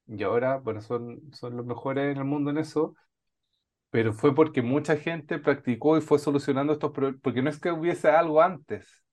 [0.08, 2.96] y ahora, bueno, son, son los mejores en el mundo en eso,
[3.92, 7.72] pero fue porque mucha gente practicó y fue solucionando estos problemas, porque no es que
[7.72, 9.04] hubiese algo antes,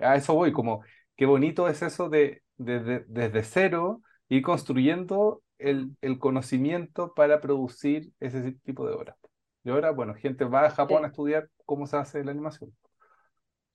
[0.00, 0.82] a eso voy, como
[1.16, 7.40] qué bonito es eso de, de- de- desde cero ir construyendo el, el conocimiento para
[7.40, 9.16] producir ese tipo de obras.
[9.64, 12.74] Y ahora, bueno, gente va a Japón a estudiar cómo se hace la animación.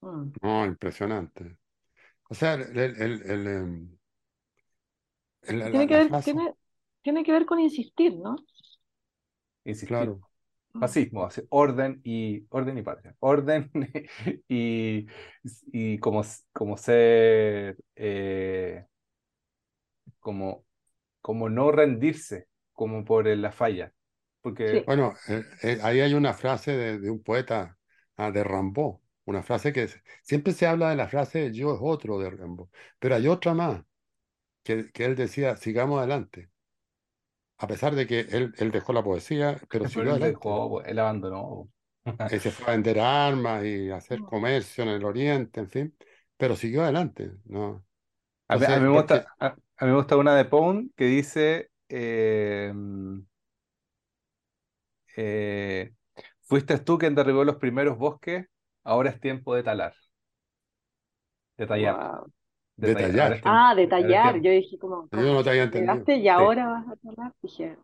[0.04, 0.32] Mm.
[0.42, 1.58] no, impresionante.
[2.30, 3.98] O sea, el, el, el, el, em,
[5.44, 6.54] la, Tiene que ver, tiene,
[7.02, 8.36] tiene que ver con insistir, ¿no?
[9.66, 9.88] Insistir.
[9.88, 10.22] claro,
[10.74, 10.82] Mm.
[10.82, 13.16] Fascismo, así, orden y orden y patria.
[13.22, 13.72] Orden
[14.48, 15.08] y,
[15.74, 18.86] y como, como ser eh,
[20.20, 20.66] como,
[21.22, 23.94] como no rendirse, como por la falla.
[24.42, 24.86] Porque Sí.
[24.86, 27.78] bueno, eh, eh, ahí hay una frase de, de un poeta,
[28.18, 31.80] ah, de Rimbaud, una frase que es- siempre se habla de la frase yo es
[31.82, 33.84] otro de Rimbaud, pero hay otra más,
[34.64, 36.52] que, que él decía, sigamos adelante,
[37.58, 40.50] a pesar de que él, él dejó la poesía, pero pero siguió él adelante.
[40.50, 41.70] dejó, él abandonó.
[42.28, 44.26] Él se fue a vender armas y hacer Mm.
[44.26, 45.98] comercio en el oriente, en fin,
[46.38, 47.86] pero siguió adelante, ¿no?
[48.48, 50.46] A mí, a Entonces, mí me porque, gusta, a, a mí me gusta una de
[50.46, 52.74] Pound que dice eh,
[55.20, 55.94] eh,
[56.42, 58.48] fuiste tú quien derribó los primeros bosques,
[58.84, 59.96] ahora es tiempo de talar,
[61.58, 62.32] de tallar, Wow.
[62.78, 63.42] detallar.
[63.42, 64.22] tiempo, Ah, de ahora es tallar.
[64.22, 64.44] tiempo.
[64.44, 66.10] Yo dije como, Yo no te había entendido.
[66.18, 67.34] y Sí, ahora vas a talar.
[67.42, 67.78] Dije,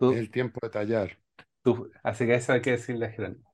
[0.00, 1.18] Es el tiempo de tallar.
[1.62, 3.52] tú, así que eso hay que decirle a Jerónimo.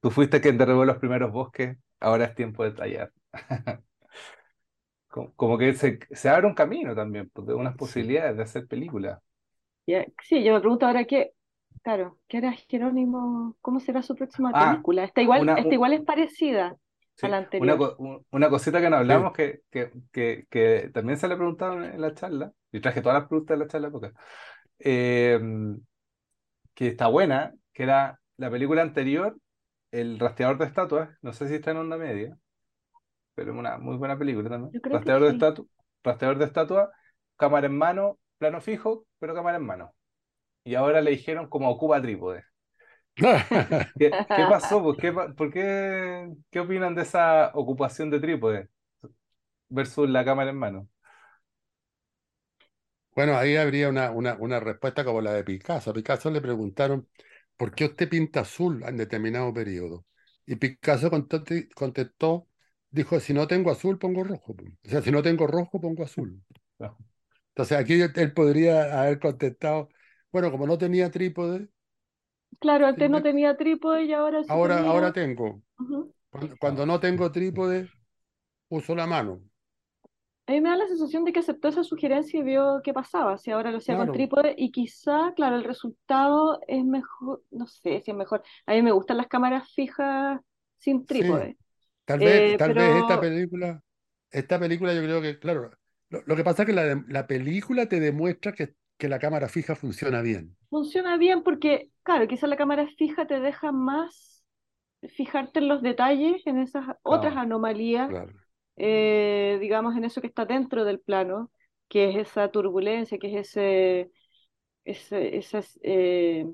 [0.00, 3.12] Tú fuiste quien derribó los primeros bosques, ahora es tiempo de tallar.
[5.08, 7.76] Como, como que se, se abre un camino también, pues, de unas Sí.
[7.76, 9.20] posibilidades de hacer películas.
[10.22, 11.32] sí, yo me pregunto ahora qué,
[11.82, 13.56] claro, ¿qué hará Jerónimo?
[13.60, 15.04] ¿Cómo será su próxima Ah, película?
[15.04, 16.76] Esta igual, una, esta igual es parecida
[17.20, 17.78] a la una, anterior.
[17.78, 19.14] co- un- una cosita que no Sí.
[19.16, 23.18] hablamos que, que, que, que también se le preguntaron en la charla, y traje todas
[23.20, 24.12] las preguntas de la charla porque,
[24.80, 25.40] eh,
[26.74, 29.38] que está buena, que era la película anterior,
[29.92, 32.38] El rastreador de estatuas, no sé si está en onda media,
[33.34, 34.74] pero es una muy buena película también.
[34.74, 35.68] Yo Rastreador de estatu
[36.04, 36.90] rastreador de estatuas,
[37.36, 39.94] cámara en mano, plano fijo, pero cámara en mano.
[40.68, 42.44] Y ahora le dijeron como ocupa trípode.
[43.98, 44.82] ¿Qué, qué pasó?
[44.82, 48.68] ¿Por qué, pa- por qué, qué opinan de esa ocupación de trípode
[49.70, 50.88] versus la cámara en mano?
[53.14, 55.90] Bueno, ahí habría una, una, una respuesta como la de Picasso.
[55.90, 57.08] A Picasso le preguntaron,
[57.56, 60.06] ¿por qué usted pinta azul en determinado periodo?
[60.46, 61.10] Y Picasso
[61.74, 62.48] contestó,
[62.90, 64.54] dijo, si no tengo azul, pongo rojo.
[64.56, 64.64] po.
[64.64, 66.40] O sea, si no tengo rojo, pongo azul.
[67.50, 69.88] Entonces aquí él podría haber contestado,
[70.32, 71.68] bueno, como no tenía trípode,
[72.60, 74.90] Claro, antes no tenía trípode y ahora sí ahora, tenía.
[74.90, 75.62] ahora tengo.
[76.30, 77.92] Cuando, cuando no tengo trípode,
[78.70, 79.42] uso la mano.
[80.46, 83.36] A mí me da la sensación de que aceptó esa sugerencia y vio qué pasaba,
[83.36, 88.00] si ahora lo hacía con trípode y quizá, claro, el resultado es mejor, no sé
[88.00, 88.42] si es mejor.
[88.66, 90.40] A mí me gustan las cámaras fijas
[90.78, 91.58] sin Sí, trípode.
[92.04, 93.82] tal vez, Eh, tal vez esta película,
[94.30, 95.70] esta película yo creo que, claro,
[96.10, 99.48] lo, lo que pasa es que la, la película te demuestra que, que la cámara
[99.48, 100.56] fija funciona bien.
[100.70, 104.44] funciona bien porque, claro, quizá la cámara fija te deja más
[105.16, 107.38] fijarte en los detalles, en esas otras Claro.
[107.38, 108.34] anomalías, Claro.
[108.76, 111.50] eh, digamos, en eso que está dentro del plano,
[111.88, 114.12] que es esa turbulencia, que es ese,
[114.84, 116.46] ese- esa, eh,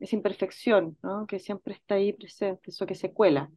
[0.00, 1.26] esa imperfección, ¿no?
[1.26, 3.50] Que siempre está ahí presente, eso que se cuela.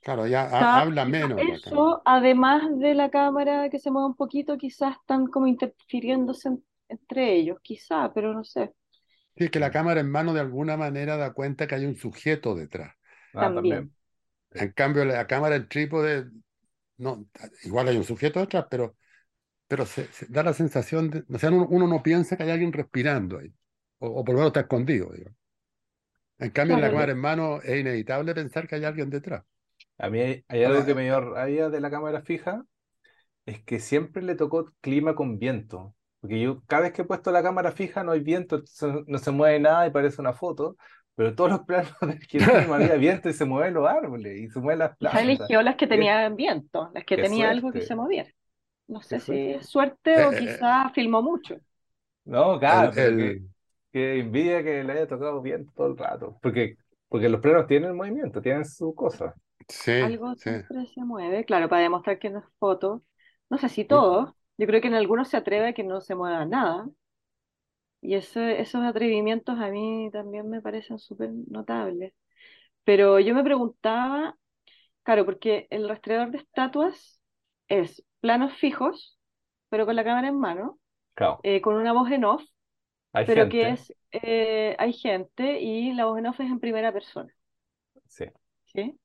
[0.00, 4.56] Claro, ya ha- habla menos eso, además de la cámara que se mueve un poquito,
[4.58, 8.72] quizás están como interfiriéndose en- entre ellos, quizá, pero no sé,
[9.36, 12.54] Sí, que la cámara en mano de alguna manera da cuenta que hay un sujeto
[12.54, 12.94] detrás.
[13.34, 13.92] Ah, también.
[14.50, 16.30] En cambio, la cámara en trípode,
[16.98, 17.28] no,
[17.64, 18.96] igual hay un sujeto detrás, pero,
[19.68, 22.50] pero se, se da la sensación de, o sea, uno, uno no piensa que hay
[22.52, 23.52] alguien respirando ahí,
[24.00, 25.12] o, o por lo menos está escondido.
[25.14, 25.30] digo.
[26.38, 29.44] En cambio, en la cámara en mano es inevitable pensar que hay alguien detrás.
[29.98, 32.64] A mí hay, hay algo que me dio rabia de la cámara fija,
[33.46, 35.94] es que siempre le tocó clima con viento.
[36.26, 38.64] Porque yo cada vez que he puesto la cámara fija no hay viento,
[39.06, 40.76] no se mueve nada y parece una foto.
[41.14, 44.58] Pero todos los planos de Jerónimo había viento y se mueven los árboles y se
[44.58, 45.22] mueven las plantas.
[45.22, 48.28] eligió las que tenían viento, las que qué tenía algo que se moviera.
[48.88, 49.54] No sé si suerte.
[49.54, 51.56] es suerte o eh, eh, quizá filmó mucho.
[52.24, 53.48] No, claro, que, el,
[53.92, 56.36] que envidia que le haya tocado viento todo el rato.
[56.42, 56.76] Porque,
[57.08, 59.32] porque los planos tienen movimiento, tienen su cosa.
[59.68, 60.50] sí, Algo sí.
[60.50, 63.02] siempre se mueve, claro, para demostrar que no es foto.
[63.48, 66.14] No sé si todos, yo creo que en algunos se atreve a que no se
[66.14, 66.88] mueva nada.
[68.00, 72.14] Y ese, esos atrevimientos a mí también me parecen súper notables.
[72.84, 74.36] Pero yo me preguntaba,
[75.04, 77.20] claro, porque el rastreador de estatuas
[77.68, 79.18] es planos fijos,
[79.70, 80.78] pero con la cámara en mano,
[81.14, 82.44] Claro, eh, con una voz en off,
[83.12, 86.92] hay pero que es, eh, hay gente y la voz en off es en primera
[86.92, 87.32] persona,
[88.08, 88.26] sí.
[88.66, 88.98] ¿sí?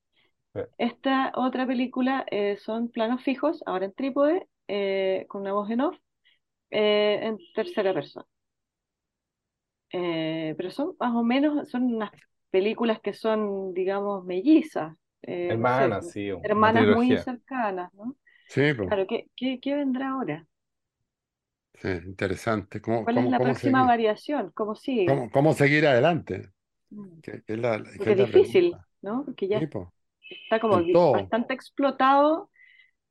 [0.56, 5.69] eh, Esta otra película eh, son planos fijos, ahora en trípode, eh, con una voz
[5.72, 5.98] en off,
[6.72, 8.27] eh, en tercera persona.
[9.93, 12.11] Eh, pero son más o menos, son unas
[12.49, 18.15] películas que son, digamos, mellizas, eh, no sé, Hermanas, sí, hermanas muy cercanas, ¿no?
[18.48, 20.48] Sí, pues, Claro, ¿qué, qué, qué vendrá ahora?
[21.81, 22.81] sí, interesante.
[22.81, 23.85] ¿Cómo, ¿Cuál es cómo, la cómo próxima seguir?
[23.85, 24.52] variación?
[24.56, 25.22] ¿Cómo sigue?
[25.22, 26.52] ¿Cómo, cómo seguir adelante?
[26.91, 27.22] Mm.
[27.22, 28.88] Que, que es la, que es es la difícil, pregunta.
[29.02, 29.26] ¿no?
[29.26, 29.68] Porque ya Sí,
[30.30, 30.81] está como
[31.11, 32.52] bastante explotado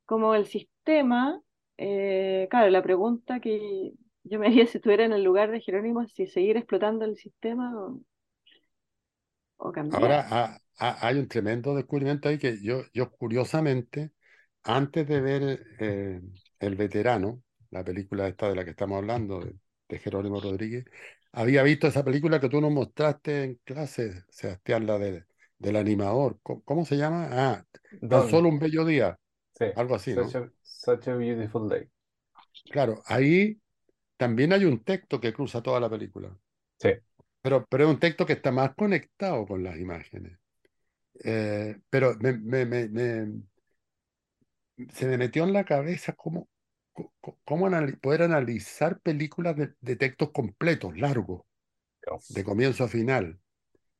[0.07, 1.43] como el sistema.
[1.83, 3.95] Eh, claro, la pregunta que
[4.25, 7.17] yo me haría si estuviera en el lugar de Jerónimo es si seguir explotando el
[7.17, 8.01] sistema o,
[9.59, 10.19] o cambiar.
[10.29, 14.13] Ahora ha- hay un tremendo descubrimiento ahí que yo, yo curiosamente,
[14.65, 16.21] antes de ver eh,
[16.61, 19.57] El Veterano, la película esta de la que estamos hablando, de,
[19.89, 20.85] de Jerónimo Rodríguez,
[21.33, 25.25] había visto esa película que tú nos mostraste en clase, Sebastián, la de,
[25.59, 26.39] del animador.
[26.43, 27.29] ¿Cómo, cómo se llama?
[27.33, 27.65] Ah,
[28.09, 29.19] Tan solo un bello día,
[29.61, 29.67] sí.
[29.77, 30.29] algo así, ¿no?
[30.29, 31.89] Such a, such a beautiful day.
[32.71, 33.61] Claro, ahí
[34.17, 36.37] también hay un texto que cruza toda la película.
[36.79, 36.91] Sí.
[37.43, 40.39] Pero, pero es un texto que está más conectado con las imágenes.
[41.25, 42.89] Eh, pero me, me, me,
[44.93, 46.49] se me metió en la cabeza cómo,
[47.45, 47.71] cómo
[48.01, 51.43] poder analizar películas de, de textos completos, largos,
[52.29, 53.39] de comienzo a final,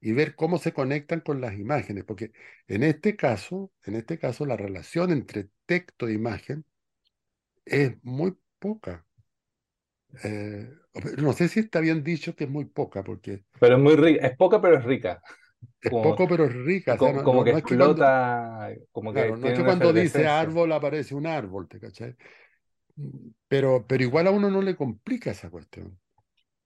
[0.01, 2.33] y ver cómo se conectan con las imágenes, porque
[2.69, 6.65] en este caso, en este caso, la relación entre texto e imagen
[7.65, 9.07] es muy poca.
[10.25, 10.69] Eh,
[11.19, 14.27] no sé si está bien dicho que es muy poca, porque Pero es muy rica,
[14.27, 15.23] es poca, pero es rica.
[15.81, 16.97] es Como, poco pero es rica.
[16.97, 19.37] O sea, como, no, como no- que no es que cuando, explota, como que claro,
[19.37, 22.17] no es que cuando dice árbol aparece un árbol, ¿te cachai?
[23.49, 25.99] Pero, pero igual a uno no le complica esa cuestión.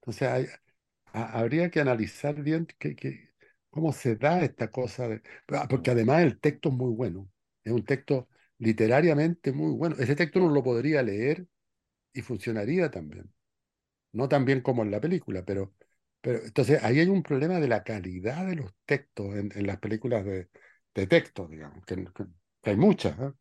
[0.01, 0.47] Entonces hay-
[1.15, 3.31] ha- habría que analizar bien qué-
[3.71, 7.31] cómo se da esta cosa, de- ah, porque además el texto es muy bueno,
[7.65, 8.29] es un texto
[8.59, 9.97] literariamente muy bueno.
[10.01, 11.47] Ese texto uno lo podría leer
[12.15, 13.33] y funcionaría también.
[14.13, 15.75] No tan bien como en la película, pero,
[16.21, 20.25] pero entonces ahí hay un problema de la calidad de los textos en, las películas
[20.25, 20.49] de,
[20.95, 22.27] de texto, digamos, que, que-
[22.63, 23.33] que hay muchas, ¿eh?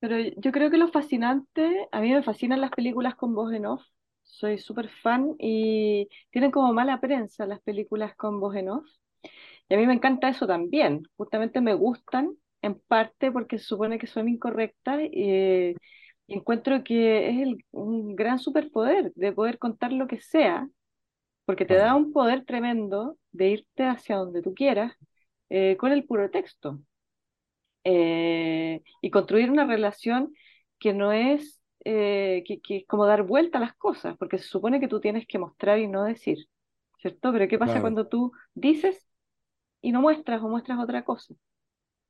[0.00, 3.66] Pero yo creo que lo fascinante, a mí me fascinan las películas con voz en
[3.66, 3.82] off,
[4.28, 8.86] soy súper fan y tienen como mala prensa las películas con voz en off.
[9.68, 13.98] Y a mí me encanta eso también, justamente me gustan en parte porque se supone
[13.98, 15.70] que son incorrectas y,
[16.26, 20.68] y encuentro que es el- un gran superpoder de poder contar lo que sea,
[21.46, 24.94] porque te da un poder tremendo de irte hacia donde tú quieras
[25.50, 26.80] eh, con el puro texto.
[27.84, 30.34] Eh, y construir una relación
[30.78, 31.57] que no es
[31.88, 35.00] eh, que, que es como dar vuelta a las cosas, porque se supone que tú
[35.00, 36.38] tienes que mostrar y no decir,
[37.00, 37.32] ¿cierto?
[37.32, 39.08] Pero ¿qué pasa claro, cuando tú dices
[39.82, 41.34] y no muestras o muestras otra cosa?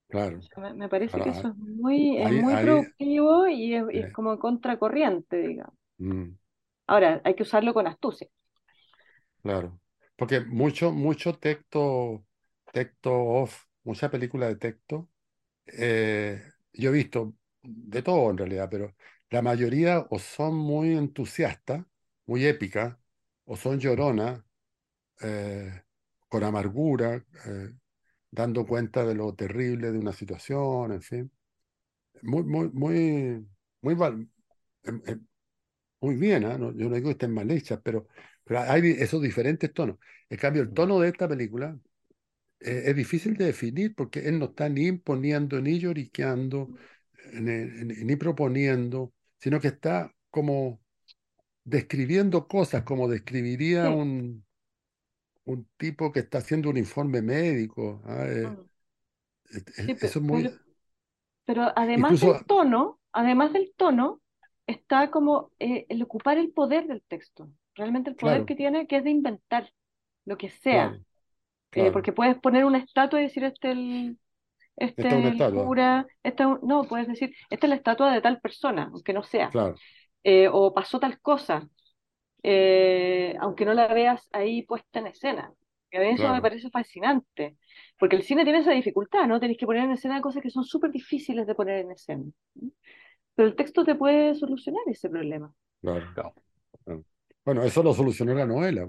[0.08, 0.44] claro.
[0.50, 3.74] O sea, me, me parece que eso es muy, es ahí, muy ahí, productivo y
[3.74, 5.74] es, es eh, como contracorriente, digamos.
[5.98, 6.38] mm,
[6.88, 8.26] Ahora, hay que usarlo con astucia.
[9.42, 9.80] claro.
[10.16, 12.24] Porque mucho, mucho texto,
[12.72, 15.08] texto off, mucha película de texto,
[15.66, 16.42] eh,
[16.74, 18.94] yo he visto de todo en realidad, pero
[19.30, 21.84] la mayoría o son muy entusiastas,
[22.26, 22.96] muy épicas,
[23.44, 24.42] o son lloronas,
[25.22, 25.82] eh,
[26.28, 27.70] con amargura, eh,
[28.30, 31.32] dando cuenta de lo terrible de una situación, en fin.
[32.22, 33.48] Muy, muy, muy,
[33.82, 34.28] muy, val-
[34.84, 35.26] em- em,
[36.00, 36.58] muy bien, ¿ah?
[36.58, 38.08] No- yo no digo que estén mal hechas, pero,
[38.44, 39.98] pero hay esos diferentes tonos.
[40.30, 41.78] En cambio, el tono de esta película
[42.60, 46.72] eh, es difícil de definir porque él no está ni imponiendo, ni lloriqueando,
[47.32, 50.80] ni proponiendo, sino que está como
[51.64, 53.92] describiendo cosas, como describiría Sí.
[53.92, 54.46] un,
[55.46, 58.02] un tipo que está haciendo un informe médico.
[58.06, 58.24] ¿ah?
[58.26, 58.56] Eh,
[59.70, 60.40] Sí, pe- eso es muy...
[60.40, 60.58] pero,
[61.44, 64.20] pero además Incluso, del tono, además del tono,
[64.66, 67.50] está como eh, el ocupar el poder del texto.
[67.74, 69.72] Realmente el poder claro, que tiene, que es de inventar
[70.26, 70.98] lo que sea.
[71.70, 74.16] claro, Eh, porque puedes poner una estatua y decir, este es
[74.78, 77.66] el, Esta es este una es el cura, esta es un- no, puedes decir, esta
[77.66, 79.50] es la estatua de tal persona, aunque no sea.
[79.50, 79.80] claro,
[80.24, 81.68] Eh, o pasó tal cosa,
[82.42, 85.52] eh, aunque no la veas ahí puesta en escena.
[85.90, 87.56] Y a mí eso me parece fascinante,
[87.98, 89.40] porque el cine tiene esa dificultad, ¿no?
[89.40, 92.24] Tenés que poner en escena cosas que son súper difíciles de poner en escena.
[93.34, 95.54] Pero el texto te puede solucionar ese problema.
[95.80, 96.34] claro, Claro.
[97.44, 98.86] Bueno, eso lo solucionó la novela.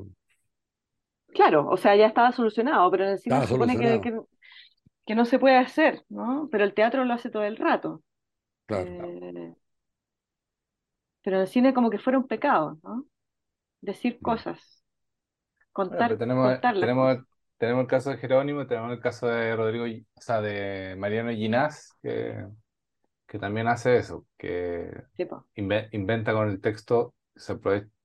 [1.33, 4.01] Claro, o sea, ya estaba solucionado, pero en el cine Estaba se supone que,
[5.09, 6.49] que no se puede hacer, ¿no?
[6.53, 8.03] Pero el teatro lo hace todo el rato.
[8.65, 8.93] claro.
[8.93, 9.55] Eh,
[11.21, 13.05] pero en el cine como que fuera un pecado, ¿no?
[13.81, 14.83] Decir cosas,
[15.87, 17.25] Bueno, contar, tenemos, tenemos, cosas.
[17.57, 21.95] tenemos el caso de Jerónimo, tenemos el caso de Rodrigo, o sea, de Mariano Ginás,
[22.03, 22.45] que,
[23.27, 25.45] que también hace eso, que Sí, po.
[25.55, 27.55] inve- inventa con el texto, se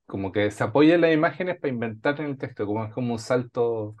[0.07, 3.13] como que se apoya en las imágenes para inventar en el texto, como es como
[3.13, 3.95] un salto,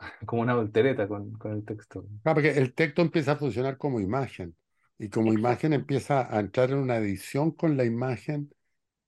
[0.26, 2.04] como una voltereta con, con el texto.
[2.24, 4.56] Ah, porque el texto empieza a funcionar como imagen
[4.98, 8.52] y como imagen empieza a entrar en una edición con la imagen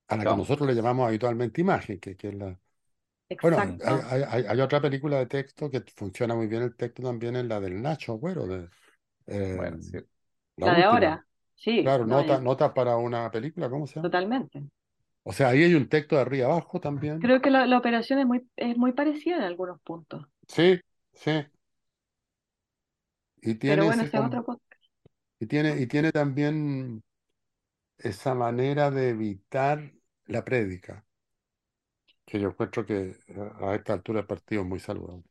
[0.09, 2.60] a la que nosotros le llamamos habitualmente imagen, que, que es la...
[3.40, 4.05] Bueno, hay, exacto.
[4.05, 7.47] hay- hay- hay otra película de texto que funciona muy bien el texto también, es
[7.47, 8.69] la del Nacho Agüero, de,
[9.28, 9.98] eh, Bueno, sí.
[10.59, 13.97] la La de ahora, sí, Claro, no, nota, yo- nota para una película, ¿cómo se
[14.01, 14.10] llama?
[14.10, 14.62] totalmente.
[15.24, 17.20] O sea, ahí hay un texto de arriba abajo también.
[17.20, 20.27] Creo que la, la operación es muy, es muy parecida en algunos puntos.
[20.57, 20.81] Sí,
[21.15, 21.33] sí.
[23.43, 24.12] Y Pero tiene bueno, ese es
[24.43, 24.61] podcast.
[25.41, 27.03] y tiene, y tiene también
[27.99, 29.93] esa manera de evitar
[30.27, 31.07] la prédica,
[32.27, 32.97] que yo encuentro que
[33.62, 35.24] a a esta altura del partido es muy saludable.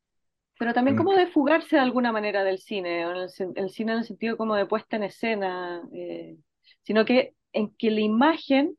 [0.58, 3.54] Pero también Mm, como de fugarse de alguna manera del cine, o en el, sen-
[3.56, 6.38] el cine en el sentido como de puesta en escena, eh,
[6.84, 8.78] sino que en que la imagen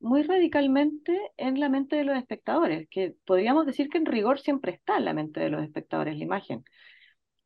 [0.00, 4.72] muy radicalmente en la mente de los espectadores, que podríamos decir que en rigor siempre
[4.72, 6.64] está en la mente de los espectadores la imagen,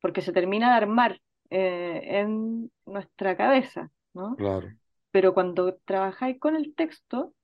[0.00, 1.20] porque se termina de armar
[1.50, 4.36] eh, en nuestra cabeza, ¿no?
[4.36, 4.76] Claro,
[5.12, 7.34] Pero cuando trabajáis con el texto,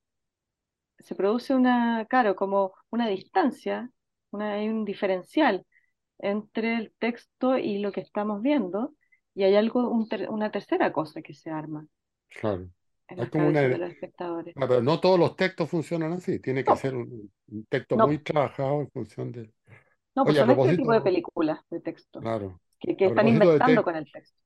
[0.99, 3.91] se produce una, claro, como una distancia,
[4.31, 5.65] una, hay un diferencial
[6.19, 8.95] entre el texto y lo que estamos viendo,
[9.35, 11.87] y hay algo, un ter- una tercera cosa que se arma
[12.29, 12.69] claro.
[13.09, 14.55] En Hay como una, de los espectadores.
[14.55, 16.39] Pero no todos los textos funcionan así.
[16.39, 19.51] Tiene que No, ser un, un texto no, muy trabajado en función de.
[20.15, 23.83] no, pues Oye, son este tipo de películas de texto, claro, que, están inventando texto,
[23.83, 24.39] con el texto.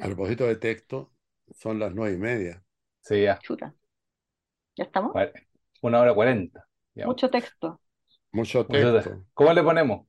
[0.00, 1.12] a propósito de texto,
[1.52, 2.62] son las nueve y media.
[3.00, 3.38] Sí, ya.
[3.40, 3.74] Chuta,
[4.76, 5.12] ¿ya estamos?
[5.12, 5.32] Cuar-
[5.82, 6.66] Una hora cuarenta.
[6.94, 7.80] Mucho texto.
[8.32, 9.24] Mucho Mucho te- texto.
[9.34, 10.06] ¿Cómo le ponemos?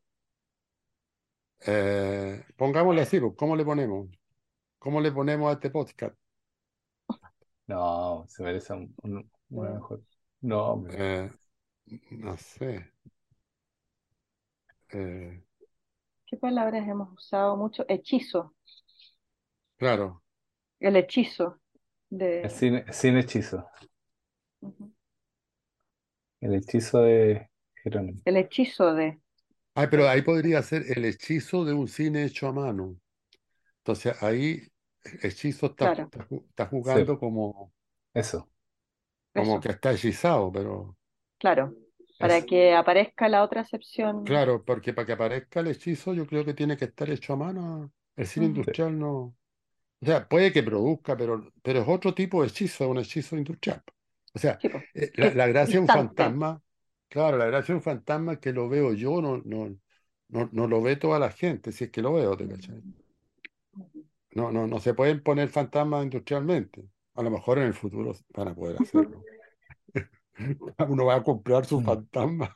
[1.65, 4.09] Eh, pongámosle así, pues, ¿cómo le ponemos?
[4.79, 6.15] ¿Cómo le ponemos a este podcast?
[7.67, 9.73] No, se merece un, un- una Mm.
[9.73, 10.03] mejor.
[10.41, 10.97] No, hombre.
[10.97, 11.31] Eh,
[12.11, 12.91] no sé.
[14.91, 15.43] Eh,
[16.25, 17.85] ¿Qué palabras hemos usado mucho?
[17.87, 18.53] Hechizo,
[19.77, 20.23] claro,
[20.79, 21.59] el hechizo
[22.11, 22.55] de...
[22.57, 23.65] cine, sin hechizo.
[24.61, 24.91] Ujú.
[26.41, 28.21] El hechizo de Jerónimo.
[28.25, 29.21] El hechizo de...
[29.75, 32.97] Ay, pero ahí podría ser el hechizo de un cine hecho a mano.
[33.79, 34.61] Entonces ahí
[35.21, 36.09] hechizo está, Claro,
[36.49, 37.73] está Sí, jugando como,
[38.13, 38.49] eso,
[39.33, 40.97] como eso, que está hechizado, pero
[41.37, 41.73] claro,
[42.17, 42.45] para eso.
[42.45, 44.23] que aparezca la otra acepción.
[44.23, 47.35] claro, porque para que aparezca el hechizo yo creo que tiene que estar hecho a
[47.37, 47.91] mano.
[48.15, 49.11] El cine industrial no,
[50.01, 53.83] o sea, puede que produzca, pero, pero es otro tipo de hechizo, un hechizo industrial.
[54.33, 56.61] O sea, Sí, eh, la, gracia de un fantasma,
[57.09, 59.77] claro, la gracia de un fantasma que lo veo yo, no, no,
[60.29, 62.83] no, no lo ve toda la gente, si es que lo veo, ¿te cachai?
[64.35, 66.83] No, no, no se pueden poner fantasmas industrialmente.
[67.15, 69.27] A lo mejor en el futuro van a poder hacerlo.
[70.89, 71.81] Uno va a comprar su Mm.
[71.81, 72.53] fantasma,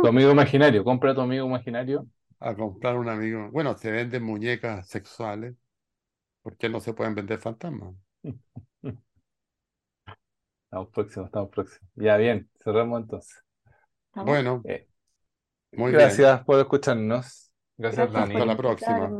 [0.00, 2.06] Tu amigo imaginario, compra a tu amigo imaginario.
[2.40, 3.48] a comprar un amigo.
[3.52, 5.54] Bueno, se venden muñecas sexuales,
[6.42, 7.94] ¿por qué no se pueden vender fantasmas?
[10.66, 11.90] Estamos próximos, estamos próximos.
[11.96, 13.42] Ya bien, cerramos entonces.
[14.20, 14.88] Bueno, Eh,
[15.74, 16.28] muy bien.
[16.28, 17.52] gracias por escucharnos.
[17.76, 18.38] Gracias, Dani.
[18.38, 19.18] Hasta la próxima.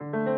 [0.00, 0.37] thank you